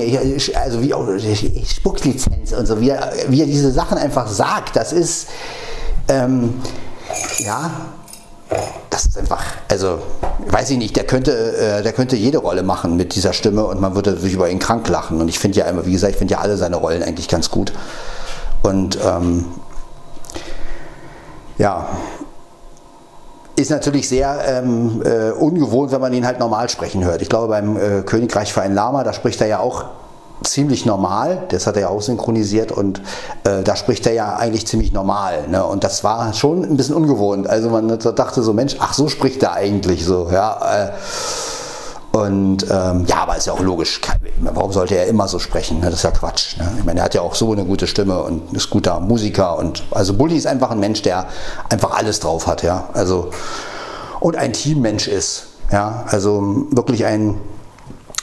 also 0.56 0.82
wie 0.82 1.66
Spucklizenz 1.66 2.54
und 2.54 2.66
so, 2.66 2.80
wie 2.80 2.90
er, 2.92 3.12
wie 3.28 3.42
er 3.42 3.48
diese 3.48 3.74
Sachen 3.74 3.98
einfach 3.98 4.28
sagt. 4.30 4.78
Das 4.78 4.94
ist, 4.94 5.28
ähm, 6.08 6.54
ja, 7.40 7.72
das 8.90 9.06
ist 9.06 9.18
einfach, 9.18 9.44
also 9.70 10.00
weiß 10.48 10.70
ich 10.72 10.78
nicht, 10.78 10.96
der 10.96 11.04
könnte, 11.06 11.32
äh, 11.32 11.84
der 11.84 11.94
könnte 11.94 12.16
jede 12.16 12.38
Rolle 12.38 12.64
machen 12.64 12.96
mit 12.96 13.16
dieser 13.16 13.34
Stimme 13.34 13.66
und 13.66 13.82
man 13.82 13.96
würde 13.96 14.18
sich 14.18 14.34
über 14.34 14.50
ihn 14.50 14.60
krank 14.60 14.88
lachen. 14.88 15.20
Und 15.20 15.28
ich 15.28 15.40
finde 15.40 15.60
ja 15.60 15.66
immer, 15.66 15.86
wie 15.86 15.92
gesagt, 15.92 16.14
ich 16.14 16.18
finde 16.18 16.34
ja 16.34 16.40
alle 16.40 16.58
seine 16.58 16.78
Rollen 16.78 17.04
eigentlich 17.04 17.28
ganz 17.28 17.52
gut. 17.52 17.74
Und 18.64 18.98
ähm, 19.04 19.46
ja, 21.58 21.90
ist 23.56 23.72
natürlich 23.72 24.08
sehr 24.08 24.40
ähm, 24.46 25.02
äh, 25.04 25.32
ungewohnt, 25.32 25.92
wenn 25.92 26.02
man 26.02 26.14
ihn 26.14 26.26
halt 26.26 26.40
normal 26.40 26.70
sprechen 26.70 27.04
hört. 27.04 27.22
Ich 27.22 27.30
glaube, 27.30 27.48
beim 27.48 27.76
äh, 27.76 28.02
Königreich 28.04 28.54
für 28.54 28.62
ein 28.62 28.74
Lama, 28.74 29.04
da 29.04 29.14
spricht 29.14 29.42
er 29.42 29.48
ja 29.48 29.60
auch 29.60 29.86
ziemlich 30.44 30.86
normal, 30.86 31.44
das 31.50 31.68
hat 31.68 31.76
er 31.76 31.84
ja 31.84 31.90
auch 31.90 32.02
synchronisiert 32.02 32.72
und 32.72 33.02
äh, 33.44 33.64
da 33.64 33.76
spricht 33.76 34.06
er 34.06 34.14
ja 34.14 34.36
eigentlich 34.36 34.68
ziemlich 34.68 34.94
normal. 34.94 35.48
Ne? 35.48 35.64
Und 35.64 35.84
das 35.84 36.04
war 36.04 36.34
schon 36.34 36.64
ein 36.64 36.78
bisschen 36.78 36.96
ungewohnt. 36.96 37.48
Also 37.48 37.70
man 37.70 37.88
dachte 38.00 38.42
so, 38.42 38.54
Mensch, 38.54 38.76
ach 38.80 38.94
so 38.94 39.08
spricht 39.10 39.42
er 39.44 39.54
eigentlich 39.54 40.06
so. 40.06 40.30
Ja, 40.32 40.86
äh, 40.86 40.92
und 42.18 42.64
ähm, 42.72 43.06
ja, 43.06 43.18
aber 43.18 43.38
ist 43.38 43.46
ja 43.46 43.54
auch 43.54 43.60
logisch. 43.60 44.02
Warum 44.40 44.72
sollte 44.72 44.96
er 44.96 45.06
immer 45.08 45.28
so 45.28 45.40
sprechen? 45.40 45.82
Ne? 45.82 45.86
Das 45.86 45.96
ist 45.96 46.04
ja 46.04 46.12
Quatsch. 46.12 46.58
Ne? 46.58 46.68
Ich 46.80 46.86
meine, 46.86 47.02
er 47.02 47.06
hat 47.06 47.14
ja 47.14 47.22
auch 47.22 47.36
so 47.36 47.52
eine 47.52 47.64
gute 47.64 47.86
Stimme 47.86 48.22
und 48.24 48.54
ist 48.54 48.70
guter 48.70 49.00
Musiker. 49.00 49.58
Und 49.58 49.84
also 49.92 50.14
Bully 50.16 50.36
ist 50.36 50.48
einfach 50.48 50.72
ein 50.72 50.80
Mensch, 50.80 51.02
der 51.04 51.28
einfach 51.70 51.92
alles 51.96 52.20
drauf 52.20 52.48
hat, 52.48 52.64
ja. 52.64 52.90
Also 52.94 53.30
und 54.20 54.36
ein 54.36 54.54
Teammensch 54.54 55.08
ist. 55.08 55.48
Ja, 55.72 56.06
also 56.08 56.66
wirklich 56.72 57.06
ein 57.06 57.36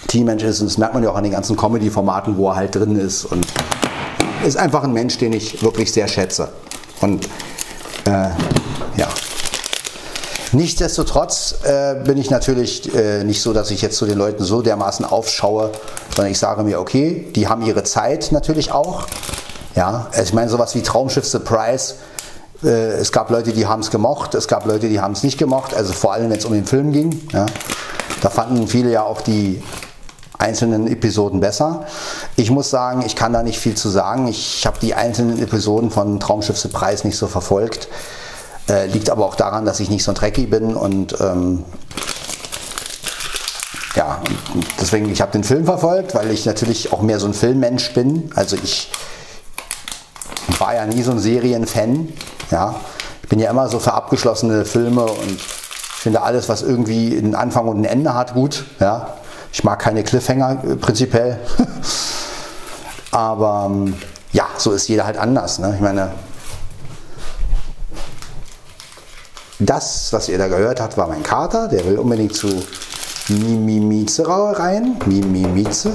Teammensch 0.09 0.43
ist. 0.43 0.61
Und 0.61 0.71
das 0.71 0.79
merkt 0.79 0.95
man 0.95 1.03
ja 1.03 1.11
auch 1.11 1.17
an 1.17 1.25
den 1.25 1.33
ganzen 1.33 1.57
Comedy-Formaten, 1.57 2.37
wo 2.37 2.49
er 2.49 2.57
halt 2.57 2.75
drin 2.75 2.97
ist. 2.97 3.25
Und 3.25 3.47
ist 4.45 4.57
einfach 4.57 4.85
ein 4.85 4.93
Mensch, 4.93 5.19
den 5.19 5.33
ich 5.33 5.62
wirklich 5.62 5.93
sehr 5.93 6.09
schätze. 6.09 6.49
Und 7.01 7.27
äh, 8.07 8.29
ja. 8.97 9.09
Nichtsdestotrotz 10.53 11.57
äh, 11.64 11.97
bin 12.05 12.17
ich 12.17 12.31
natürlich 12.31 12.95
äh, 12.95 13.25
nicht 13.25 13.43
so, 13.43 13.53
dass 13.53 13.71
ich 13.71 13.83
jetzt 13.83 13.97
zu 13.97 14.07
den 14.07 14.17
Leuten 14.17 14.45
so 14.45 14.62
dermaßen 14.62 15.05
aufschaue, 15.05 15.71
sondern 16.14 16.31
ich 16.31 16.38
sage 16.38 16.62
mir, 16.62 16.79
okay, 16.79 17.27
die 17.35 17.49
haben 17.49 17.62
ihre 17.62 17.83
Zeit 17.83 18.31
natürlich 18.31 18.71
auch. 18.71 19.07
Ja, 19.75 20.09
ich 20.23 20.33
meine, 20.33 20.49
sowas 20.49 20.77
wie 20.77 20.83
Traumschiff 20.83 21.27
Surprise. 21.27 21.95
Äh, 22.62 22.69
es 22.69 23.11
gab 23.11 23.31
Leute, 23.31 23.53
die 23.53 23.67
haben 23.67 23.81
es 23.81 23.90
gemocht, 23.90 24.35
es 24.37 24.47
gab 24.47 24.64
Leute, 24.67 24.88
die 24.88 25.01
haben 25.01 25.12
es 25.12 25.25
nicht 25.25 25.38
gemocht, 25.38 25.75
also 25.75 25.93
vor 25.93 26.12
allem, 26.12 26.31
wenn 26.31 26.38
es 26.38 26.45
um 26.45 26.53
den 26.53 26.67
Film 26.67 26.93
ging. 26.93 27.21
Ja. 27.33 27.47
Da 28.23 28.31
fanden 28.31 28.69
viele 28.69 28.93
ja 28.93 29.03
auch 29.03 29.23
die 29.23 29.61
einzelnen 30.38 30.87
Episoden 30.87 31.40
besser. 31.40 31.85
Ich 32.37 32.51
muss 32.51 32.70
sagen, 32.70 33.03
ich 33.07 33.16
kann 33.16 33.33
da 33.33 33.42
nicht 33.42 33.59
viel 33.59 33.75
zu 33.75 33.88
sagen. 33.88 34.27
Ich 34.29 34.66
habe 34.66 34.79
die 34.81 34.94
einzelnen 34.94 35.40
Episoden 35.40 35.90
von 35.90 36.20
Traumschiff 36.20 36.59
Surprise 36.59 37.07
nicht 37.07 37.16
so 37.16 37.27
verfolgt. 37.27 37.88
Äh, 38.68 38.87
liegt 38.87 39.11
aber 39.11 39.27
auch 39.27 39.35
daran, 39.37 39.64
dass 39.64 39.81
ich 39.81 39.90
nicht 39.90 40.05
so 40.05 40.12
ein 40.12 40.14
Trekkie 40.14 40.47
bin 40.47 40.75
und 40.75 41.20
ähm, 41.20 41.64
ja, 43.94 44.20
deswegen, 44.81 45.11
ich 45.11 45.20
habe 45.20 45.33
den 45.33 45.44
Film 45.44 45.64
verfolgt, 45.66 46.14
weil 46.14 46.31
ich 46.31 46.47
natürlich 46.47 46.92
auch 46.92 47.01
mehr 47.01 47.20
so 47.20 47.27
ein 47.27 47.35
Filmmensch 47.35 47.92
bin. 47.92 48.31
Also 48.35 48.57
ich 48.57 48.90
war 50.59 50.75
ja 50.75 50.87
nie 50.87 51.03
so 51.03 51.12
ein 51.12 51.18
Serienfan. 51.20 52.12
Ja. 52.51 52.75
Ich 53.23 53.29
bin 53.29 53.38
ja 53.38 53.51
immer 53.51 53.68
so 53.68 53.79
für 53.79 53.94
abgeschlossene 53.94 54.64
Filme 54.64 55.05
und 55.05 55.40
finde 55.40 56.23
alles, 56.23 56.49
was 56.49 56.62
irgendwie 56.62 57.16
einen 57.16 57.35
Anfang 57.35 57.68
und 57.68 57.81
ein 57.81 57.85
Ende 57.85 58.14
hat, 58.14 58.35
gut. 58.35 58.64
Ja. 58.81 59.14
Ich 59.55 59.62
mag 59.62 59.79
keine 59.79 60.03
Cliffhanger 60.03 60.64
äh, 60.64 60.75
prinzipiell. 60.75 61.38
Aber 63.12 63.71
ähm, 63.71 63.95
ja, 64.33 64.47
so 64.59 64.73
ist 64.73 64.88
jeder 64.88 65.07
halt 65.07 65.17
anders. 65.17 65.61
Ne? 65.61 65.73
Ich 65.77 65.81
meine, 65.81 66.11
das, 69.61 70.13
was 70.13 70.29
ihr 70.29 70.38
da 70.38 70.48
gehört 70.48 70.81
habt, 70.81 70.96
war 70.96 71.07
mein 71.07 71.23
Kater. 71.23 71.69
Der 71.69 71.87
will 71.87 71.98
unbedingt 71.98 72.35
zu 72.35 72.48
Mimimize 73.29 74.25
rein. 74.27 74.96
Mimimize. 75.07 75.92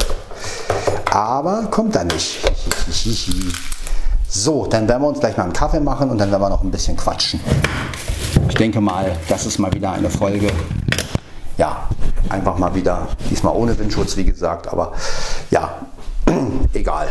Aber 1.12 1.64
kommt 1.70 1.96
da 1.96 2.06
nicht. 2.06 2.40
So, 4.30 4.68
dann 4.68 4.88
werden 4.88 5.02
wir 5.02 5.10
uns 5.10 5.20
gleich 5.20 5.36
mal 5.36 5.44
einen 5.44 5.54
Kaffee 5.54 5.82
machen 5.82 6.10
und 6.10 6.18
dann 6.18 6.32
werden 6.32 6.42
wir 6.42 6.50
noch 6.50 6.64
ein 6.64 6.72
bisschen 6.72 6.96
quatschen. 6.96 7.42
Ich 8.48 8.56
denke 8.56 8.80
mal, 8.80 9.18
das 9.28 9.46
ist 9.46 9.60
mal 9.60 9.74
wieder 9.74 9.92
eine 9.92 10.10
Folge. 10.10 10.50
Einfach 12.30 12.58
mal 12.58 12.76
wieder, 12.76 13.08
diesmal 13.30 13.56
ohne 13.56 13.78
Windschutz, 13.80 14.16
wie 14.16 14.26
gesagt, 14.26 14.68
aber 14.68 14.94
ja, 15.50 15.80
egal. 16.74 17.08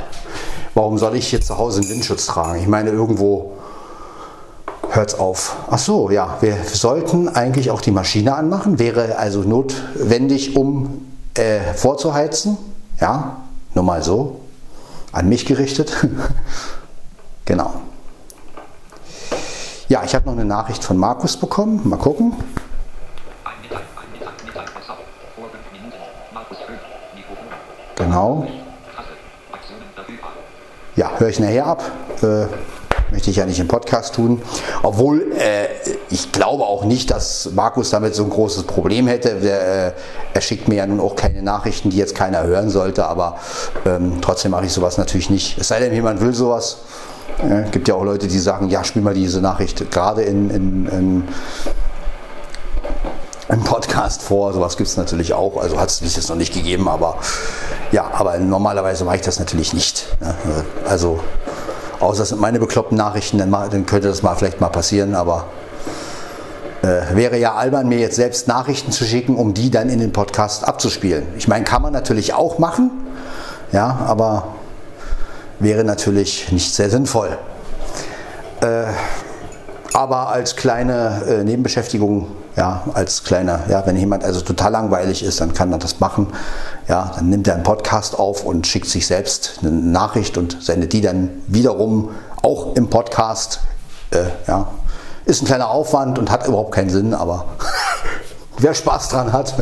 Warum 0.75 0.97
soll 0.97 1.17
ich 1.17 1.33
jetzt 1.33 1.49
zu 1.49 1.59
Hause 1.59 1.81
einen 1.81 1.91
Windschutz 1.91 2.27
tragen? 2.27 2.61
Ich 2.61 2.69
meine, 2.69 2.91
irgendwo 2.91 3.57
hört 4.91 5.13
es 5.13 5.19
auf. 5.19 5.57
Ach 5.69 5.79
so, 5.79 6.11
ja, 6.11 6.39
wir 6.41 6.57
sollten 6.65 7.29
eigentlich 7.29 7.73
auch 7.73 7.81
die 7.81 7.91
Maschine 7.91 8.37
anmachen, 8.37 8.79
wäre 8.79 9.19
also 9.19 9.41
notwendig, 9.41 10.57
um 10.57 11.07
äh, 11.35 11.75
vorzuheizen. 11.75 12.57
Ja, 13.01 13.39
nur 13.75 13.85
mal 13.85 14.03
so, 14.03 14.41
an 15.11 15.29
mich 15.29 15.47
gerichtet. 15.47 15.97
genau. 17.45 17.75
Ja, 19.89 20.03
ich 20.05 20.15
habe 20.15 20.27
noch 20.27 20.35
eine 20.35 20.45
Nachricht 20.45 20.85
von 20.85 20.97
Markus 20.97 21.37
bekommen. 21.37 21.81
Mal 21.89 21.97
gucken. 21.97 22.35
Genau. 28.09 28.47
Ja, 30.97 31.11
höre 31.19 31.29
ich 31.29 31.39
nachher 31.41 31.67
ab. 31.67 31.83
Äh, 32.23 32.47
möchte 33.13 33.29
ich 33.31 33.37
ja 33.37 33.45
nicht 33.45 33.61
im 33.61 33.69
Podcast 33.69 34.15
tun. 34.15 34.41
Obwohl 34.83 35.33
äh, 35.33 35.67
ich 36.09 36.33
glaube 36.33 36.65
auch 36.65 36.85
nicht, 36.85 37.11
dass 37.11 37.51
Markus 37.55 37.91
damit 37.91 38.15
so 38.15 38.25
ein 38.25 38.31
großes 38.31 38.63
Problem 38.63 39.09
hätte. 39.09 39.35
Der, 39.41 39.89
äh, 39.89 39.93
er 40.33 40.41
schickt 40.41 40.69
mir 40.69 40.77
ja 40.77 40.87
nun 40.87 41.01
auch 41.01 41.17
keine 41.17 41.43
Nachrichten, 41.43 41.91
die 41.91 41.99
jetzt 41.99 42.15
keiner 42.15 42.45
hören 42.45 42.71
sollte, 42.71 43.07
aber 43.07 43.37
ähm, 43.85 44.21
trotzdem 44.23 44.53
mache 44.53 44.65
ich 44.65 44.73
sowas 44.73 44.97
natürlich 44.97 45.29
nicht. 45.29 45.59
Es 45.59 45.69
sei 45.69 45.79
denn, 45.79 45.93
jemand 45.93 46.23
will 46.23 46.33
sowas. 46.33 46.79
Es 47.41 47.71
gibt 47.71 47.89
ja 47.89 47.95
auch 47.95 48.05
Leute, 48.05 48.27
die 48.27 48.39
sagen, 48.39 48.71
ja, 48.71 48.83
spiel 48.85 49.03
mal 49.03 49.15
diese 49.15 49.43
Nachricht 49.43 49.91
gerade 49.91 50.23
in, 50.23 50.51
in, 50.51 50.87
in 50.87 51.29
im 53.49 53.61
Podcast 53.63 54.23
vor. 54.23 54.53
Sowas 54.53 54.77
gibt 54.77 54.89
es 54.89 54.97
natürlich 54.97 55.35
auch. 55.35 55.57
Also 55.57 55.81
hat 55.81 55.89
es 55.89 56.01
bis 56.01 56.17
jetzt 56.17 56.29
noch 56.29 56.37
nicht 56.37 56.53
gegeben, 56.53 56.89
aber 56.89 57.17
ja, 57.93 58.11
aber 58.13 58.39
normalerweise 58.39 59.05
mache 59.05 59.17
ich 59.17 59.23
das 59.23 59.39
natürlich 59.39 59.73
nicht. 59.73 60.07
Ne? 60.21 60.35
Also 60.87 61.21
außer 62.01 62.23
es 62.23 62.29
sind 62.31 62.41
meine 62.41 62.59
bekloppten 62.59 62.97
Nachrichten, 62.97 63.39
dann, 63.39 63.51
dann 63.51 63.87
könnte 63.87 64.09
das 64.09 64.23
mal 64.23 64.35
vielleicht 64.35 64.61
mal 64.61 64.69
passieren, 64.69 65.15
aber 65.15 65.47
äh, 66.83 67.15
wäre 67.15 67.39
ja 67.39 67.55
albern, 67.55 67.89
mir 67.89 67.99
jetzt 67.99 68.17
selbst 68.17 68.49
Nachrichten 68.49 68.93
zu 68.93 69.05
schicken, 69.05 69.37
um 69.37 69.55
die 69.55 69.71
dann 69.71 69.89
in 69.89 69.99
den 69.99 70.13
Podcast 70.13 70.67
abzuspielen. 70.67 71.27
Ich 71.37 71.49
meine, 71.49 71.65
kann 71.65 71.83
man 71.83 71.93
natürlich 71.93 72.35
auch 72.35 72.59
machen, 72.59 72.91
ja, 73.73 73.99
aber 74.07 74.55
wäre 75.59 75.85
natürlich 75.85 76.53
nicht 76.53 76.75
sehr 76.75 76.91
sinnvoll. 76.91 77.37
Äh, 78.61 78.85
aber 79.99 80.29
als 80.29 80.55
kleine 80.55 81.23
äh, 81.29 81.43
Nebenbeschäftigung, 81.43 82.29
ja, 82.55 82.85
als 82.95 83.25
kleiner, 83.25 83.65
ja, 83.69 83.85
wenn 83.85 83.97
jemand 83.97 84.23
also 84.23 84.43
total 84.43 84.71
langweilig 84.71 85.25
ist, 85.25 85.41
dann 85.41 85.55
kann 85.55 85.73
er 85.73 85.79
das 85.79 85.99
machen. 85.99 86.29
Ja, 86.87 87.11
dann 87.17 87.31
nimmt 87.31 87.49
er 87.49 87.55
einen 87.55 87.65
Podcast 87.65 88.17
auf 88.17 88.45
und 88.45 88.69
schickt 88.69 88.87
sich 88.87 89.09
selbst 89.09 89.59
eine 89.61 89.73
Nachricht 89.73 90.39
und 90.39 90.63
sendet 90.63 90.93
die 90.93 91.01
dann 91.01 91.31
wiederum 91.49 92.11
auch 92.45 92.77
im 92.77 92.89
Podcast. 92.89 93.59
Äh, 94.13 94.27
ja, 94.47 94.69
ist 95.25 95.43
ein 95.43 95.47
kleiner 95.47 95.69
Aufwand 95.69 96.21
und 96.21 96.31
hat 96.31 96.47
überhaupt 96.47 96.71
keinen 96.71 96.91
Sinn, 96.91 97.13
aber 97.13 97.47
wer 98.59 98.75
Spaß 98.75 99.09
dran 99.09 99.33
hat. 99.33 99.57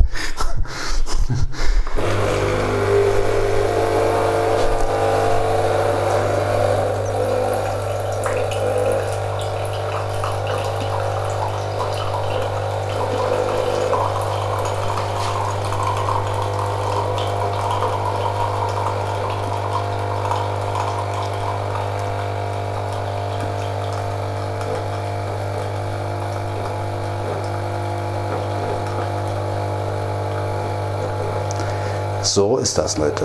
So 32.37 32.56
ist 32.67 32.79
das, 32.79 32.99
Leute. 32.99 33.25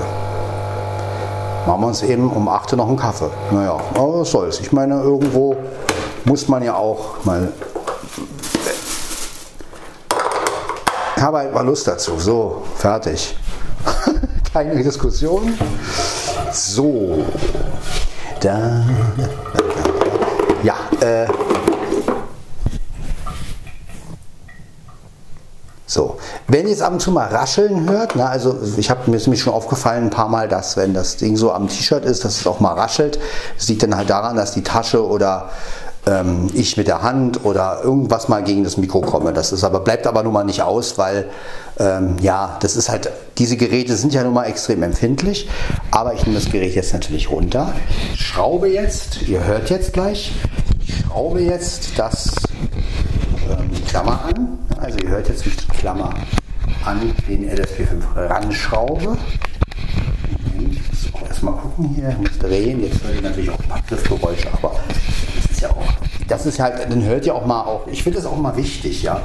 Machen 1.66 1.82
wir 1.82 1.88
uns 1.88 2.04
eben 2.04 2.30
um 2.30 2.48
8 2.48 2.74
Uhr 2.74 2.78
noch 2.78 2.88
einen 2.88 2.98
Kaffee. 2.98 3.32
Naja, 3.50 3.80
aber 3.96 4.20
was 4.20 4.30
soll's. 4.30 4.60
Ich 4.60 4.72
meine, 4.72 5.02
irgendwo 5.02 5.56
muss 6.26 6.48
man 6.48 6.62
ja 6.62 6.76
auch 6.76 7.26
mal. 7.26 7.52
Ich 11.16 11.24
habe 11.24 11.40
halt 11.40 11.54
mal 11.56 11.66
Lust 11.66 11.88
dazu. 11.88 12.20
So, 12.20 12.62
fertig. 12.76 13.36
Keine 14.54 14.84
Diskussion. 14.84 15.58
So. 16.52 17.26
Da. 18.42 18.84
Ja, 20.62 20.76
äh. 21.00 21.26
So, 25.92 26.16
wenn 26.48 26.64
ihr 26.64 26.70
jetzt 26.70 26.84
ab 26.84 26.94
und 26.94 27.02
zu 27.02 27.12
mal 27.12 27.28
rascheln 27.28 27.90
hört, 27.90 28.14
na, 28.16 28.28
also 28.28 28.58
ich 28.78 28.90
habe 28.90 29.12
mir 29.12 29.18
ist 29.18 29.28
nämlich 29.28 29.42
schon 29.42 29.52
aufgefallen 29.52 30.06
ein 30.06 30.10
paar 30.10 30.30
Mal, 30.30 30.48
dass 30.48 30.78
wenn 30.78 30.94
das 30.94 31.18
Ding 31.18 31.36
so 31.36 31.52
am 31.52 31.68
T-Shirt 31.68 32.06
ist, 32.06 32.24
dass 32.24 32.40
es 32.40 32.48
auch 32.48 32.62
mal 32.62 32.76
raschelt. 32.76 33.20
Das 33.58 33.68
liegt 33.68 33.84
dann 33.84 33.98
halt 33.98 34.10
daran, 34.10 34.38
dass 34.38 34.54
die 34.54 34.64
Tasche 34.64 35.06
oder 35.06 35.50
ähm, 36.08 36.48
ich 36.54 36.78
mit 36.78 36.88
der 36.88 37.04
Hand 37.04 37.44
oder 37.44 37.82
irgendwas 37.84 38.30
mal 38.30 38.42
gegen 38.42 38.64
das 38.64 38.78
Mikro 38.78 39.02
komme. 39.02 39.34
Das 39.34 39.52
ist 39.52 39.66
aber 39.66 39.82
bleibt 39.82 40.08
aber 40.08 40.24
nun 40.24 40.32
mal 40.32 40.46
nicht 40.46 40.62
aus, 40.62 40.98
weil 40.98 41.30
ähm, 41.78 42.16
ja, 42.22 42.56
das 42.62 42.78
ist 42.78 42.88
halt 42.88 43.12
diese 43.38 43.58
Geräte 43.58 43.98
sind 43.98 44.14
ja 44.14 44.24
nun 44.24 44.34
mal 44.34 44.46
extrem 44.46 44.84
empfindlich. 44.84 45.50
Aber 45.92 46.14
ich 46.14 46.26
nehme 46.26 46.40
das 46.40 46.50
Gerät 46.50 46.74
jetzt 46.74 46.94
natürlich 46.94 47.30
runter, 47.30 47.74
schraube 48.16 48.70
jetzt, 48.70 49.24
ihr 49.24 49.44
hört 49.44 49.70
jetzt 49.70 49.92
gleich, 49.92 50.32
ich 50.88 51.00
schraube 51.00 51.42
jetzt 51.42 52.00
das 52.00 52.28
ähm, 53.50 53.70
die 53.76 53.82
Klammer 53.82 54.22
an. 54.30 54.71
Also 54.82 54.98
ihr 54.98 55.10
hört 55.10 55.30
jetzt, 55.30 55.46
ich 55.46 55.56
die 55.56 55.68
Klammer 55.68 56.12
an 56.86 57.14
den 57.30 57.48
LSP5 57.48 58.16
ranschraube. 58.16 59.16
So, 60.92 61.26
erstmal 61.28 61.54
gucken 61.54 61.90
hier, 61.96 62.10
ich 62.10 62.18
muss 62.18 62.40
drehen. 62.40 62.82
Jetzt 62.84 63.04
höre 63.04 63.14
ich 63.14 63.22
natürlich 63.22 63.52
auch 63.52 63.60
ein 63.60 63.70
paar 63.70 63.82
Griffgeräusche, 63.88 64.48
aber 64.52 64.74
das 65.36 65.52
ist 65.52 65.62
ja 65.62 65.70
auch, 65.70 65.86
das 66.28 66.46
ist 66.48 66.60
halt, 66.60 66.92
dann 66.92 67.04
hört 67.04 67.28
ihr 67.28 67.36
auch 67.36 67.46
mal 67.46 67.62
auch, 67.62 67.86
ich 67.88 68.02
finde 68.02 68.18
das 68.18 68.26
auch 68.26 68.36
mal 68.38 68.58
wichtig, 68.58 69.04
ja. 69.04 69.22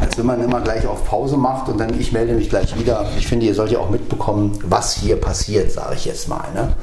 Als 0.00 0.16
wenn 0.18 0.26
man 0.26 0.42
immer 0.42 0.60
gleich 0.60 0.86
auf 0.86 1.04
Pause 1.04 1.36
macht 1.36 1.68
und 1.68 1.78
dann 1.78 1.98
ich 1.98 2.12
melde 2.12 2.34
mich 2.34 2.48
gleich 2.48 2.78
wieder. 2.78 3.04
Ich 3.18 3.26
finde, 3.26 3.46
ihr 3.46 3.54
sollt 3.54 3.72
ja 3.72 3.80
auch 3.80 3.90
mitbekommen, 3.90 4.56
was 4.62 4.94
hier 4.94 5.16
passiert, 5.16 5.72
sage 5.72 5.96
ich 5.96 6.04
jetzt 6.04 6.28
mal. 6.28 6.44
Ne? 6.54 6.74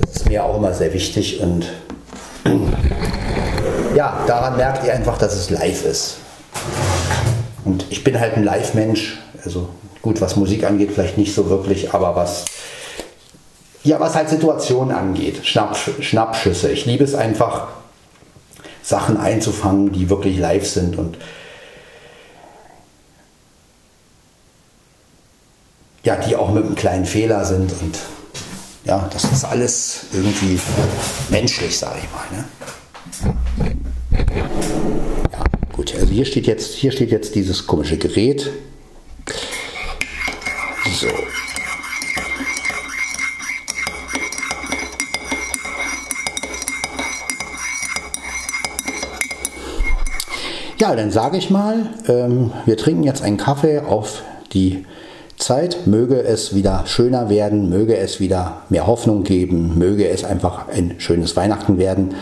Das 0.00 0.16
ist 0.16 0.28
mir 0.28 0.44
auch 0.44 0.56
immer 0.56 0.72
sehr 0.74 0.92
wichtig 0.92 1.40
und 1.40 1.66
ja, 3.96 4.22
daran 4.28 4.56
merkt 4.56 4.84
ihr 4.84 4.94
einfach, 4.94 5.18
dass 5.18 5.34
es 5.34 5.50
live 5.50 5.84
ist. 5.84 6.21
Und 7.72 7.86
ich 7.88 8.04
bin 8.04 8.20
halt 8.20 8.34
ein 8.34 8.44
Live-Mensch. 8.44 9.18
Also 9.42 9.70
gut, 10.02 10.20
was 10.20 10.36
Musik 10.36 10.64
angeht, 10.64 10.90
vielleicht 10.92 11.16
nicht 11.16 11.34
so 11.34 11.48
wirklich, 11.48 11.94
aber 11.94 12.14
was, 12.14 12.44
ja, 13.82 13.98
was 13.98 14.14
halt 14.14 14.28
Situationen 14.28 14.94
angeht, 14.94 15.46
Schnapp, 15.46 15.74
Schnappschüsse. 16.00 16.70
Ich 16.70 16.84
liebe 16.84 17.02
es 17.02 17.14
einfach, 17.14 17.68
Sachen 18.82 19.16
einzufangen, 19.16 19.90
die 19.90 20.10
wirklich 20.10 20.38
live 20.38 20.68
sind 20.68 20.98
und 20.98 21.16
ja, 26.04 26.16
die 26.16 26.36
auch 26.36 26.50
mit 26.50 26.66
einem 26.66 26.74
kleinen 26.74 27.06
Fehler 27.06 27.46
sind 27.46 27.72
und 27.80 27.98
ja, 28.84 29.08
das 29.10 29.24
ist 29.24 29.44
alles 29.44 30.00
irgendwie 30.12 30.60
menschlich, 31.30 31.78
sage 31.78 32.00
ich 32.02 32.08
mal. 32.12 32.26
Ne? 32.36 32.44
Gut, 35.82 35.96
also 35.96 36.12
hier 36.12 36.24
steht 36.24 36.46
jetzt, 36.46 36.74
hier 36.74 36.92
steht 36.92 37.10
jetzt 37.10 37.34
dieses 37.34 37.66
komische 37.66 37.96
Gerät. 37.96 38.48
So. 41.00 41.08
Ja, 50.78 50.94
dann 50.94 51.10
sage 51.10 51.36
ich 51.36 51.50
mal, 51.50 51.90
ähm, 52.06 52.52
wir 52.64 52.76
trinken 52.76 53.02
jetzt 53.02 53.22
einen 53.22 53.36
Kaffee 53.36 53.80
auf 53.80 54.22
die 54.52 54.86
Zeit. 55.36 55.88
Möge 55.88 56.22
es 56.22 56.54
wieder 56.54 56.84
schöner 56.86 57.28
werden, 57.28 57.68
möge 57.68 57.96
es 57.96 58.20
wieder 58.20 58.62
mehr 58.68 58.86
Hoffnung 58.86 59.24
geben, 59.24 59.76
möge 59.78 60.06
es 60.06 60.22
einfach 60.22 60.68
ein 60.68 60.94
schönes 60.98 61.34
Weihnachten 61.34 61.76
werden. 61.76 62.14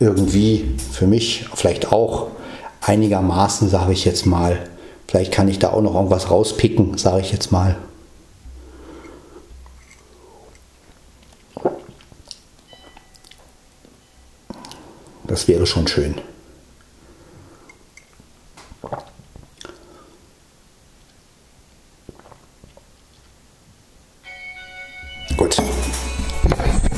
Irgendwie 0.00 0.74
für 0.90 1.06
mich 1.06 1.44
vielleicht 1.54 1.92
auch 1.92 2.28
einigermaßen, 2.86 3.68
sage 3.68 3.92
ich 3.92 4.04
jetzt 4.04 4.26
mal. 4.26 4.68
Vielleicht 5.08 5.32
kann 5.32 5.48
ich 5.48 5.58
da 5.58 5.70
auch 5.70 5.82
noch 5.82 5.94
irgendwas 5.94 6.30
rauspicken, 6.30 6.98
sage 6.98 7.20
ich 7.20 7.32
jetzt 7.32 7.52
mal. 7.52 7.76
Das 15.24 15.48
wäre 15.48 15.66
schon 15.66 15.88
schön. 15.88 16.14
Gut. 25.36 25.56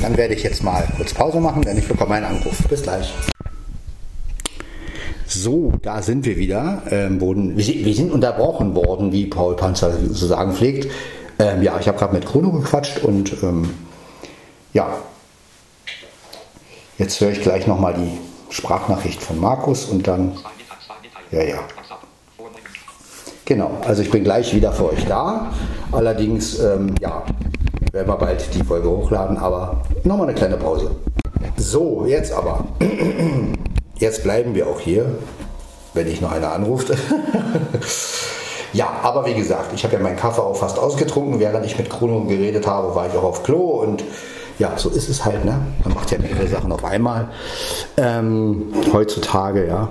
Dann 0.01 0.17
werde 0.17 0.35
ich 0.35 0.43
jetzt 0.43 0.63
mal 0.63 0.87
kurz 0.95 1.13
Pause 1.13 1.39
machen, 1.39 1.61
denn 1.63 1.77
ich 1.77 1.87
bekomme 1.87 2.15
einen 2.15 2.25
Anruf. 2.25 2.57
Bis 2.67 2.83
gleich. 2.83 3.13
So, 5.43 5.73
da 5.83 6.01
sind 6.01 6.25
wir 6.25 6.37
wieder. 6.37 6.81
Ähm, 6.89 7.21
wurden, 7.21 7.57
wir, 7.57 7.93
sind 7.93 8.11
unterbrochen 8.11 8.73
worden, 8.73 9.11
wie 9.11 9.27
Paul 9.27 9.55
Panzer 9.55 9.91
zu 9.91 10.25
sagen 10.25 10.53
pflegt. 10.53 10.91
Ähm, 11.37 11.61
ja, 11.61 11.79
ich 11.79 11.87
habe 11.87 11.97
gerade 11.97 12.15
mit 12.15 12.25
Chrono 12.25 12.51
gequatscht 12.51 13.03
und 13.03 13.43
ähm, 13.43 13.69
ja, 14.73 14.89
jetzt 16.97 17.21
höre 17.21 17.31
ich 17.31 17.41
gleich 17.41 17.67
nochmal 17.67 17.93
die 17.93 18.17
Sprachnachricht 18.49 19.21
von 19.21 19.39
Markus 19.39 19.85
und 19.85 20.07
dann. 20.07 20.33
Ja, 21.31 21.43
ja. 21.43 21.59
Genau, 23.45 23.71
also 23.85 24.01
ich 24.01 24.09
bin 24.09 24.23
gleich 24.23 24.55
wieder 24.55 24.71
für 24.71 24.91
euch 24.91 25.05
da. 25.05 25.51
Allerdings, 25.91 26.59
ähm, 26.59 26.95
ja, 26.99 27.23
werden 27.91 28.07
wir 28.07 28.15
bald 28.15 28.53
die 28.55 28.63
Folge 28.63 28.89
hochladen, 28.89 29.37
aber 29.37 29.83
nochmal 30.03 30.29
eine 30.29 30.35
kleine 30.35 30.57
Pause. 30.57 30.91
So, 31.57 32.05
jetzt 32.07 32.31
aber. 32.33 32.65
Jetzt 33.99 34.23
bleiben 34.23 34.53
wir 34.53 34.67
auch 34.67 34.79
hier, 34.79 35.17
wenn 35.93 36.07
nicht 36.07 36.21
noch 36.21 36.31
einer 36.31 36.51
anruft. 36.51 36.91
ja, 38.73 38.87
aber 39.01 39.25
wie 39.25 39.33
gesagt, 39.33 39.73
ich 39.73 39.83
habe 39.83 39.95
ja 39.95 39.99
meinen 39.99 40.17
Kaffee 40.17 40.41
auch 40.41 40.55
fast 40.55 40.77
ausgetrunken. 40.77 41.39
Während 41.39 41.65
ich 41.65 41.77
mit 41.77 41.89
Bruno 41.89 42.23
geredet 42.25 42.67
habe, 42.67 42.93
war 42.93 43.07
ich 43.07 43.13
auch 43.13 43.23
auf 43.23 43.43
Klo 43.43 43.81
und 43.81 44.03
ja, 44.59 44.73
so 44.77 44.89
ist 44.89 45.09
es 45.09 45.25
halt. 45.25 45.45
Ne? 45.45 45.59
Man 45.83 45.93
macht 45.93 46.11
ja 46.11 46.19
mehrere 46.19 46.47
Sachen 46.47 46.71
auf 46.71 46.83
einmal. 46.83 47.29
Ähm, 47.97 48.73
heutzutage, 48.93 49.67
ja. 49.67 49.89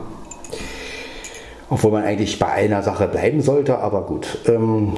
Obwohl 1.68 1.90
man 1.90 2.04
eigentlich 2.04 2.38
bei 2.38 2.46
einer 2.46 2.82
Sache 2.82 3.08
bleiben 3.08 3.40
sollte, 3.40 3.78
aber 3.78 4.02
gut. 4.02 4.38
Ähm, 4.46 4.96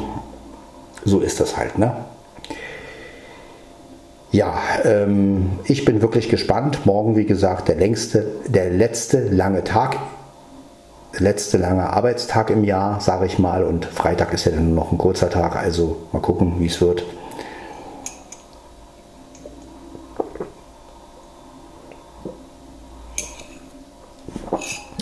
so 1.04 1.20
ist 1.20 1.40
das 1.40 1.56
halt. 1.56 1.78
Ne? 1.78 1.94
Ja, 4.30 4.60
ähm, 4.84 5.58
ich 5.64 5.86
bin 5.86 6.02
wirklich 6.02 6.28
gespannt. 6.28 6.84
Morgen, 6.84 7.16
wie 7.16 7.24
gesagt, 7.24 7.68
der 7.68 7.76
längste, 7.76 8.26
der 8.46 8.68
letzte 8.68 9.20
lange 9.20 9.64
Tag, 9.64 9.96
letzte 11.18 11.56
lange 11.56 11.90
Arbeitstag 11.90 12.50
im 12.50 12.62
Jahr, 12.62 13.00
sage 13.00 13.24
ich 13.24 13.38
mal. 13.38 13.64
Und 13.64 13.86
Freitag 13.86 14.34
ist 14.34 14.44
ja 14.44 14.52
dann 14.52 14.74
nur 14.74 14.84
noch 14.84 14.92
ein 14.92 14.98
kurzer 14.98 15.30
Tag. 15.30 15.56
Also 15.56 15.96
mal 16.12 16.20
gucken, 16.20 16.56
wie 16.58 16.66
es 16.66 16.78
wird. 16.82 17.04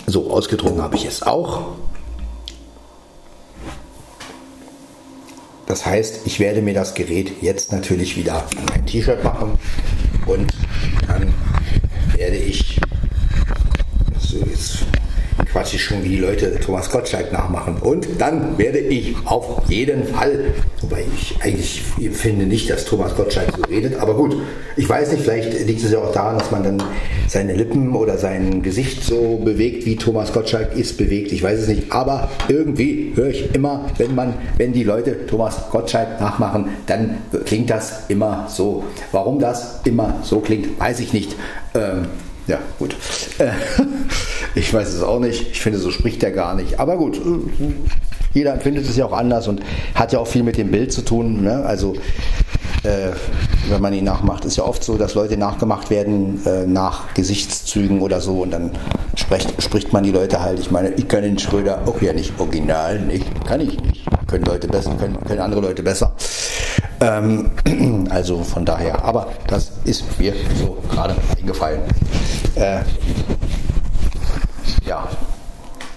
So, 0.05 0.31
ausgetrunken 0.31 0.81
habe 0.81 0.95
ich 0.95 1.05
es 1.05 1.21
auch. 1.21 1.63
Das 5.67 5.85
heißt, 5.85 6.21
ich 6.25 6.39
werde 6.39 6.61
mir 6.61 6.73
das 6.73 6.95
Gerät 6.95 7.41
jetzt 7.41 7.73
natürlich 7.73 8.15
wieder 8.15 8.35
an 8.35 8.65
mein 8.69 8.85
T-Shirt 8.85 9.21
machen 9.23 9.59
und 10.25 10.53
dann 11.07 11.33
werde 12.15 12.37
ich, 12.37 12.79
so 14.17 14.37
jetzt 14.37 14.85
quatsch 15.51 15.73
ich 15.73 15.83
schon, 15.83 16.03
wie 16.03 16.09
die 16.09 16.17
Leute 16.17 16.57
Thomas 16.59 16.89
Gottschalk 16.89 17.33
nachmachen. 17.33 17.77
Und 17.77 18.07
dann 18.17 18.57
werde 18.57 18.79
ich 18.79 19.15
auf 19.25 19.69
jeden 19.69 20.05
Fall, 20.07 20.53
wobei 20.81 21.03
ich 21.15 21.35
eigentlich 21.41 21.83
finde 22.13 22.45
nicht, 22.45 22.69
dass 22.69 22.85
Thomas 22.85 23.15
Gottschalk 23.15 23.49
so 23.55 23.63
redet, 23.63 23.99
aber 23.99 24.15
gut, 24.15 24.37
ich 24.77 24.87
weiß 24.87 25.11
nicht, 25.11 25.23
vielleicht 25.23 25.53
liegt 25.67 25.83
es 25.83 25.91
ja 25.91 25.99
auch 25.99 26.13
daran, 26.13 26.39
dass 26.39 26.49
man 26.49 26.63
dann 26.63 26.83
seine 27.27 27.53
Lippen 27.53 27.93
oder 27.93 28.17
sein 28.17 28.63
Gesicht 28.63 29.03
so 29.03 29.37
bewegt, 29.43 29.85
wie 29.85 29.97
Thomas 29.97 30.33
Gottschalk 30.33 30.75
ist 30.75 30.97
bewegt. 30.97 31.31
Ich 31.31 31.43
weiß 31.43 31.59
es 31.59 31.67
nicht, 31.67 31.91
aber 31.91 32.29
irgendwie 32.47 33.11
höre 33.15 33.29
ich 33.29 33.53
immer, 33.53 33.85
wenn 33.97 34.15
man, 34.15 34.33
wenn 34.57 34.73
die 34.73 34.83
Leute 34.83 35.27
Thomas 35.27 35.69
Gottschalk 35.71 36.19
nachmachen, 36.19 36.69
dann 36.85 37.17
klingt 37.45 37.69
das 37.69 38.03
immer 38.07 38.47
so. 38.49 38.83
Warum 39.11 39.39
das 39.39 39.81
immer 39.83 40.15
so 40.23 40.39
klingt, 40.39 40.79
weiß 40.79 41.01
ich 41.01 41.13
nicht. 41.13 41.35
Ähm, 41.75 42.07
ja, 42.47 42.59
gut. 42.79 42.95
Äh, 43.39 43.49
ich 44.55 44.73
weiß 44.73 44.93
es 44.93 45.03
auch 45.03 45.19
nicht. 45.19 45.51
Ich 45.51 45.61
finde, 45.61 45.79
so 45.79 45.91
spricht 45.91 46.23
er 46.23 46.31
gar 46.31 46.55
nicht. 46.55 46.79
Aber 46.79 46.97
gut, 46.97 47.21
jeder 48.33 48.53
empfindet 48.53 48.87
es 48.87 48.95
ja 48.95 49.05
auch 49.05 49.13
anders 49.13 49.47
und 49.47 49.61
hat 49.95 50.13
ja 50.13 50.19
auch 50.19 50.27
viel 50.27 50.43
mit 50.43 50.57
dem 50.57 50.71
Bild 50.71 50.93
zu 50.93 51.03
tun. 51.03 51.43
Ne? 51.43 51.65
Also, 51.65 51.95
äh, 52.83 53.11
wenn 53.69 53.81
man 53.81 53.93
ihn 53.93 54.03
nachmacht, 54.03 54.45
ist 54.45 54.57
ja 54.57 54.63
oft 54.63 54.83
so, 54.83 54.97
dass 54.97 55.13
Leute 55.13 55.37
nachgemacht 55.37 55.89
werden 55.89 56.45
äh, 56.45 56.65
nach 56.65 57.13
Gesichtszügen 57.13 58.01
oder 58.01 58.21
so 58.21 58.41
und 58.41 58.51
dann 58.51 58.71
spricht, 59.15 59.61
spricht 59.61 59.93
man 59.93 60.03
die 60.03 60.11
Leute 60.11 60.41
halt. 60.41 60.59
Ich 60.59 60.71
meine, 60.71 60.89
ich 60.89 61.07
kann 61.07 61.23
den 61.23 61.39
Schröder 61.39 61.81
auch 61.85 62.01
ja 62.01 62.13
nicht 62.13 62.39
original, 62.39 62.99
nicht? 62.99 63.25
Kann 63.45 63.61
ich 63.61 63.79
nicht. 63.81 64.05
Können 64.27 64.45
Leute 64.45 64.67
besser, 64.67 64.91
können, 64.95 65.17
können 65.25 65.39
andere 65.39 65.61
Leute 65.61 65.83
besser. 65.83 66.13
Ähm, 66.99 67.51
also 68.09 68.43
von 68.43 68.65
daher, 68.65 69.03
aber 69.03 69.27
das 69.47 69.71
ist 69.83 70.03
mir 70.19 70.33
so 70.59 70.77
gerade 70.89 71.15
eingefallen. 71.37 71.81
Äh, 72.55 72.79
ja, 74.85 75.07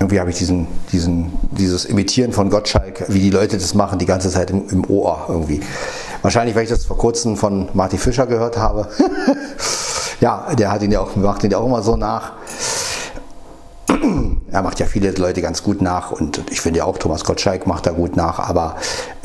irgendwie 0.00 0.18
habe 0.18 0.30
ich 0.30 0.38
diesen, 0.38 0.66
diesen, 0.92 1.30
dieses 1.52 1.84
Imitieren 1.84 2.32
von 2.32 2.48
Gottschalk, 2.48 3.04
wie 3.08 3.20
die 3.20 3.30
Leute 3.30 3.58
das 3.58 3.74
machen, 3.74 3.98
die 3.98 4.06
ganze 4.06 4.30
Zeit 4.30 4.50
im, 4.50 4.66
im 4.70 4.88
Ohr 4.88 5.26
irgendwie. 5.28 5.60
Wahrscheinlich, 6.22 6.54
weil 6.54 6.64
ich 6.64 6.70
das 6.70 6.84
vor 6.84 6.98
kurzem 6.98 7.36
von 7.36 7.68
Marty 7.72 7.96
Fischer 7.96 8.26
gehört 8.26 8.58
habe. 8.58 8.88
ja, 10.20 10.54
der 10.54 10.70
hat 10.70 10.82
ihn 10.82 10.92
ja 10.92 11.00
auch, 11.00 11.16
macht 11.16 11.44
ihn 11.44 11.50
ja 11.50 11.58
auch 11.58 11.66
immer 11.66 11.82
so 11.82 11.96
nach. 11.96 12.32
er 14.50 14.62
macht 14.62 14.80
ja 14.80 14.86
viele 14.86 15.10
Leute 15.12 15.40
ganz 15.40 15.62
gut 15.62 15.80
nach 15.80 16.12
und 16.12 16.42
ich 16.50 16.60
finde 16.60 16.80
ja 16.80 16.84
auch 16.84 16.98
Thomas 16.98 17.24
Gottschalk 17.24 17.66
macht 17.66 17.86
da 17.86 17.92
gut 17.92 18.16
nach, 18.16 18.38
aber 18.38 18.76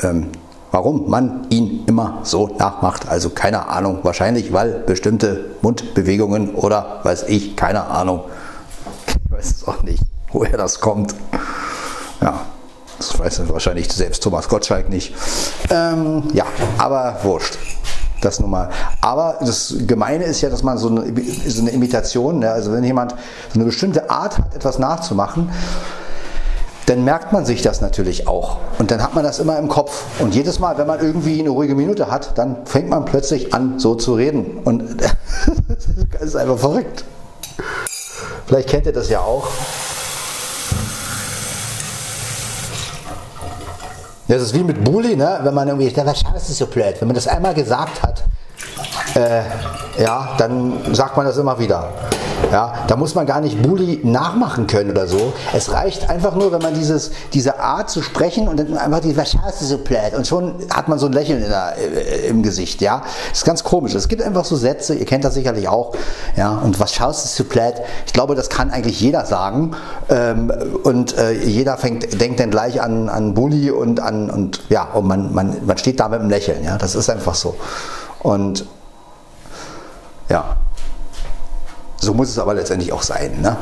ähm, 0.02 0.28
warum 0.72 1.08
man 1.10 1.46
ihn 1.50 1.84
immer 1.86 2.20
so 2.22 2.48
nachmacht. 2.58 3.08
Also 3.08 3.30
keine 3.30 3.68
Ahnung, 3.68 4.00
wahrscheinlich 4.02 4.52
weil 4.52 4.82
bestimmte 4.86 5.56
Mundbewegungen 5.62 6.54
oder 6.54 7.00
weiß 7.02 7.24
ich, 7.28 7.56
keine 7.56 7.84
Ahnung. 7.84 8.24
Ich 9.06 9.32
weiß 9.32 9.50
es 9.50 9.68
auch 9.68 9.82
nicht, 9.82 10.02
woher 10.32 10.56
das 10.56 10.80
kommt. 10.80 11.14
Weiß 13.18 13.40
wahrscheinlich 13.48 13.92
selbst 13.92 14.22
Thomas 14.22 14.48
Gottschalk 14.48 14.88
nicht. 14.88 15.14
Ähm, 15.70 16.24
ja, 16.32 16.44
aber 16.78 17.18
wurscht. 17.22 17.58
Das 18.20 18.40
nun 18.40 18.50
mal. 18.50 18.70
Aber 19.00 19.38
das 19.40 19.74
Gemeine 19.86 20.24
ist 20.24 20.40
ja, 20.40 20.48
dass 20.48 20.62
man 20.62 20.78
so 20.78 20.88
eine, 20.88 21.04
so 21.46 21.60
eine 21.60 21.70
Imitation, 21.70 22.38
ne? 22.40 22.50
also 22.50 22.72
wenn 22.72 22.82
jemand 22.82 23.12
so 23.12 23.54
eine 23.54 23.64
bestimmte 23.64 24.10
Art 24.10 24.38
hat, 24.38 24.54
etwas 24.54 24.78
nachzumachen, 24.78 25.50
dann 26.86 27.04
merkt 27.04 27.32
man 27.32 27.44
sich 27.44 27.62
das 27.62 27.80
natürlich 27.80 28.28
auch. 28.28 28.58
Und 28.78 28.90
dann 28.90 29.02
hat 29.02 29.14
man 29.14 29.24
das 29.24 29.40
immer 29.40 29.58
im 29.58 29.68
Kopf. 29.68 30.04
Und 30.20 30.34
jedes 30.34 30.60
Mal, 30.60 30.78
wenn 30.78 30.86
man 30.86 31.00
irgendwie 31.00 31.40
eine 31.40 31.50
ruhige 31.50 31.74
Minute 31.74 32.10
hat, 32.10 32.38
dann 32.38 32.64
fängt 32.64 32.88
man 32.88 33.04
plötzlich 33.04 33.52
an, 33.52 33.78
so 33.78 33.96
zu 33.96 34.14
reden. 34.14 34.58
Und 34.64 34.84
das 36.12 36.22
ist 36.22 36.36
einfach 36.36 36.58
verrückt. 36.58 37.04
Vielleicht 38.46 38.68
kennt 38.68 38.86
ihr 38.86 38.92
das 38.92 39.10
ja 39.10 39.20
auch. 39.20 39.48
Das 44.28 44.42
ist 44.42 44.54
wie 44.54 44.64
mit 44.64 44.82
Bully, 44.82 45.16
ne? 45.16 45.38
wenn 45.42 45.54
man 45.54 45.68
irgendwie, 45.68 45.94
was 45.96 46.48
ist 46.48 46.58
so 46.58 46.66
blöd. 46.66 46.96
Wenn 47.00 47.08
man 47.08 47.14
das 47.14 47.28
einmal 47.28 47.54
gesagt 47.54 48.02
hat, 48.02 48.24
äh, 49.16 49.42
ja, 50.02 50.34
dann 50.38 50.94
sagt 50.94 51.16
man 51.16 51.26
das 51.26 51.38
immer 51.38 51.58
wieder. 51.58 51.88
Ja, 52.52 52.74
da 52.86 52.96
muss 52.96 53.14
man 53.14 53.26
gar 53.26 53.40
nicht 53.40 53.62
Bully 53.62 54.00
nachmachen 54.04 54.66
können 54.66 54.90
oder 54.90 55.06
so. 55.06 55.32
Es 55.54 55.72
reicht 55.72 56.10
einfach 56.10 56.34
nur, 56.34 56.52
wenn 56.52 56.60
man 56.60 56.74
dieses, 56.74 57.10
diese 57.32 57.58
Art 57.58 57.88
zu 57.90 58.02
sprechen 58.02 58.46
und 58.46 58.60
dann 58.60 58.76
einfach 58.76 59.00
die 59.00 59.14
Verschärfe 59.14 59.64
so 59.64 59.78
blöd 59.78 60.14
und 60.14 60.26
schon 60.26 60.54
hat 60.72 60.88
man 60.88 60.98
so 60.98 61.06
ein 61.06 61.12
Lächeln 61.12 61.40
der, 61.40 61.76
äh, 61.78 62.28
im 62.28 62.42
Gesicht. 62.42 62.82
Ja, 62.82 63.02
das 63.30 63.38
ist 63.38 63.44
ganz 63.44 63.64
komisch. 63.64 63.94
Es 63.94 64.06
gibt 64.06 64.22
einfach 64.22 64.44
so 64.44 64.54
Sätze, 64.54 64.94
ihr 64.94 65.06
kennt 65.06 65.24
das 65.24 65.34
sicherlich 65.34 65.66
auch. 65.66 65.94
Ja, 66.36 66.50
und 66.62 66.78
was 66.78 66.92
schaust 66.92 67.24
du 67.24 67.42
so 67.42 67.48
blöd? 67.48 67.74
Ich 68.06 68.12
glaube, 68.12 68.34
das 68.34 68.50
kann 68.50 68.70
eigentlich 68.70 69.00
jeder 69.00 69.24
sagen. 69.24 69.74
Ähm, 70.10 70.52
und 70.84 71.16
äh, 71.16 71.32
jeder 71.32 71.78
fängt, 71.78 72.20
denkt 72.20 72.38
dann 72.38 72.50
gleich 72.50 72.82
an, 72.82 73.08
an 73.08 73.32
Bully 73.32 73.70
und 73.70 73.98
an, 73.98 74.30
und 74.30 74.60
ja, 74.68 74.84
und 74.92 75.06
man, 75.06 75.34
man, 75.34 75.56
man 75.64 75.78
steht 75.78 76.00
da 76.00 76.08
mit 76.08 76.20
einem 76.20 76.30
Lächeln. 76.30 76.62
Ja, 76.62 76.76
das 76.76 76.94
ist 76.94 77.08
einfach 77.08 77.34
so. 77.34 77.56
Und 78.20 78.66
ja, 80.28 80.56
so 81.96 82.14
muss 82.14 82.28
es 82.28 82.38
aber 82.38 82.54
letztendlich 82.54 82.92
auch 82.92 83.02
sein. 83.02 83.40
Ne? 83.40 83.56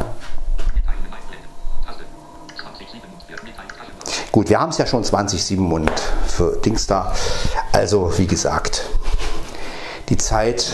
Gut, 4.32 4.48
wir 4.48 4.60
haben 4.60 4.70
es 4.70 4.78
ja 4.78 4.86
schon 4.86 5.04
2007 5.04 5.72
und 5.72 5.90
für 6.26 6.56
Dings 6.56 6.86
da. 6.86 7.14
Also, 7.72 8.18
wie 8.18 8.26
gesagt, 8.26 8.84
die 10.08 10.16
Zeit 10.16 10.72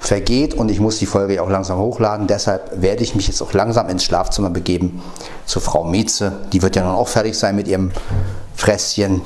vergeht 0.00 0.54
und 0.54 0.70
ich 0.70 0.80
muss 0.80 0.98
die 0.98 1.06
Folge 1.06 1.34
ja 1.34 1.42
auch 1.42 1.48
langsam 1.48 1.78
hochladen. 1.78 2.26
Deshalb 2.26 2.82
werde 2.82 3.02
ich 3.02 3.14
mich 3.14 3.28
jetzt 3.28 3.40
auch 3.40 3.52
langsam 3.52 3.88
ins 3.88 4.04
Schlafzimmer 4.04 4.50
begeben 4.50 5.00
zu 5.46 5.60
Frau 5.60 5.84
Mieze. 5.84 6.32
Die 6.52 6.60
wird 6.60 6.76
ja 6.76 6.82
dann 6.82 6.94
auch 6.94 7.08
fertig 7.08 7.38
sein 7.38 7.56
mit 7.56 7.68
ihrem 7.68 7.92
Fresschen. 8.54 9.22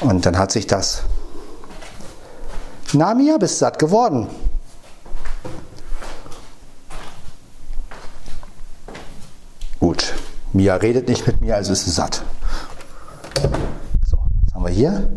Und 0.00 0.26
dann 0.26 0.38
hat 0.38 0.50
sich 0.50 0.66
das. 0.66 1.02
Na, 2.92 3.14
Mia, 3.14 3.38
bist 3.38 3.58
satt 3.58 3.78
geworden. 3.78 4.28
Gut, 9.80 10.14
Mia 10.52 10.76
redet 10.76 11.08
nicht 11.08 11.26
mit 11.26 11.40
mir, 11.40 11.56
also 11.56 11.72
ist 11.72 11.84
sie 11.84 11.90
satt. 11.90 12.22
So, 14.08 14.18
was 14.44 14.54
haben 14.54 14.64
wir 14.64 14.72
hier? 14.72 15.10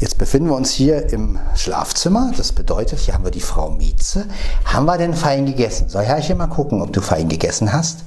Jetzt 0.00 0.18
befinden 0.18 0.48
wir 0.48 0.56
uns 0.56 0.72
hier 0.72 1.12
im 1.12 1.38
Schlafzimmer. 1.54 2.32
Das 2.36 2.50
bedeutet, 2.50 2.98
hier 2.98 3.14
haben 3.14 3.22
wir 3.22 3.30
die 3.30 3.40
Frau 3.40 3.70
Mieze. 3.70 4.26
Haben 4.64 4.86
wir 4.86 4.98
denn 4.98 5.14
fein 5.14 5.46
gegessen? 5.46 5.88
Soll 5.88 6.02
ich 6.02 6.26
hier 6.26 6.34
mal 6.34 6.48
gucken, 6.48 6.82
ob 6.82 6.92
du 6.92 7.00
fein 7.00 7.28
gegessen 7.28 7.72
hast? 7.72 8.00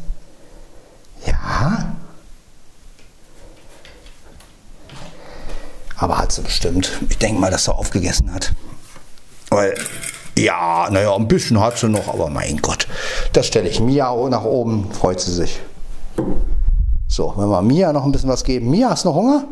Ja. 1.26 1.96
Bestimmt. 6.56 6.90
Ich 7.10 7.18
denke 7.18 7.42
mal, 7.42 7.52
dass 7.52 7.66
sie 7.66 7.76
aufgegessen 7.76 8.34
hat. 8.34 8.54
Weil 9.50 9.76
Ja, 10.38 10.88
naja, 10.90 11.14
ein 11.14 11.28
bisschen 11.28 11.60
hat 11.60 11.78
sie 11.78 11.90
noch, 11.90 12.08
aber 12.08 12.30
mein 12.30 12.62
Gott. 12.62 12.88
Das 13.34 13.48
stelle 13.48 13.68
ich 13.68 13.82
Mia 13.82 14.16
nach 14.30 14.46
oben, 14.46 14.90
freut 14.94 15.20
sie 15.20 15.34
sich. 15.34 15.60
So, 17.10 17.34
wenn 17.36 17.50
wir 17.50 17.62
Mia 17.62 17.92
noch 17.92 18.06
ein 18.06 18.14
bisschen 18.14 18.30
was 18.30 18.46
geben. 18.46 18.70
Mia, 18.70 18.90
hast 18.90 19.04
du 19.04 19.10
noch 19.10 19.16
Hunger? 19.16 19.44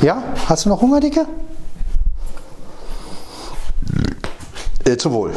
Ja? 0.00 0.20
Hast 0.48 0.64
du 0.64 0.70
noch 0.70 0.80
Hunger, 0.80 0.98
Dicke? 0.98 1.24
Äh, 4.84 4.96
zu 4.96 5.12
wohl. 5.12 5.30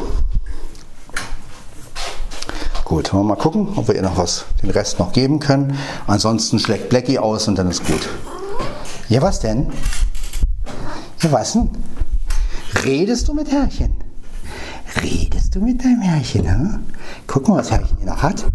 Gut, 2.96 3.12
wollen 3.12 3.26
wir 3.26 3.36
mal 3.36 3.42
gucken, 3.42 3.68
ob 3.76 3.90
wir 3.90 3.96
ihr 3.96 4.02
noch 4.02 4.18
was, 4.18 4.46
den 4.64 4.70
Rest 4.70 5.00
noch 5.00 5.12
geben 5.12 5.42
können. 5.42 5.78
Ansonsten 6.08 6.60
schlägt 6.60 6.88
Blackie 6.88 7.20
aus 7.20 7.46
und 7.50 7.58
dann 7.60 7.70
ist 7.70 7.86
gut. 7.86 8.08
Ja, 9.10 9.22
was 9.22 9.42
denn? 9.42 9.68
Ja, 11.22 11.30
was 11.34 11.52
denn? 11.52 11.72
Redest 12.86 13.28
du 13.28 13.34
mit 13.34 13.52
Herrchen? 13.52 13.94
Redest 15.04 15.54
du 15.54 15.60
mit 15.60 15.84
deinem 15.84 16.00
Herrchen? 16.00 16.50
Hm? 16.50 16.86
Guck 17.28 17.50
mal, 17.50 17.58
was 17.58 17.70
Herrchen 17.70 17.98
hier 17.98 18.08
noch 18.08 18.24
hat. 18.24 18.46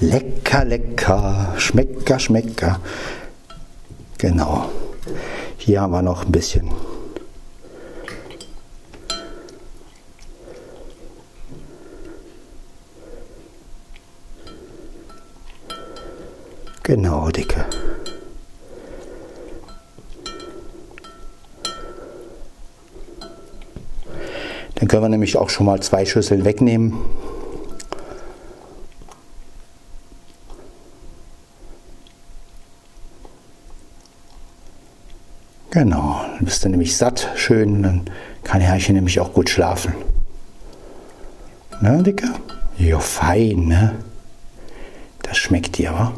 Lecker, 0.00 0.64
lecker, 0.64 1.52
schmecker, 1.58 2.18
schmecker. 2.18 2.80
Genau. 4.16 4.70
Hier 5.58 5.82
haben 5.82 5.92
wir 5.92 6.00
noch 6.00 6.24
ein 6.24 6.32
bisschen 6.32 6.70
Genau, 16.82 17.30
Dicke. 17.30 17.64
Dann 24.74 24.88
können 24.88 25.02
wir 25.02 25.08
nämlich 25.08 25.36
auch 25.36 25.48
schon 25.48 25.66
mal 25.66 25.80
zwei 25.80 26.04
Schüsseln 26.04 26.44
wegnehmen. 26.44 26.94
Genau, 35.70 36.20
dann 36.36 36.44
bist 36.44 36.64
du 36.64 36.68
nämlich 36.68 36.96
satt, 36.96 37.28
schön, 37.36 37.82
dann 37.82 38.10
kann 38.42 38.60
Herrchen 38.60 38.96
nämlich 38.96 39.20
auch 39.20 39.32
gut 39.32 39.48
schlafen. 39.48 39.94
Ne, 41.80 42.02
Dicke? 42.02 42.28
Ja, 42.76 42.98
fein, 42.98 43.68
ne? 43.68 43.94
Das 45.22 45.38
schmeckt 45.38 45.78
dir, 45.78 45.92
wa? 45.92 46.12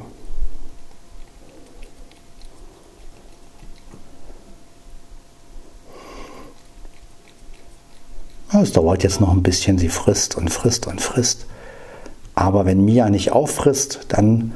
Es 8.62 8.72
dauert 8.72 9.02
jetzt 9.02 9.20
noch 9.20 9.32
ein 9.32 9.42
bisschen, 9.42 9.78
sie 9.78 9.88
frisst 9.88 10.36
und 10.36 10.48
frisst 10.48 10.86
und 10.86 11.00
frisst. 11.00 11.46
Aber 12.36 12.64
wenn 12.66 12.84
Mia 12.84 13.10
nicht 13.10 13.32
auffrisst, 13.32 14.06
dann 14.08 14.52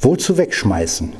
wozu 0.00 0.36
wegschmeißen? 0.36 1.12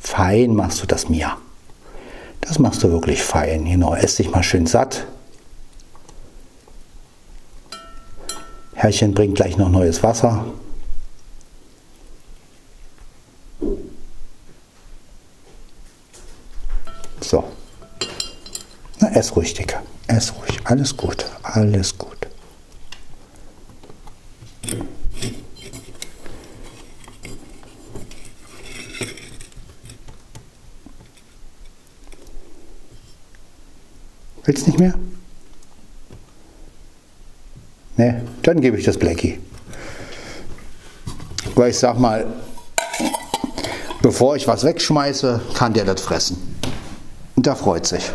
Fein 0.00 0.54
machst 0.56 0.82
du 0.82 0.86
das, 0.86 1.08
Mia. 1.08 1.38
Das 2.40 2.58
machst 2.58 2.82
du 2.82 2.90
wirklich 2.90 3.22
fein. 3.22 3.64
Genau, 3.64 3.94
ess 3.94 4.16
dich 4.16 4.32
mal 4.32 4.42
schön 4.42 4.66
satt. 4.66 5.06
Herrchen 8.74 9.14
bringt 9.14 9.36
gleich 9.36 9.56
noch 9.56 9.68
neues 9.68 10.02
Wasser. 10.02 10.44
So. 17.20 17.44
Na, 19.00 19.08
ess 19.10 19.34
ruhig, 19.36 19.54
Dicker. 19.54 19.82
Ess 20.06 20.32
ruhig. 20.34 20.60
Alles 20.64 20.96
gut. 20.96 21.24
Alles 21.42 21.96
gut. 21.96 22.10
Willst 34.44 34.66
nicht 34.66 34.80
mehr? 34.80 34.94
Ne, 37.96 38.26
dann 38.42 38.60
gebe 38.60 38.78
ich 38.78 38.84
das 38.84 38.98
Blackie. 38.98 39.38
Weil 41.54 41.70
ich 41.70 41.78
sag 41.78 41.98
mal, 41.98 42.26
bevor 44.02 44.36
ich 44.36 44.48
was 44.48 44.64
wegschmeiße, 44.64 45.40
kann 45.54 45.72
der 45.72 45.84
das 45.84 46.00
fressen. 46.00 46.56
Und 47.36 47.46
der 47.46 47.56
freut 47.56 47.86
sich. 47.86 48.10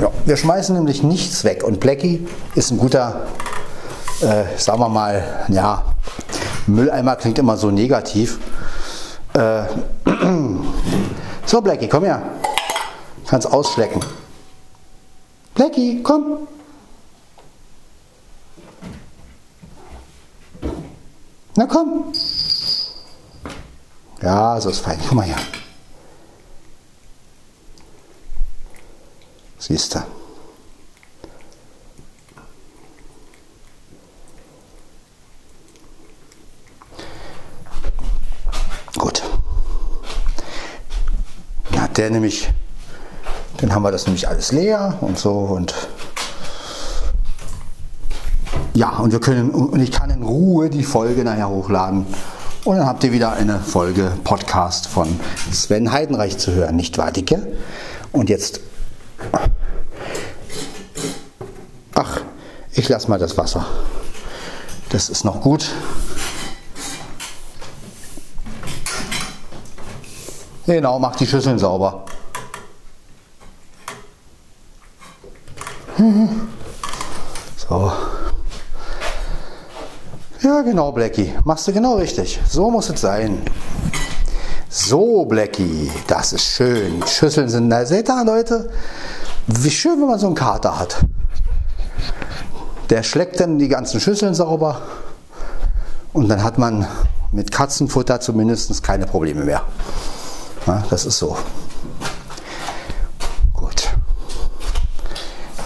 Ja, 0.00 0.10
wir 0.26 0.36
schmeißen 0.36 0.76
nämlich 0.76 1.02
nichts 1.02 1.44
weg. 1.44 1.64
Und 1.64 1.80
Blackie 1.80 2.26
ist 2.54 2.70
ein 2.70 2.78
guter, 2.78 3.26
äh, 4.20 4.44
sagen 4.56 4.80
wir 4.80 4.88
mal, 4.88 5.46
ja, 5.48 5.84
Mülleimer 6.66 7.16
klingt 7.16 7.38
immer 7.38 7.56
so 7.56 7.70
negativ. 7.70 8.38
Äh, 9.34 9.62
so, 11.46 11.60
Blackie, 11.60 11.88
komm 11.88 12.04
her. 12.04 12.22
Kannst 13.26 13.50
ausschlecken. 13.50 14.00
Blackie, 15.54 16.02
komm. 16.02 16.46
Na 21.56 21.66
komm. 21.66 22.12
Ja, 24.22 24.60
so 24.60 24.70
ist 24.70 24.80
fein. 24.80 24.98
Komm 25.06 25.18
mal 25.18 25.26
her. 25.26 25.36
Siehst 29.58 29.94
du. 29.94 30.02
Gut. 38.98 39.22
Hat 41.76 41.96
der 41.96 42.10
nämlich, 42.10 42.50
dann 43.58 43.72
haben 43.72 43.82
wir 43.82 43.92
das 43.92 44.06
nämlich 44.06 44.26
alles 44.26 44.50
leer 44.52 44.98
und 45.00 45.18
so 45.18 45.32
und 45.32 45.74
ja, 48.74 48.98
und 48.98 49.12
wir 49.12 49.20
können 49.20 49.50
und 49.50 49.80
ich 49.80 49.92
kann 49.92 50.10
in 50.10 50.22
Ruhe 50.22 50.70
die 50.70 50.84
Folge 50.84 51.24
nachher 51.24 51.48
hochladen. 51.48 52.06
Und 52.68 52.76
dann 52.76 52.86
habt 52.86 53.02
ihr 53.02 53.12
wieder 53.12 53.32
eine 53.32 53.60
Folge 53.60 54.12
Podcast 54.24 54.88
von 54.88 55.18
Sven 55.50 55.90
Heidenreich 55.90 56.36
zu 56.36 56.52
hören, 56.52 56.76
nicht 56.76 56.98
wahr, 56.98 57.10
Dicke? 57.10 57.56
Und 58.12 58.28
jetzt 58.28 58.60
Ach, 61.94 62.20
ich 62.72 62.86
lasse 62.90 63.08
mal 63.08 63.18
das 63.18 63.38
Wasser. 63.38 63.64
Das 64.90 65.08
ist 65.08 65.24
noch 65.24 65.40
gut. 65.40 65.66
Genau, 70.66 70.98
mach 70.98 71.16
die 71.16 71.26
Schüsseln 71.26 71.58
sauber. 71.58 72.04
So. 77.56 77.92
Ja, 80.42 80.57
genau, 80.68 80.92
Blackie. 80.92 81.32
Machst 81.44 81.66
du 81.66 81.72
genau 81.72 81.94
richtig. 81.96 82.40
So 82.46 82.70
muss 82.70 82.90
es 82.90 83.00
sein. 83.00 83.42
So, 84.68 85.24
Blackie, 85.24 85.90
das 86.06 86.34
ist 86.34 86.44
schön. 86.44 87.02
Schüsseln 87.06 87.48
sind, 87.48 87.70
da 87.70 87.86
seht 87.86 88.10
ihr, 88.10 88.24
Leute, 88.24 88.68
wie 89.46 89.70
schön, 89.70 89.98
wenn 90.00 90.08
man 90.08 90.18
so 90.18 90.26
einen 90.26 90.34
Kater 90.34 90.78
hat. 90.78 90.98
Der 92.90 93.02
schlägt 93.02 93.40
dann 93.40 93.58
die 93.58 93.68
ganzen 93.68 93.98
Schüsseln 93.98 94.34
sauber 94.34 94.82
und 96.12 96.28
dann 96.28 96.42
hat 96.42 96.58
man 96.58 96.86
mit 97.32 97.50
Katzenfutter 97.50 98.20
zumindest 98.20 98.82
keine 98.82 99.06
Probleme 99.06 99.44
mehr. 99.44 99.62
Ja, 100.66 100.84
das 100.90 101.06
ist 101.06 101.18
so. 101.18 101.36
Gut. 103.54 103.88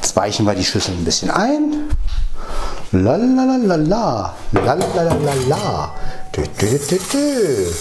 Jetzt 0.00 0.14
weichen 0.14 0.46
wir 0.46 0.54
die 0.54 0.64
Schüsseln 0.64 0.98
ein 0.98 1.04
bisschen 1.04 1.30
ein. 1.30 1.88
La 2.94 3.16
la 3.16 3.24
la 3.24 3.56
la 3.56 3.76
la. 3.76 4.34
La 4.52 4.74
la 4.74 4.86
la 4.94 5.14
la 5.14 5.34
la. 5.48 5.90
Dü, 6.30 6.44
dü, 6.60 6.78
dü, 6.88 6.98
dü. 7.12 7.72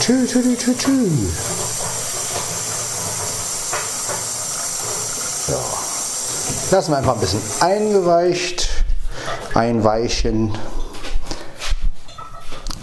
Tschü, 0.00 0.26
tschü, 0.26 0.56
tschü, 0.56 0.76
tschü. 0.76 0.92
Lassen 6.70 6.92
wir 6.92 6.98
einfach 6.98 7.14
ein 7.14 7.20
bisschen 7.20 7.40
eingeweicht, 7.60 8.68
einweichen. 9.54 10.58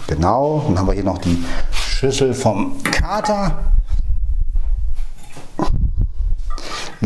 Genau, 0.08 0.64
dann 0.66 0.78
haben 0.78 0.88
wir 0.88 0.94
hier 0.94 1.04
noch 1.04 1.18
die 1.18 1.44
Schüssel 1.72 2.34
vom 2.34 2.82
Kater. 2.82 3.69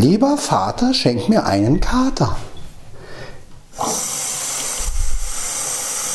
Lieber 0.04 0.36
Vater, 0.36 0.92
schenk 0.92 1.30
mir 1.30 1.46
einen 1.46 1.80
Kater. 1.80 2.36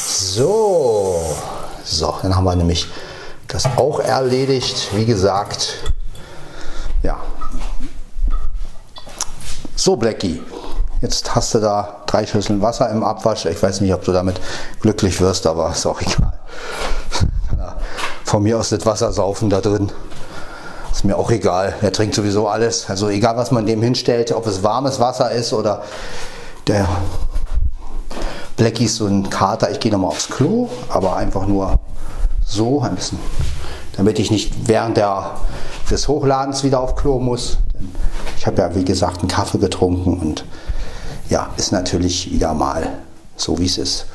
So, 0.06 1.20
so, 1.84 2.14
dann 2.22 2.36
haben 2.36 2.44
wir 2.44 2.56
nämlich 2.56 2.88
das 3.48 3.66
auch 3.78 4.00
erledigt. 4.00 4.90
Wie 4.94 5.06
gesagt, 5.06 5.78
ja. 7.02 7.18
So, 9.76 9.96
Blackie, 9.96 10.44
jetzt 11.02 11.34
hast 11.34 11.56
du 11.56 11.60
da 11.60 12.04
drei 12.06 12.28
Schüsseln 12.28 12.62
Wasser 12.62 12.92
im 12.92 13.04
Abwasch. 13.04 13.48
Ich 13.48 13.64
weiß 13.64 13.82
nicht, 13.82 13.96
ob 13.96 14.04
du 14.04 14.12
damit 14.12 14.40
glücklich 14.82 15.20
wirst, 15.20 15.48
aber 15.48 15.72
ist 15.72 15.88
auch 15.88 16.00
egal. 16.00 16.34
Von 18.24 18.44
mir 18.44 18.60
aus 18.60 18.70
das 18.70 18.86
Wasser 18.86 19.12
saufen 19.12 19.50
da 19.50 19.62
drin. 19.62 19.92
Ist 21.00 21.06
mir 21.06 21.16
auch 21.16 21.32
egal. 21.32 21.76
Er 21.82 21.93
trinkt 21.93 22.14
sowieso 22.14 22.50
alles. 22.50 22.89
Also 22.89 23.08
egal, 23.08 23.38
was 23.38 23.52
man 23.52 23.66
dem 23.66 23.82
hinstellt, 23.82 24.34
ob 24.34 24.45
es 24.47 24.64
warmes 24.64 25.00
Wasser 25.00 25.32
ist 25.32 25.54
oder 25.54 25.82
der 26.68 26.89
Blackie 28.58 28.84
ist 28.84 28.97
so 28.97 29.06
ein 29.06 29.30
Kater. 29.30 29.72
Ich 29.72 29.80
gehe 29.80 29.93
nochmal 29.93 30.10
aufs 30.10 30.28
Klo, 30.28 30.68
aber 30.89 31.16
einfach 31.16 31.47
nur 31.47 31.80
so 32.45 32.82
ein 32.82 32.95
bisschen, 32.95 33.18
damit 33.95 34.20
ich 34.20 34.30
nicht 34.30 34.68
während 34.68 34.97
der, 34.97 35.38
des 35.89 36.10
Hochladens 36.10 36.66
wieder 36.66 36.82
auf 36.82 36.97
Klo 36.97 37.18
muss. 37.18 37.60
Ich 38.38 38.45
habe 38.45 38.62
ja, 38.62 38.76
wie 38.76 38.84
gesagt, 38.84 39.20
einen 39.20 39.30
Kaffee 39.30 39.60
getrunken 39.60 40.20
und 40.20 40.43
ja, 41.30 41.47
ist 41.56 41.72
natürlich 41.72 42.30
wieder 42.30 42.54
mal 42.54 42.89
so, 43.38 43.58
wie 43.58 43.68
es 43.68 43.78
ist. 43.78 44.06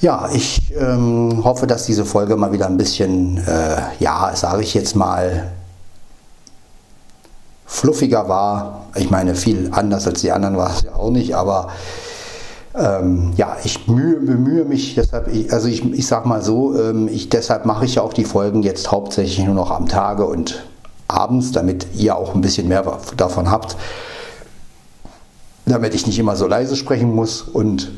Ja, 0.00 0.28
ich 0.32 0.60
ähm, 0.78 1.40
hoffe, 1.42 1.66
dass 1.66 1.86
diese 1.86 2.04
Folge 2.04 2.36
mal 2.36 2.52
wieder 2.52 2.66
ein 2.66 2.76
bisschen, 2.76 3.38
äh, 3.38 3.80
ja, 3.98 4.30
sage 4.34 4.62
ich 4.62 4.74
jetzt 4.74 4.94
mal, 4.94 5.52
fluffiger 7.64 8.28
war. 8.28 8.86
Ich 8.94 9.10
meine, 9.10 9.34
viel 9.34 9.70
anders 9.72 10.06
als 10.06 10.20
die 10.20 10.32
anderen 10.32 10.58
war 10.58 10.70
es 10.70 10.82
ja 10.82 10.94
auch 10.94 11.10
nicht, 11.10 11.34
aber 11.34 11.68
ähm, 12.74 13.32
ja, 13.36 13.56
ich 13.64 13.88
mühe, 13.88 14.20
bemühe 14.20 14.66
mich 14.66 14.94
deshalb, 14.94 15.28
ich, 15.28 15.50
also 15.50 15.66
ich, 15.66 15.82
ich 15.90 16.06
sag 16.06 16.26
mal 16.26 16.42
so, 16.42 16.78
ähm, 16.78 17.08
ich, 17.08 17.30
deshalb 17.30 17.64
mache 17.64 17.86
ich 17.86 17.94
ja 17.94 18.02
auch 18.02 18.12
die 18.12 18.24
Folgen 18.24 18.62
jetzt 18.62 18.92
hauptsächlich 18.92 19.46
nur 19.46 19.54
noch 19.54 19.70
am 19.70 19.88
Tage 19.88 20.26
und 20.26 20.62
abends, 21.08 21.52
damit 21.52 21.86
ihr 21.94 22.16
auch 22.16 22.34
ein 22.34 22.42
bisschen 22.42 22.68
mehr 22.68 22.84
davon 23.16 23.50
habt, 23.50 23.76
damit 25.64 25.94
ich 25.94 26.06
nicht 26.06 26.18
immer 26.18 26.36
so 26.36 26.46
leise 26.46 26.76
sprechen 26.76 27.14
muss 27.14 27.40
und 27.40 27.90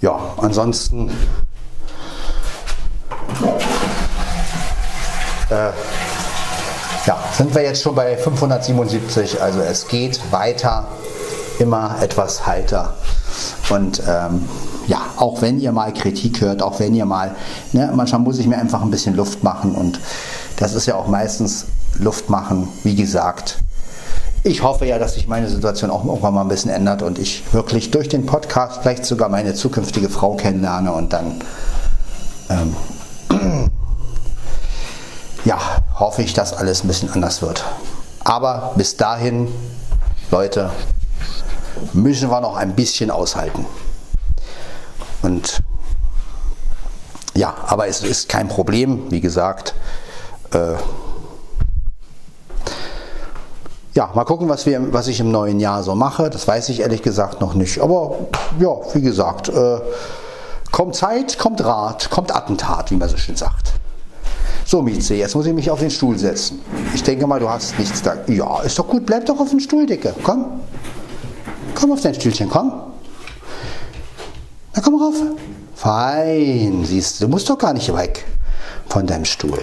ja, 0.00 0.18
ansonsten 0.42 1.10
äh, 5.50 5.70
ja, 7.06 7.18
sind 7.32 7.54
wir 7.54 7.62
jetzt 7.62 7.82
schon 7.82 7.94
bei 7.94 8.16
577, 8.16 9.40
also 9.40 9.60
es 9.60 9.88
geht 9.88 10.20
weiter, 10.30 10.86
immer 11.58 11.96
etwas 12.00 12.46
heiter. 12.46 12.94
Und 13.70 14.02
ähm, 14.08 14.48
ja, 14.86 15.00
auch 15.16 15.42
wenn 15.42 15.60
ihr 15.60 15.72
mal 15.72 15.92
Kritik 15.92 16.40
hört, 16.40 16.62
auch 16.62 16.80
wenn 16.80 16.94
ihr 16.94 17.06
mal, 17.06 17.34
ne, 17.72 17.90
manchmal 17.94 18.20
muss 18.20 18.38
ich 18.38 18.46
mir 18.46 18.58
einfach 18.58 18.82
ein 18.82 18.90
bisschen 18.90 19.14
Luft 19.14 19.42
machen 19.42 19.74
und 19.74 20.00
das 20.56 20.74
ist 20.74 20.86
ja 20.86 20.96
auch 20.96 21.08
meistens 21.08 21.66
Luft 21.98 22.30
machen, 22.30 22.68
wie 22.82 22.94
gesagt. 22.94 23.58
Ich 24.44 24.62
hoffe 24.62 24.86
ja, 24.86 24.98
dass 24.98 25.14
sich 25.14 25.28
meine 25.28 25.48
Situation 25.48 25.90
auch 25.90 26.04
irgendwann 26.04 26.34
mal 26.34 26.40
ein 26.40 26.48
bisschen 26.48 26.70
ändert 26.72 27.02
und 27.02 27.20
ich 27.20 27.44
wirklich 27.52 27.92
durch 27.92 28.08
den 28.08 28.26
Podcast 28.26 28.80
vielleicht 28.82 29.04
sogar 29.04 29.28
meine 29.28 29.54
zukünftige 29.54 30.08
Frau 30.08 30.34
kennenlerne 30.34 30.92
und 30.92 31.12
dann 31.12 31.40
ähm, 32.50 32.76
ja, 35.44 35.58
hoffe 35.94 36.22
ich, 36.22 36.34
dass 36.34 36.54
alles 36.54 36.82
ein 36.82 36.88
bisschen 36.88 37.10
anders 37.12 37.40
wird. 37.40 37.64
Aber 38.24 38.72
bis 38.74 38.96
dahin, 38.96 39.46
Leute, 40.32 40.70
müssen 41.92 42.28
wir 42.28 42.40
noch 42.40 42.56
ein 42.56 42.74
bisschen 42.74 43.12
aushalten. 43.12 43.64
Und 45.22 45.62
ja, 47.34 47.54
aber 47.68 47.86
es 47.86 48.02
ist 48.02 48.28
kein 48.28 48.48
Problem, 48.48 49.08
wie 49.10 49.20
gesagt. 49.20 49.74
Äh, 50.52 50.74
ja, 53.94 54.10
mal 54.14 54.24
gucken, 54.24 54.48
was, 54.48 54.64
wir, 54.66 54.92
was 54.92 55.08
ich 55.08 55.20
im 55.20 55.30
neuen 55.30 55.60
Jahr 55.60 55.82
so 55.82 55.94
mache. 55.94 56.30
Das 56.30 56.48
weiß 56.48 56.70
ich 56.70 56.80
ehrlich 56.80 57.02
gesagt 57.02 57.40
noch 57.40 57.54
nicht. 57.54 57.80
Aber 57.80 58.16
ja, 58.58 58.70
wie 58.94 59.02
gesagt, 59.02 59.48
äh, 59.48 59.78
kommt 60.70 60.96
Zeit, 60.96 61.38
kommt 61.38 61.62
Rat, 61.64 62.10
kommt 62.10 62.34
Attentat, 62.34 62.90
wie 62.90 62.96
man 62.96 63.08
so 63.08 63.16
schön 63.16 63.36
sagt. 63.36 63.72
So, 64.64 64.80
Mieze, 64.80 65.14
jetzt 65.14 65.34
muss 65.34 65.44
ich 65.44 65.52
mich 65.52 65.70
auf 65.70 65.80
den 65.80 65.90
Stuhl 65.90 66.18
setzen. 66.18 66.60
Ich 66.94 67.02
denke 67.02 67.26
mal, 67.26 67.40
du 67.40 67.50
hast 67.50 67.78
nichts 67.78 68.00
da. 68.00 68.16
Ja, 68.28 68.60
ist 68.60 68.78
doch 68.78 68.88
gut, 68.88 69.04
bleib 69.04 69.26
doch 69.26 69.38
auf 69.38 69.50
dem 69.50 69.60
Stuhl, 69.60 69.86
Dicke. 69.86 70.14
Komm. 70.22 70.60
Komm 71.74 71.92
auf 71.92 72.00
dein 72.00 72.14
Stühlchen, 72.14 72.48
komm. 72.48 72.72
Na 74.74 74.80
komm 74.82 75.02
rauf. 75.02 75.14
Fein, 75.74 76.84
siehst 76.86 77.20
du, 77.20 77.24
du 77.26 77.30
musst 77.30 77.50
doch 77.50 77.58
gar 77.58 77.74
nicht 77.74 77.94
weg 77.94 78.24
von 78.88 79.06
deinem 79.06 79.24
Stuhl. 79.24 79.58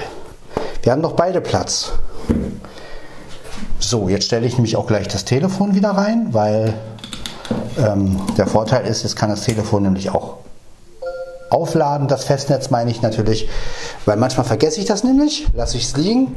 Wir 0.83 0.91
haben 0.91 1.01
doch 1.01 1.13
beide 1.13 1.41
Platz. 1.41 1.93
So, 3.79 4.09
jetzt 4.09 4.25
stelle 4.25 4.45
ich 4.45 4.53
nämlich 4.53 4.75
auch 4.75 4.87
gleich 4.87 5.07
das 5.07 5.23
Telefon 5.23 5.73
wieder 5.73 5.91
rein, 5.91 6.27
weil 6.31 6.73
ähm, 7.77 8.19
der 8.37 8.45
Vorteil 8.45 8.85
ist, 8.85 9.03
jetzt 9.03 9.15
kann 9.15 9.29
das 9.29 9.41
Telefon 9.41 9.83
nämlich 9.83 10.09
auch 10.09 10.35
aufladen. 11.49 12.07
Das 12.07 12.25
Festnetz 12.25 12.69
meine 12.69 12.91
ich 12.91 13.01
natürlich, 13.01 13.47
weil 14.05 14.17
manchmal 14.17 14.45
vergesse 14.45 14.79
ich 14.79 14.85
das 14.85 15.03
nämlich, 15.03 15.47
lasse 15.55 15.77
ich 15.77 15.85
es 15.85 15.97
liegen 15.97 16.27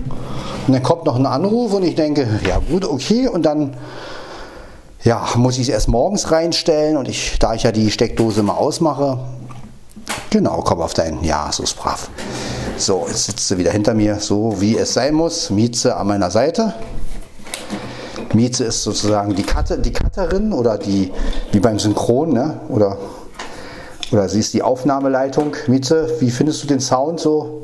und 0.66 0.72
dann 0.72 0.82
kommt 0.82 1.04
noch 1.04 1.16
ein 1.16 1.26
Anruf 1.26 1.74
und 1.74 1.82
ich 1.82 1.96
denke, 1.96 2.26
ja 2.46 2.58
gut, 2.58 2.84
okay 2.84 3.28
und 3.28 3.42
dann 3.44 3.76
ja, 5.02 5.26
muss 5.34 5.56
ich 5.56 5.62
es 5.62 5.68
erst 5.68 5.88
morgens 5.88 6.30
reinstellen 6.30 6.96
und 6.96 7.08
ich, 7.08 7.38
da 7.40 7.54
ich 7.54 7.64
ja 7.64 7.72
die 7.72 7.90
Steckdose 7.90 8.44
mal 8.44 8.54
ausmache, 8.54 9.18
genau, 10.30 10.62
komm 10.64 10.80
auf 10.80 10.94
dein, 10.94 11.24
ja, 11.24 11.50
so 11.50 11.64
ist 11.64 11.74
brav. 11.76 12.08
So, 12.76 13.04
jetzt 13.08 13.24
sitzt 13.24 13.48
sie 13.48 13.58
wieder 13.58 13.72
hinter 13.72 13.94
mir, 13.94 14.20
so 14.20 14.60
wie 14.60 14.78
es 14.78 14.94
sein 14.94 15.14
muss. 15.14 15.50
Mieze 15.50 15.96
an 15.96 16.06
meiner 16.06 16.30
Seite. 16.30 16.74
Mieze 18.34 18.64
ist 18.64 18.82
sozusagen 18.82 19.34
die 19.34 19.42
Cutter, 19.42 19.76
die 19.76 19.92
Cutterin 19.92 20.52
oder 20.52 20.78
die, 20.78 21.12
wie 21.52 21.60
beim 21.60 21.78
Synchron, 21.78 22.32
ne? 22.32 22.60
oder, 22.68 22.96
oder 24.10 24.28
sie 24.28 24.40
ist 24.40 24.54
die 24.54 24.62
Aufnahmeleitung. 24.62 25.56
Mieze, 25.66 26.08
wie 26.20 26.30
findest 26.30 26.62
du 26.62 26.66
den 26.66 26.80
Sound 26.80 27.20
so? 27.20 27.62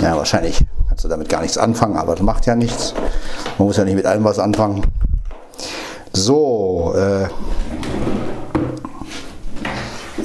Ja, 0.00 0.16
wahrscheinlich 0.16 0.64
kannst 0.88 1.04
du 1.04 1.08
damit 1.08 1.28
gar 1.28 1.42
nichts 1.42 1.58
anfangen, 1.58 1.96
aber 1.96 2.14
das 2.14 2.22
macht 2.22 2.46
ja 2.46 2.54
nichts. 2.54 2.94
Man 3.58 3.66
muss 3.68 3.76
ja 3.76 3.84
nicht 3.84 3.96
mit 3.96 4.06
allem 4.06 4.24
was 4.24 4.38
anfangen. 4.38 4.82
So, 6.12 6.94
äh, 6.96 7.22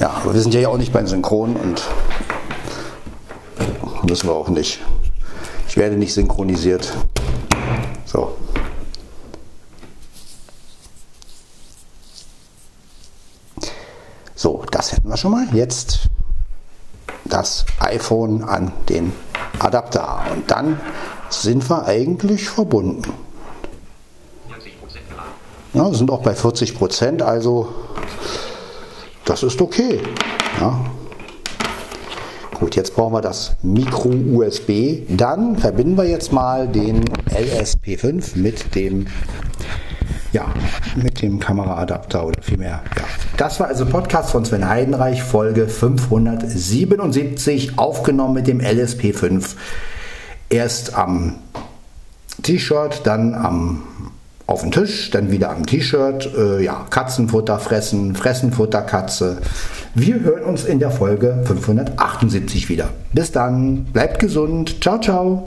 ja, 0.00 0.10
aber 0.22 0.34
wir 0.34 0.40
sind 0.40 0.54
ja 0.54 0.68
auch 0.68 0.78
nicht 0.78 0.92
beim 0.92 1.06
Synchron 1.06 1.56
und 1.56 1.82
müssen 4.08 4.28
wir 4.28 4.34
auch 4.34 4.48
nicht. 4.48 4.80
Ich 5.68 5.76
werde 5.76 5.96
nicht 5.96 6.14
synchronisiert. 6.14 6.92
So, 14.42 14.64
das 14.72 14.90
hätten 14.90 15.08
wir 15.08 15.16
schon 15.16 15.30
mal. 15.30 15.46
Jetzt 15.52 16.08
das 17.26 17.64
iPhone 17.78 18.42
an 18.42 18.72
den 18.88 19.12
Adapter. 19.60 20.24
Und 20.32 20.50
dann 20.50 20.80
sind 21.30 21.70
wir 21.70 21.86
eigentlich 21.86 22.48
verbunden. 22.48 23.04
Ja, 25.74 25.94
sind 25.94 26.10
auch 26.10 26.24
bei 26.24 26.34
40 26.34 26.74
Prozent, 26.74 27.22
also 27.22 27.72
das 29.24 29.44
ist 29.44 29.62
okay. 29.62 30.00
Ja. 30.60 30.86
Gut, 32.58 32.74
jetzt 32.74 32.96
brauchen 32.96 33.12
wir 33.12 33.20
das 33.20 33.54
Micro-USB. 33.62 35.06
Dann 35.08 35.56
verbinden 35.56 35.96
wir 35.96 36.08
jetzt 36.08 36.32
mal 36.32 36.66
den 36.66 37.04
LSP5 37.30 38.36
mit 38.36 38.74
dem 38.74 39.06
ja, 40.32 40.46
mit 40.96 41.22
dem 41.22 41.38
Kameraadapter 41.38 42.26
oder 42.26 42.42
vielmehr. 42.42 42.82
Ja. 42.96 43.04
Das 43.36 43.60
war 43.60 43.68
also 43.68 43.86
Podcast 43.86 44.30
von 44.30 44.44
Sven 44.44 44.68
Heidenreich, 44.68 45.22
Folge 45.22 45.68
577, 45.68 47.78
aufgenommen 47.78 48.34
mit 48.34 48.46
dem 48.46 48.60
LSP5. 48.60 49.54
Erst 50.48 50.94
am 50.94 51.36
T-Shirt, 52.42 53.02
dann 53.04 53.34
am 53.34 53.82
auf 54.46 54.62
den 54.62 54.70
Tisch, 54.70 55.10
dann 55.10 55.30
wieder 55.30 55.50
am 55.50 55.64
T-Shirt, 55.64 56.30
äh, 56.36 56.62
ja, 56.62 56.84
Katzenfutter 56.90 57.58
fressen, 57.58 58.14
Fressenfutter 58.14 58.82
Katze. 58.82 59.38
Wir 59.94 60.20
hören 60.20 60.44
uns 60.44 60.64
in 60.64 60.78
der 60.78 60.90
Folge 60.90 61.42
578 61.44 62.68
wieder. 62.68 62.88
Bis 63.12 63.32
dann, 63.32 63.84
bleibt 63.84 64.18
gesund, 64.18 64.82
ciao, 64.82 65.00
ciao. 65.00 65.40